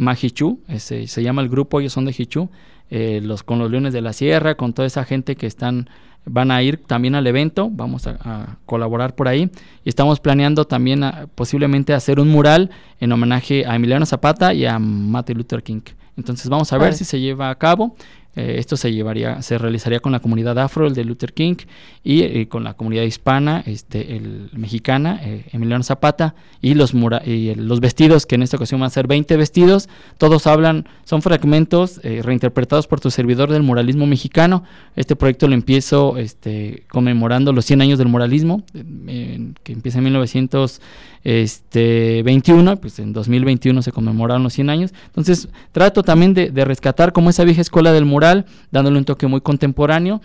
Majichú, 0.00 0.60
ese, 0.66 1.06
se 1.06 1.22
llama 1.22 1.42
el 1.42 1.50
grupo, 1.50 1.78
ellos 1.78 1.92
son 1.92 2.06
de 2.06 2.14
Jichú, 2.14 2.48
eh, 2.88 3.20
los, 3.22 3.42
con 3.42 3.58
los 3.58 3.70
Leones 3.70 3.92
de 3.92 4.00
la 4.00 4.14
Sierra, 4.14 4.54
con 4.54 4.72
toda 4.72 4.86
esa 4.86 5.04
gente 5.04 5.36
que 5.36 5.46
están 5.46 5.90
van 6.24 6.50
a 6.50 6.62
ir 6.62 6.78
también 6.78 7.14
al 7.14 7.26
evento, 7.26 7.68
vamos 7.70 8.06
a, 8.06 8.58
colaborar 8.66 9.14
por 9.14 9.28
ahí 9.28 9.50
y 9.84 9.88
estamos 9.88 10.20
planeando 10.20 10.66
también 10.66 11.02
posiblemente 11.34 11.92
hacer 11.92 12.20
un 12.20 12.28
mural 12.28 12.70
en 12.98 13.12
homenaje 13.12 13.66
a 13.66 13.74
Emiliano 13.74 14.06
Zapata 14.06 14.54
y 14.54 14.64
a 14.66 14.78
Martin 14.78 15.38
Luther 15.38 15.62
King. 15.62 15.80
Entonces 16.16 16.48
vamos 16.48 16.72
a 16.72 16.78
ver 16.78 16.94
si 16.94 17.04
se 17.04 17.20
lleva 17.20 17.50
a 17.50 17.54
cabo 17.54 17.94
eh, 18.36 18.56
esto 18.58 18.76
se 18.76 18.92
llevaría, 18.92 19.42
se 19.42 19.58
realizaría 19.58 19.98
con 19.98 20.12
la 20.12 20.20
comunidad 20.20 20.56
afro, 20.58 20.86
el 20.86 20.94
de 20.94 21.04
Luther 21.04 21.32
King, 21.32 21.56
y 22.04 22.22
eh, 22.22 22.48
con 22.48 22.62
la 22.62 22.74
comunidad 22.74 23.02
hispana, 23.02 23.62
este, 23.66 24.16
el 24.16 24.50
mexicana, 24.52 25.20
eh, 25.22 25.46
Emiliano 25.52 25.82
Zapata, 25.82 26.36
y 26.62 26.74
los 26.74 26.94
y 27.24 27.54
los 27.56 27.80
vestidos, 27.80 28.26
que 28.26 28.36
en 28.36 28.42
esta 28.42 28.56
ocasión 28.56 28.80
van 28.80 28.88
a 28.88 28.90
ser 28.90 29.08
20 29.08 29.36
vestidos, 29.36 29.88
todos 30.18 30.46
hablan, 30.46 30.86
son 31.04 31.22
fragmentos 31.22 32.00
reinterpretados 32.02 32.86
por 32.86 33.00
tu 33.00 33.10
servidor 33.10 33.50
del 33.50 33.62
muralismo 33.62 34.06
mexicano. 34.06 34.64
Este 34.94 35.16
proyecto 35.16 35.48
lo 35.48 35.54
empiezo 35.54 36.18
este, 36.18 36.84
conmemorando 36.90 37.52
los 37.52 37.64
100 37.64 37.80
años 37.80 37.98
del 37.98 38.08
muralismo, 38.08 38.62
que 38.72 39.72
empieza 39.72 39.98
en 39.98 40.04
1900 40.04 40.82
este 41.24 42.22
21, 42.22 42.76
pues 42.76 42.98
en 42.98 43.12
2021 43.12 43.82
se 43.82 43.92
conmemoraron 43.92 44.42
los 44.42 44.52
100 44.54 44.70
años. 44.70 44.94
Entonces 45.06 45.48
trato 45.72 46.02
también 46.02 46.34
de, 46.34 46.50
de 46.50 46.64
rescatar 46.64 47.12
como 47.12 47.30
esa 47.30 47.44
vieja 47.44 47.60
escuela 47.60 47.92
del 47.92 48.04
mural, 48.04 48.46
dándole 48.70 48.98
un 48.98 49.04
toque 49.04 49.26
muy 49.26 49.40
contemporáneo. 49.40 50.20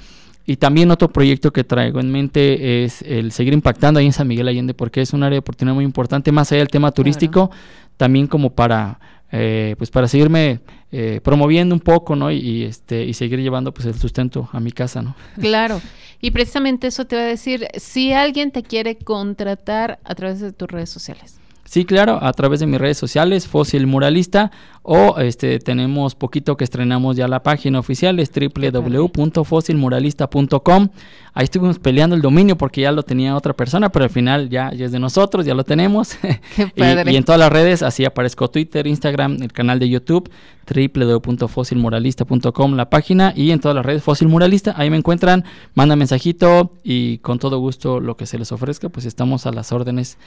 Y 0.47 0.57
también 0.57 0.91
otro 0.91 1.09
proyecto 1.09 1.51
que 1.51 1.63
traigo 1.63 1.99
en 1.99 2.11
mente 2.11 2.83
es 2.83 3.01
el 3.01 3.31
seguir 3.31 3.53
impactando 3.53 3.99
ahí 3.99 4.05
en 4.05 4.13
San 4.13 4.27
Miguel 4.27 4.47
Allende, 4.47 4.75
porque 4.75 5.01
es 5.01 5.11
un 5.11 5.23
área 5.23 5.35
de 5.35 5.39
oportunidad 5.39 5.73
muy 5.73 5.85
importante, 5.85 6.31
más 6.31 6.51
allá 6.51 6.59
del 6.59 6.67
tema 6.67 6.91
turístico, 6.91 7.49
también 7.97 8.27
como 8.27 8.51
para, 8.51 8.99
eh, 9.31 9.75
pues 9.77 9.89
para 9.91 10.07
seguirme 10.07 10.61
eh, 10.91 11.19
promoviendo 11.23 11.75
un 11.75 11.81
poco, 11.81 12.15
¿no? 12.15 12.31
Y, 12.31 12.63
este, 12.63 13.03
y 13.03 13.13
seguir 13.13 13.39
llevando 13.39 13.73
pues 13.73 13.85
el 13.87 13.95
sustento 13.95 14.49
a 14.51 14.59
mi 14.59 14.71
casa, 14.71 15.01
¿no? 15.01 15.15
Claro. 15.39 15.81
Y 16.21 16.31
precisamente 16.31 16.87
eso 16.87 17.05
te 17.05 17.15
va 17.15 17.23
a 17.23 17.25
decir, 17.25 17.67
si 17.75 18.13
alguien 18.13 18.51
te 18.51 18.63
quiere 18.63 18.97
contratar 18.97 19.99
a 20.03 20.15
través 20.15 20.39
de 20.39 20.53
tus 20.53 20.69
redes 20.69 20.89
sociales. 20.89 21.39
Sí, 21.65 21.83
claro, 21.83 22.19
a 22.21 22.31
través 22.33 22.59
de 22.59 22.67
mis 22.67 22.79
redes 22.79 22.99
sociales, 22.99 23.47
Fósil 23.47 23.87
Muralista, 23.87 24.51
o 24.83 25.17
este 25.17 25.57
tenemos 25.57 26.13
poquito 26.13 26.57
que 26.57 26.63
estrenamos 26.63 27.17
ya 27.17 27.27
la 27.27 27.41
página 27.41 27.79
oficial, 27.79 28.19
es 28.19 28.29
www.fósilmuralista.com. 28.31 30.89
Ahí 31.33 31.43
estuvimos 31.43 31.79
peleando 31.79 32.15
el 32.15 32.21
dominio 32.21 32.55
porque 32.55 32.81
ya 32.81 32.91
lo 32.91 33.01
tenía 33.01 33.35
otra 33.35 33.53
persona, 33.53 33.89
pero 33.89 34.05
al 34.05 34.11
final 34.11 34.47
ya, 34.49 34.69
es 34.69 34.91
de 34.91 34.99
nosotros, 34.99 35.43
ya 35.43 35.55
lo 35.55 35.63
tenemos. 35.63 36.19
Qué 36.55 36.67
padre. 36.77 37.11
y, 37.11 37.15
en 37.15 37.23
todas 37.23 37.39
las 37.39 37.51
redes, 37.51 37.81
así 37.81 38.05
aparezco 38.05 38.47
Twitter, 38.47 38.85
Instagram, 38.85 39.41
el 39.41 39.51
canal 39.51 39.79
de 39.79 39.89
YouTube, 39.89 40.29
www.fósilmuralista.com, 40.67 42.75
la 42.75 42.91
página, 42.91 43.33
y 43.35 43.49
en 43.49 43.59
todas 43.59 43.73
las 43.73 43.83
redes 43.83 44.03
Fósil 44.03 44.27
Muralista, 44.27 44.75
ahí 44.77 44.91
me 44.91 44.97
encuentran, 44.97 45.45
manda 45.73 45.95
mensajito 45.95 46.73
y 46.83 47.17
con 47.17 47.39
todo 47.39 47.57
gusto 47.57 47.99
lo 47.99 48.17
que 48.17 48.27
se 48.27 48.37
les 48.37 48.51
ofrezca, 48.51 48.89
pues 48.89 49.07
estamos 49.07 49.47
a 49.47 49.51
las 49.51 49.71
órdenes 49.71 50.19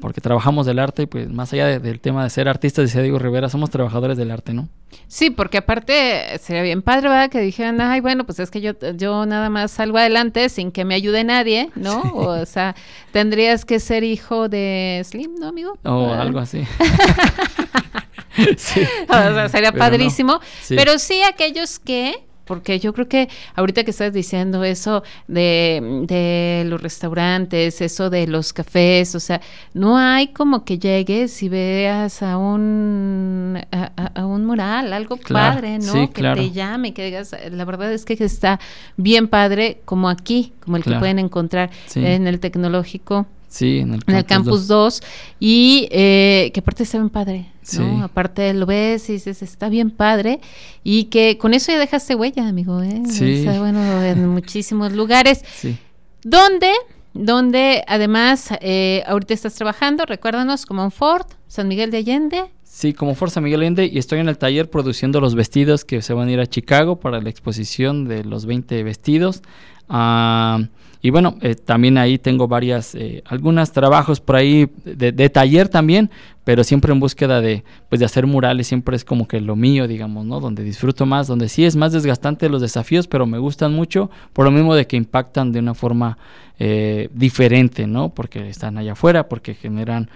porque 0.00 0.20
trabajamos 0.20 0.66
del 0.66 0.78
arte 0.78 1.02
y 1.02 1.06
pues 1.06 1.28
más 1.30 1.52
allá 1.52 1.78
del 1.78 2.00
tema 2.00 2.24
de 2.24 2.30
ser 2.30 2.48
artistas, 2.48 2.84
decía 2.86 3.02
Diego 3.02 3.18
Rivera, 3.18 3.48
somos 3.48 3.70
trabajadores 3.70 4.16
del 4.16 4.30
arte, 4.30 4.52
¿no? 4.52 4.68
Sí, 5.08 5.30
porque 5.30 5.58
aparte 5.58 6.38
sería 6.38 6.62
bien 6.62 6.82
padre, 6.82 7.08
¿verdad? 7.08 7.30
Que 7.30 7.40
dijeran, 7.40 7.80
ay, 7.80 8.00
bueno, 8.00 8.24
pues 8.24 8.38
es 8.38 8.50
que 8.50 8.60
yo, 8.60 8.72
yo 8.96 9.26
nada 9.26 9.50
más 9.50 9.70
salgo 9.70 9.98
adelante 9.98 10.48
sin 10.48 10.72
que 10.72 10.84
me 10.84 10.94
ayude 10.94 11.24
nadie, 11.24 11.70
¿no? 11.74 12.02
O 12.14 12.46
sea, 12.46 12.74
tendrías 13.12 13.64
que 13.64 13.80
ser 13.80 14.04
hijo 14.04 14.48
de 14.48 15.02
Slim, 15.04 15.36
¿no, 15.36 15.48
amigo? 15.48 15.78
O 15.84 16.12
algo 16.12 16.38
así. 16.38 16.64
sí. 18.56 18.82
O 19.08 19.12
sea, 19.12 19.48
sería 19.48 19.72
padrísimo. 19.72 20.40
Pero 20.68 20.98
sí 20.98 21.22
aquellos 21.22 21.78
que 21.78 22.24
porque 22.44 22.78
yo 22.78 22.92
creo 22.92 23.08
que 23.08 23.28
ahorita 23.54 23.84
que 23.84 23.90
estás 23.90 24.12
diciendo 24.12 24.64
eso 24.64 25.02
de, 25.28 26.04
de, 26.06 26.64
los 26.66 26.82
restaurantes, 26.82 27.80
eso 27.80 28.10
de 28.10 28.26
los 28.26 28.52
cafés, 28.52 29.14
o 29.14 29.20
sea, 29.20 29.40
no 29.72 29.98
hay 29.98 30.28
como 30.28 30.64
que 30.64 30.78
llegues 30.78 31.42
y 31.42 31.48
veas 31.48 32.22
a 32.22 32.36
un, 32.36 33.60
a, 33.70 34.26
un 34.26 34.44
mural, 34.46 34.92
algo 34.92 35.16
padre, 35.16 35.78
¿no? 35.78 36.10
que 36.12 36.22
te 36.22 36.50
llame, 36.50 36.92
que 36.92 37.04
digas, 37.04 37.34
la 37.50 37.64
verdad 37.64 37.92
es 37.92 38.04
que 38.04 38.14
está 38.14 38.60
bien 38.96 39.28
padre 39.28 39.80
como 39.84 40.08
aquí, 40.08 40.52
como 40.60 40.76
el 40.76 40.84
que 40.84 40.96
pueden 40.96 41.18
encontrar 41.18 41.70
en 41.94 42.26
el 42.26 42.40
tecnológico. 42.40 43.26
Sí, 43.48 43.78
en 43.78 44.00
el 44.08 44.24
Campus, 44.24 44.66
2. 44.66 45.00
Y 45.38 45.86
eh, 45.92 46.50
que 46.52 46.58
aparte 46.58 46.82
está 46.82 46.98
bien 46.98 47.08
padre, 47.08 47.46
¿no? 47.78 48.04
Aparte 48.04 48.52
lo 48.54 48.66
ves 48.66 49.08
y 49.08 49.14
dices, 49.14 49.42
está 49.42 49.68
bien 49.68 49.90
padre. 49.90 50.40
Y 50.82 51.04
que 51.04 51.38
con 51.38 51.54
eso 51.54 51.72
ya 51.72 51.78
dejaste 51.78 52.14
huella, 52.14 52.46
amigo, 52.46 52.82
¿eh? 52.82 53.02
Sí. 53.08 53.44
bueno, 53.44 54.02
en 54.02 54.28
muchísimos 54.28 54.92
lugares. 54.92 55.42
Sí. 55.54 55.76
¿Dónde? 56.22 56.72
Donde 57.12 57.84
además 57.86 58.48
eh, 58.60 59.02
ahorita 59.06 59.34
estás 59.34 59.54
trabajando, 59.54 60.04
recuérdanos, 60.04 60.66
como 60.66 60.82
en 60.82 60.90
Ford, 60.90 61.26
San 61.46 61.68
Miguel 61.68 61.90
de 61.90 61.98
Allende. 61.98 62.44
Sí, 62.64 62.92
como 62.92 63.14
Ford 63.14 63.30
San 63.30 63.44
Miguel 63.44 63.60
de 63.60 63.66
Allende 63.66 63.86
y 63.86 63.98
estoy 63.98 64.18
en 64.18 64.28
el 64.28 64.36
taller 64.36 64.68
produciendo 64.68 65.20
los 65.20 65.36
vestidos 65.36 65.84
que 65.84 66.02
se 66.02 66.12
van 66.12 66.28
a 66.28 66.32
ir 66.32 66.40
a 66.40 66.46
Chicago 66.46 66.98
para 66.98 67.20
la 67.20 67.30
exposición 67.30 68.08
de 68.08 68.24
los 68.24 68.46
20 68.46 68.82
vestidos. 68.82 69.42
Ah, 69.88 70.58
y 71.04 71.10
bueno, 71.10 71.36
eh, 71.42 71.54
también 71.54 71.98
ahí 71.98 72.16
tengo 72.16 72.48
varias, 72.48 72.94
eh, 72.94 73.22
algunos 73.26 73.72
trabajos 73.72 74.20
por 74.20 74.36
ahí 74.36 74.70
de, 74.86 75.28
taller 75.28 75.68
también, 75.68 76.10
pero 76.44 76.64
siempre 76.64 76.94
en 76.94 76.98
búsqueda 76.98 77.42
de, 77.42 77.62
pues 77.90 77.98
de 77.98 78.06
hacer 78.06 78.26
murales, 78.26 78.68
siempre 78.68 78.96
es 78.96 79.04
como 79.04 79.28
que 79.28 79.38
lo 79.42 79.54
mío, 79.54 79.86
digamos, 79.86 80.24
¿no? 80.24 80.40
Donde 80.40 80.64
disfruto 80.64 81.04
más, 81.04 81.26
donde 81.26 81.50
sí 81.50 81.66
es 81.66 81.76
más 81.76 81.92
desgastante 81.92 82.48
los 82.48 82.62
desafíos, 82.62 83.06
pero 83.06 83.26
me 83.26 83.36
gustan 83.36 83.74
mucho, 83.74 84.10
por 84.32 84.46
lo 84.46 84.50
mismo 84.50 84.74
de 84.74 84.86
que 84.86 84.96
impactan 84.96 85.52
de 85.52 85.58
una 85.58 85.74
forma 85.74 86.16
eh, 86.58 87.10
diferente, 87.12 87.86
¿no? 87.86 88.08
Porque 88.08 88.48
están 88.48 88.78
allá 88.78 88.92
afuera, 88.92 89.28
porque 89.28 89.52
generan 89.52 90.08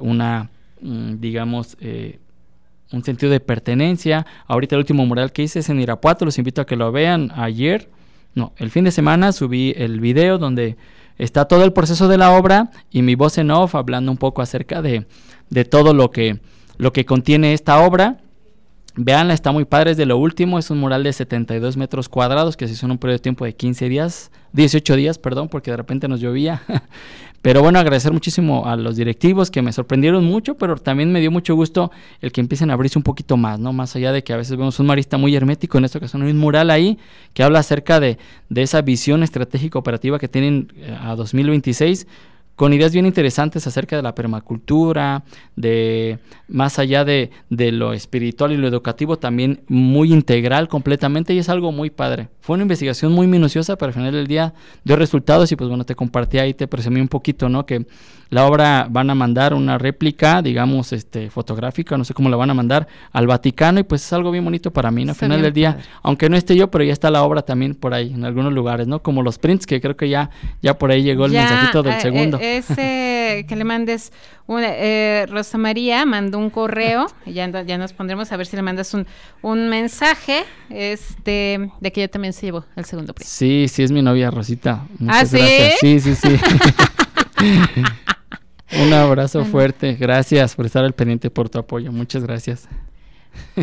una, 0.00 0.48
mm, 0.80 1.20
digamos, 1.20 1.76
un 2.92 3.04
sentido 3.04 3.30
de 3.30 3.40
pertenencia. 3.40 4.24
Ahorita 4.46 4.74
el 4.74 4.78
último 4.78 5.04
mural 5.04 5.32
que 5.32 5.42
hice 5.42 5.58
es 5.58 5.68
en 5.68 5.80
Irapuato, 5.80 6.24
los 6.24 6.38
invito 6.38 6.62
a 6.62 6.66
que 6.66 6.76
lo 6.76 6.92
vean 6.92 7.30
ayer 7.36 7.90
no, 8.38 8.52
el 8.56 8.70
fin 8.70 8.84
de 8.84 8.92
semana 8.92 9.32
subí 9.32 9.74
el 9.76 10.00
video 10.00 10.38
donde 10.38 10.76
está 11.18 11.46
todo 11.46 11.64
el 11.64 11.72
proceso 11.72 12.06
de 12.06 12.16
la 12.16 12.30
obra 12.30 12.70
y 12.90 13.02
mi 13.02 13.16
voz 13.16 13.36
en 13.36 13.50
off 13.50 13.74
hablando 13.74 14.12
un 14.12 14.16
poco 14.16 14.40
acerca 14.40 14.80
de, 14.80 15.06
de 15.50 15.64
todo 15.64 15.92
lo 15.92 16.12
que, 16.12 16.40
lo 16.76 16.92
que 16.92 17.04
contiene 17.04 17.52
esta 17.52 17.80
obra. 17.80 18.18
Veanla, 18.94 19.34
está 19.34 19.52
muy 19.52 19.64
padre, 19.64 19.90
es 19.90 19.96
de 19.96 20.06
lo 20.06 20.18
último, 20.18 20.58
es 20.58 20.70
un 20.70 20.78
mural 20.78 21.02
de 21.02 21.12
72 21.12 21.76
metros 21.76 22.08
cuadrados 22.08 22.56
que 22.56 22.66
se 22.66 22.74
hizo 22.74 22.86
en 22.86 22.92
un 22.92 22.98
periodo 22.98 23.18
de 23.18 23.22
tiempo 23.22 23.44
de 23.44 23.54
15 23.54 23.88
días, 23.88 24.30
18 24.52 24.96
días, 24.96 25.18
perdón, 25.18 25.48
porque 25.48 25.70
de 25.70 25.76
repente 25.76 26.08
nos 26.08 26.20
llovía. 26.20 26.62
Pero 27.40 27.62
bueno, 27.62 27.78
agradecer 27.78 28.12
muchísimo 28.12 28.66
a 28.66 28.76
los 28.76 28.96
directivos 28.96 29.50
que 29.50 29.62
me 29.62 29.72
sorprendieron 29.72 30.24
mucho, 30.24 30.56
pero 30.56 30.76
también 30.76 31.12
me 31.12 31.20
dio 31.20 31.30
mucho 31.30 31.54
gusto 31.54 31.92
el 32.20 32.32
que 32.32 32.40
empiecen 32.40 32.70
a 32.70 32.74
abrirse 32.74 32.98
un 32.98 33.04
poquito 33.04 33.36
más, 33.36 33.60
¿no? 33.60 33.72
Más 33.72 33.94
allá 33.94 34.12
de 34.12 34.24
que 34.24 34.32
a 34.32 34.36
veces 34.36 34.56
vemos 34.56 34.80
un 34.80 34.86
marista 34.86 35.18
muy 35.18 35.36
hermético, 35.36 35.78
en 35.78 35.84
esta 35.84 35.98
ocasión 35.98 36.22
hay 36.22 36.32
un 36.32 36.38
mural 36.38 36.70
ahí 36.70 36.98
que 37.34 37.44
habla 37.44 37.60
acerca 37.60 38.00
de, 38.00 38.18
de 38.48 38.62
esa 38.62 38.82
visión 38.82 39.22
estratégica 39.22 39.78
operativa 39.78 40.18
que 40.18 40.26
tienen 40.26 40.72
eh, 40.76 40.96
a 41.00 41.14
2026 41.14 42.08
con 42.58 42.72
ideas 42.72 42.92
bien 42.92 43.06
interesantes 43.06 43.68
acerca 43.68 43.94
de 43.94 44.02
la 44.02 44.16
permacultura, 44.16 45.22
de 45.54 46.18
más 46.48 46.80
allá 46.80 47.04
de, 47.04 47.30
de, 47.50 47.70
lo 47.70 47.92
espiritual 47.92 48.50
y 48.50 48.56
lo 48.56 48.66
educativo, 48.66 49.16
también 49.16 49.60
muy 49.68 50.12
integral 50.12 50.66
completamente 50.66 51.32
y 51.32 51.38
es 51.38 51.48
algo 51.48 51.70
muy 51.70 51.90
padre. 51.90 52.30
Fue 52.40 52.54
una 52.54 52.64
investigación 52.64 53.12
muy 53.12 53.28
minuciosa, 53.28 53.76
pero 53.76 53.90
al 53.90 53.94
final 53.94 54.12
del 54.12 54.26
día 54.26 54.54
dio 54.82 54.96
resultados 54.96 55.52
y 55.52 55.56
pues 55.56 55.68
bueno, 55.68 55.84
te 55.84 55.94
compartí 55.94 56.38
ahí, 56.38 56.52
te 56.52 56.66
presumí 56.66 57.00
un 57.00 57.06
poquito, 57.06 57.48
¿no? 57.48 57.64
Que 57.64 57.86
la 58.30 58.46
obra 58.46 58.86
van 58.90 59.10
a 59.10 59.14
mandar 59.14 59.54
una 59.54 59.78
réplica, 59.78 60.42
digamos, 60.42 60.92
este, 60.92 61.30
fotográfica, 61.30 61.96
no 61.96 62.04
sé 62.04 62.14
cómo 62.14 62.28
la 62.28 62.36
van 62.36 62.50
a 62.50 62.54
mandar 62.54 62.86
al 63.12 63.26
Vaticano 63.26 63.80
y 63.80 63.84
pues 63.84 64.04
es 64.04 64.12
algo 64.12 64.30
bien 64.30 64.44
bonito 64.44 64.70
para 64.70 64.90
mí, 64.90 65.04
¿no? 65.04 65.12
Al 65.12 65.16
final 65.16 65.42
del 65.42 65.52
día, 65.52 65.78
aunque 66.02 66.28
no 66.28 66.36
esté 66.36 66.54
yo, 66.54 66.70
pero 66.70 66.84
ya 66.84 66.92
está 66.92 67.10
la 67.10 67.22
obra 67.22 67.42
también 67.42 67.74
por 67.74 67.94
ahí, 67.94 68.12
en 68.12 68.24
algunos 68.24 68.52
lugares, 68.52 68.86
¿no? 68.86 69.02
Como 69.02 69.22
los 69.22 69.38
prints, 69.38 69.66
que 69.66 69.80
creo 69.80 69.96
que 69.96 70.08
ya, 70.08 70.30
ya 70.62 70.78
por 70.78 70.90
ahí 70.90 71.02
llegó 71.02 71.26
el 71.26 71.32
mensajito 71.32 71.82
del 71.82 71.94
eh, 71.94 72.00
segundo. 72.00 72.38
Eh, 72.38 72.58
ese 72.58 73.46
que 73.48 73.56
le 73.56 73.64
mandes, 73.64 74.12
una, 74.46 74.68
eh, 74.70 75.26
Rosa 75.28 75.56
María 75.58 76.04
mandó 76.04 76.38
un 76.38 76.50
correo, 76.50 77.06
ya, 77.24 77.48
ya 77.62 77.78
nos 77.78 77.92
pondremos 77.92 78.30
a 78.32 78.36
ver 78.36 78.46
si 78.46 78.56
le 78.56 78.62
mandas 78.62 78.92
un, 78.92 79.06
un 79.42 79.68
mensaje, 79.68 80.44
este, 80.68 81.70
de 81.80 81.92
que 81.92 82.02
ella 82.02 82.10
también 82.10 82.32
se 82.32 82.46
llevó 82.46 82.64
el 82.76 82.84
segundo 82.84 83.14
print. 83.14 83.28
Sí, 83.28 83.66
sí, 83.68 83.82
es 83.82 83.90
mi 83.90 84.02
novia 84.02 84.30
Rosita. 84.30 84.86
¿Ah, 85.06 85.24
sí? 85.24 85.38
Sí, 85.80 86.00
sí, 86.00 86.14
sí. 86.14 86.36
Un 88.72 88.92
abrazo 88.92 89.44
fuerte. 89.44 89.94
Gracias 89.94 90.54
por 90.54 90.66
estar 90.66 90.84
al 90.84 90.92
pendiente, 90.92 91.30
por 91.30 91.48
tu 91.48 91.58
apoyo. 91.58 91.90
Muchas 91.92 92.22
gracias. 92.22 92.68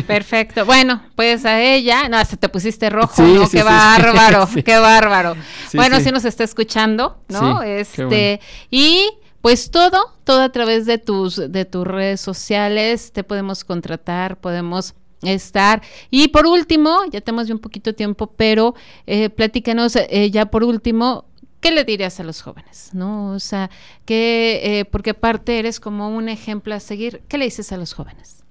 Perfecto. 0.06 0.64
Bueno, 0.64 1.02
pues 1.14 1.44
a 1.44 1.60
ella, 1.60 2.08
no, 2.08 2.16
hasta 2.16 2.36
te 2.36 2.48
pusiste 2.48 2.90
rojo, 2.90 3.22
¿no? 3.22 3.48
qué 3.50 3.62
bárbaro, 3.62 4.48
qué 4.64 4.78
bárbaro. 4.78 5.36
bueno, 5.74 6.00
si 6.00 6.10
nos 6.10 6.24
está 6.24 6.44
escuchando, 6.44 7.18
¿no? 7.28 7.62
este, 7.62 8.40
y 8.70 9.08
pues 9.40 9.70
todo, 9.70 10.12
todo 10.24 10.42
a 10.42 10.50
través 10.50 10.86
de 10.86 10.98
tus, 10.98 11.36
de 11.36 11.64
tus 11.64 11.86
redes 11.86 12.20
sociales, 12.20 13.12
te 13.12 13.22
podemos 13.22 13.64
contratar, 13.64 14.38
podemos 14.38 14.94
estar. 15.22 15.82
Y 16.10 16.28
por 16.28 16.46
último, 16.46 17.00
ya 17.10 17.20
tenemos 17.20 17.48
un 17.50 17.58
poquito 17.58 17.90
de 17.90 17.94
tiempo, 17.94 18.26
pero 18.36 18.74
eh, 19.06 19.30
platícanos 19.30 19.96
eh, 19.96 20.30
ya 20.30 20.46
por 20.46 20.64
último, 20.64 21.26
¿qué 21.60 21.70
le 21.70 21.84
dirías 21.84 22.20
a 22.20 22.24
los 22.24 22.42
jóvenes? 22.42 22.90
¿No? 22.92 23.32
O 23.32 23.40
sea, 23.40 23.70
que, 24.04 24.60
eh, 24.80 24.84
porque 24.84 25.10
aparte 25.10 25.58
eres 25.58 25.80
como 25.80 26.08
un 26.08 26.28
ejemplo 26.28 26.74
a 26.74 26.80
seguir, 26.80 27.22
¿qué 27.28 27.38
le 27.38 27.44
dices 27.46 27.72
a 27.72 27.76
los 27.76 27.92
jóvenes? 27.92 28.44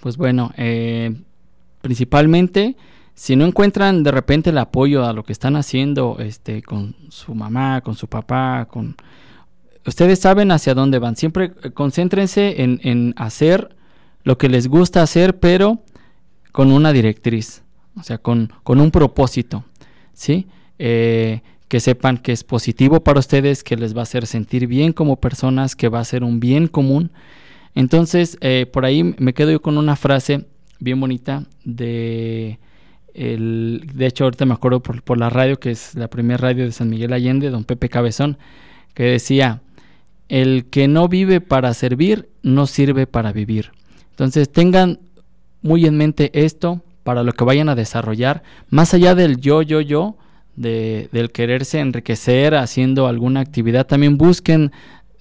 Pues 0.00 0.16
bueno, 0.16 0.52
eh, 0.56 1.14
principalmente, 1.80 2.76
si 3.14 3.34
no 3.34 3.44
encuentran 3.44 4.04
de 4.04 4.12
repente 4.12 4.50
el 4.50 4.58
apoyo 4.58 5.04
a 5.04 5.12
lo 5.12 5.24
que 5.24 5.32
están 5.32 5.56
haciendo 5.56 6.16
este, 6.20 6.62
con 6.62 6.94
su 7.08 7.34
mamá, 7.34 7.80
con 7.80 7.94
su 7.94 8.06
papá, 8.06 8.68
con... 8.70 8.96
Ustedes 9.86 10.20
saben 10.20 10.50
hacia 10.52 10.74
dónde 10.74 10.98
van. 10.98 11.16
Siempre 11.16 11.52
eh, 11.62 11.70
concéntrense 11.72 12.62
en, 12.62 13.14
hacer 13.16 13.74
lo 14.22 14.38
que 14.38 14.48
les 14.48 14.68
gusta 14.68 15.02
hacer, 15.02 15.38
pero 15.40 15.82
con 16.52 16.70
una 16.70 16.92
directriz, 16.92 17.62
o 17.96 18.02
sea, 18.02 18.18
con, 18.18 18.52
con 18.62 18.80
un 18.80 18.90
propósito, 18.90 19.64
¿sí? 20.12 20.46
Eh, 20.78 21.42
que 21.68 21.80
sepan 21.80 22.18
que 22.18 22.32
es 22.32 22.44
positivo 22.44 23.00
para 23.00 23.20
ustedes, 23.20 23.62
que 23.62 23.76
les 23.76 23.94
va 23.94 24.00
a 24.00 24.02
hacer 24.02 24.26
sentir 24.26 24.66
bien 24.66 24.92
como 24.92 25.16
personas, 25.16 25.76
que 25.76 25.88
va 25.88 26.00
a 26.00 26.04
ser 26.04 26.24
un 26.24 26.40
bien 26.40 26.66
común. 26.66 27.10
Entonces, 27.74 28.38
eh, 28.40 28.66
por 28.72 28.84
ahí 28.84 29.14
me 29.18 29.34
quedo 29.34 29.52
yo 29.52 29.62
con 29.62 29.78
una 29.78 29.96
frase 29.96 30.46
bien 30.80 31.00
bonita 31.00 31.44
de... 31.64 32.58
El, 33.14 33.84
de 33.94 34.06
hecho, 34.06 34.24
ahorita 34.24 34.46
me 34.46 34.54
acuerdo 34.54 34.80
por, 34.80 35.02
por 35.02 35.18
la 35.18 35.28
radio, 35.28 35.58
que 35.58 35.72
es 35.72 35.96
la 35.96 36.08
primera 36.08 36.36
radio 36.36 36.64
de 36.64 36.72
San 36.72 36.88
Miguel 36.88 37.12
Allende, 37.12 37.50
don 37.50 37.64
Pepe 37.64 37.88
Cabezón, 37.88 38.38
que 38.94 39.02
decía, 39.02 39.60
el 40.28 40.66
que 40.66 40.86
no 40.86 41.08
vive 41.08 41.40
para 41.40 41.74
servir, 41.74 42.28
no 42.42 42.66
sirve 42.66 43.08
para 43.08 43.32
vivir. 43.32 43.72
Entonces 44.10 44.52
tengan 44.52 45.00
muy 45.62 45.86
en 45.86 45.96
mente 45.96 46.30
esto 46.32 46.82
para 47.02 47.22
lo 47.22 47.32
que 47.32 47.44
vayan 47.44 47.68
a 47.68 47.74
desarrollar, 47.74 48.42
más 48.68 48.94
allá 48.94 49.14
del 49.14 49.40
yo, 49.40 49.62
yo, 49.62 49.80
yo, 49.80 50.16
de, 50.58 51.08
del 51.12 51.30
quererse 51.30 51.78
enriquecer 51.78 52.54
haciendo 52.54 53.06
alguna 53.06 53.40
actividad, 53.40 53.86
también 53.86 54.18
busquen, 54.18 54.72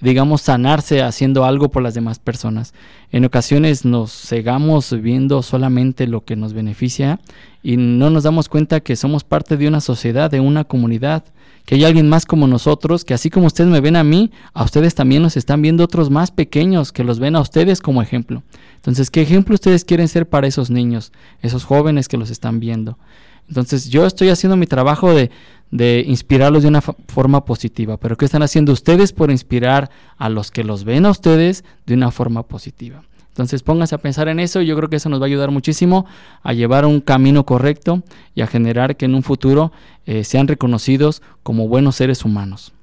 digamos, 0.02 0.42
sanarse 0.42 1.02
haciendo 1.02 1.46
algo 1.46 1.70
por 1.70 1.84
las 1.84 1.94
demás 1.94 2.20
personas. 2.20 2.74
En 3.12 3.24
ocasiones 3.24 3.86
nos 3.86 4.12
cegamos 4.12 5.00
viendo 5.02 5.42
solamente 5.44 6.08
lo 6.08 6.26
que 6.26 6.36
nos 6.36 6.54
beneficia 6.54 7.20
y 7.64 7.78
no 7.78 8.10
nos 8.10 8.24
damos 8.24 8.50
cuenta 8.50 8.80
que 8.80 8.96
somos 8.96 9.24
parte 9.24 9.58
de 9.58 9.68
una 9.68 9.80
sociedad, 9.80 10.32
de 10.32 10.40
una 10.40 10.64
comunidad 10.64 11.24
que 11.66 11.76
hay 11.76 11.84
alguien 11.84 12.08
más 12.08 12.26
como 12.26 12.48
nosotros, 12.48 13.04
que 13.04 13.14
así 13.14 13.30
como 13.30 13.48
ustedes 13.48 13.70
me 13.70 13.82
ven 13.82 13.98
a 13.98 14.04
mí, 14.06 14.32
a 14.54 14.64
ustedes 14.64 14.96
también 14.96 15.22
nos 15.22 15.36
están 15.36 15.62
viendo 15.62 15.84
otros 15.84 16.10
más 16.10 16.32
pequeños 16.32 16.94
que 16.94 17.04
los 17.04 17.20
ven 17.20 17.36
a 17.36 17.42
ustedes 17.42 17.82
como 17.82 18.02
ejemplo. 18.02 18.42
Entonces, 18.78 19.12
¿qué 19.12 19.22
ejemplo 19.22 19.54
ustedes 19.54 19.84
quieren 19.84 20.08
ser 20.08 20.30
para 20.30 20.48
esos 20.48 20.70
niños, 20.70 21.12
esos 21.42 21.66
jóvenes 21.66 22.08
que 22.08 22.16
los 22.16 22.30
están 22.30 22.62
viendo? 22.62 22.98
Entonces, 23.48 23.90
yo 23.90 24.06
estoy 24.06 24.30
haciendo 24.30 24.58
mi 24.58 24.68
trabajo 24.68 25.14
de, 25.14 25.32
de 25.72 26.04
inspirarlos 26.08 26.64
de 26.64 26.70
una 26.70 26.82
forma 26.82 27.46
positiva, 27.46 27.98
pero 27.98 28.18
¿qué 28.18 28.26
están 28.26 28.44
haciendo 28.44 28.72
ustedes 28.74 29.14
por 29.14 29.32
inspirar 29.32 29.90
a 30.18 30.30
los 30.30 30.52
que 30.52 30.64
los 30.64 30.84
ven 30.84 31.06
a 31.06 31.12
ustedes 31.12 31.64
de 31.86 31.94
una 31.94 32.12
forma 32.12 32.44
positiva? 32.44 33.04
Entonces 33.38 33.62
pónganse 33.62 33.94
a 33.94 34.00
pensar 34.00 34.30
en 34.30 34.40
eso 34.40 34.62
y 34.62 34.66
yo 34.66 34.76
creo 34.76 34.90
que 34.90 34.96
eso 34.96 35.10
nos 35.10 35.22
va 35.22 35.26
a 35.26 35.28
ayudar 35.28 35.52
muchísimo 35.52 36.08
a 36.42 36.54
llevar 36.54 36.88
un 36.88 37.02
camino 37.02 37.46
correcto 37.46 38.02
y 38.34 38.42
a 38.42 38.48
generar 38.48 38.98
que 38.98 39.06
en 39.06 39.14
un 39.14 39.22
futuro 39.22 39.72
eh, 40.08 40.24
sean 40.24 40.48
reconocidos 40.48 41.22
como 41.44 41.68
buenos 41.68 41.96
seres 41.98 42.26
humanos. 42.26 42.74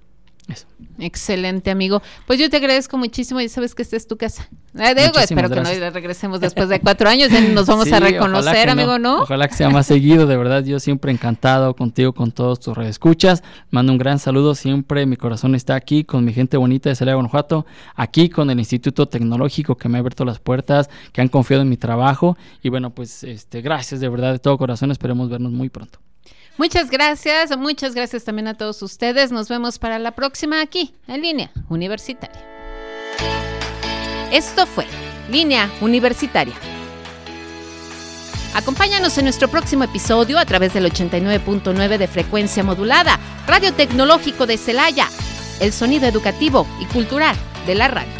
Excelente, 0.99 1.71
amigo. 1.71 2.03
Pues 2.27 2.39
yo 2.39 2.49
te 2.49 2.59
agradezco 2.59 2.97
muchísimo 2.97 3.41
y 3.41 3.49
sabes 3.49 3.75
que 3.75 3.83
esta 3.83 3.97
es 3.97 4.07
tu 4.07 4.17
casa. 4.17 4.49
Eh, 4.77 4.95
espero 5.21 5.49
que 5.49 5.61
no 5.61 5.91
regresemos 5.91 6.41
después 6.41 6.69
de 6.69 6.81
cuatro 6.81 7.09
años 7.09 7.31
y 7.33 7.53
nos 7.53 7.67
vamos 7.69 7.91
a 7.93 8.01
reconocer, 8.01 8.69
amigo, 8.69 8.99
no. 8.99 9.23
Ojalá 9.23 9.49
que 9.49 9.55
sea 9.55 9.71
más 9.71 9.87
seguido, 9.87 10.27
de 10.27 10.37
verdad. 10.37 10.65
Yo 10.65 10.81
siempre 10.81 11.13
encantado 11.13 11.75
contigo, 11.75 12.13
con 12.13 12.33
todos 12.33 12.61
tus 12.61 12.77
escuchas. 12.79 13.43
Mando 13.71 13.93
un 13.93 13.99
gran 13.99 14.19
saludo 14.19 14.55
siempre. 14.55 15.07
Mi 15.07 15.17
corazón 15.17 15.55
está 15.55 15.75
aquí 15.75 16.05
con 16.05 16.25
mi 16.25 16.33
gente 16.33 16.57
bonita 16.57 16.89
de 16.89 16.97
Celaya, 16.97 17.15
Guanajuato. 17.15 17.67
Aquí 17.95 18.29
con 18.29 18.51
el 18.51 18.59
Instituto 18.59 19.07
Tecnológico 19.07 19.77
que 19.77 19.89
me 19.89 19.99
ha 19.99 20.01
abierto 20.01 20.25
las 20.25 20.39
puertas, 20.39 20.91
que 21.13 21.21
han 21.21 21.29
confiado 21.29 21.63
en 21.63 21.69
mi 21.69 21.77
trabajo. 21.77 22.37
Y 22.63 22.69
bueno, 22.69 22.91
pues 22.91 23.25
este, 23.25 23.63
gracias 23.63 24.01
de 24.01 24.09
verdad 24.09 24.33
de 24.33 24.39
todo 24.39 24.59
corazón. 24.59 24.91
Esperemos 24.91 25.29
vernos 25.29 25.53
muy 25.53 25.71
pronto. 25.71 25.99
Muchas 26.57 26.89
gracias, 26.89 27.57
muchas 27.57 27.95
gracias 27.95 28.25
también 28.25 28.47
a 28.47 28.55
todos 28.55 28.81
ustedes. 28.83 29.33
Nos 29.33 29.49
vemos 29.49 29.79
para 29.79 29.99
la 29.99 30.13
próxima 30.13 30.61
aquí, 30.61 30.95
en 31.09 31.23
línea 31.23 31.51
universitaria. 31.69 32.41
Esto 34.31 34.67
fue 34.67 34.87
Línea 35.31 35.71
Universitaria. 35.81 36.55
Acompáñanos 38.55 39.19
en 39.19 39.25
nuestro 39.25 39.49
próximo 39.49 39.83
episodio 39.83 40.39
a 40.39 40.45
través 40.45 40.75
del 40.75 40.85
89.9 40.85 41.99
de 41.99 42.07
frecuencia 42.07 42.63
modulada, 42.63 43.19
Radio 43.49 43.73
Tecnológico 43.73 44.47
de 44.47 44.57
Celaya, 44.57 45.09
el 45.61 45.73
sonido 45.73 46.07
educativo 46.07 46.67
y 46.81 46.85
cultural 46.87 47.37
de 47.67 47.75
la 47.75 47.89
radio. 47.89 48.13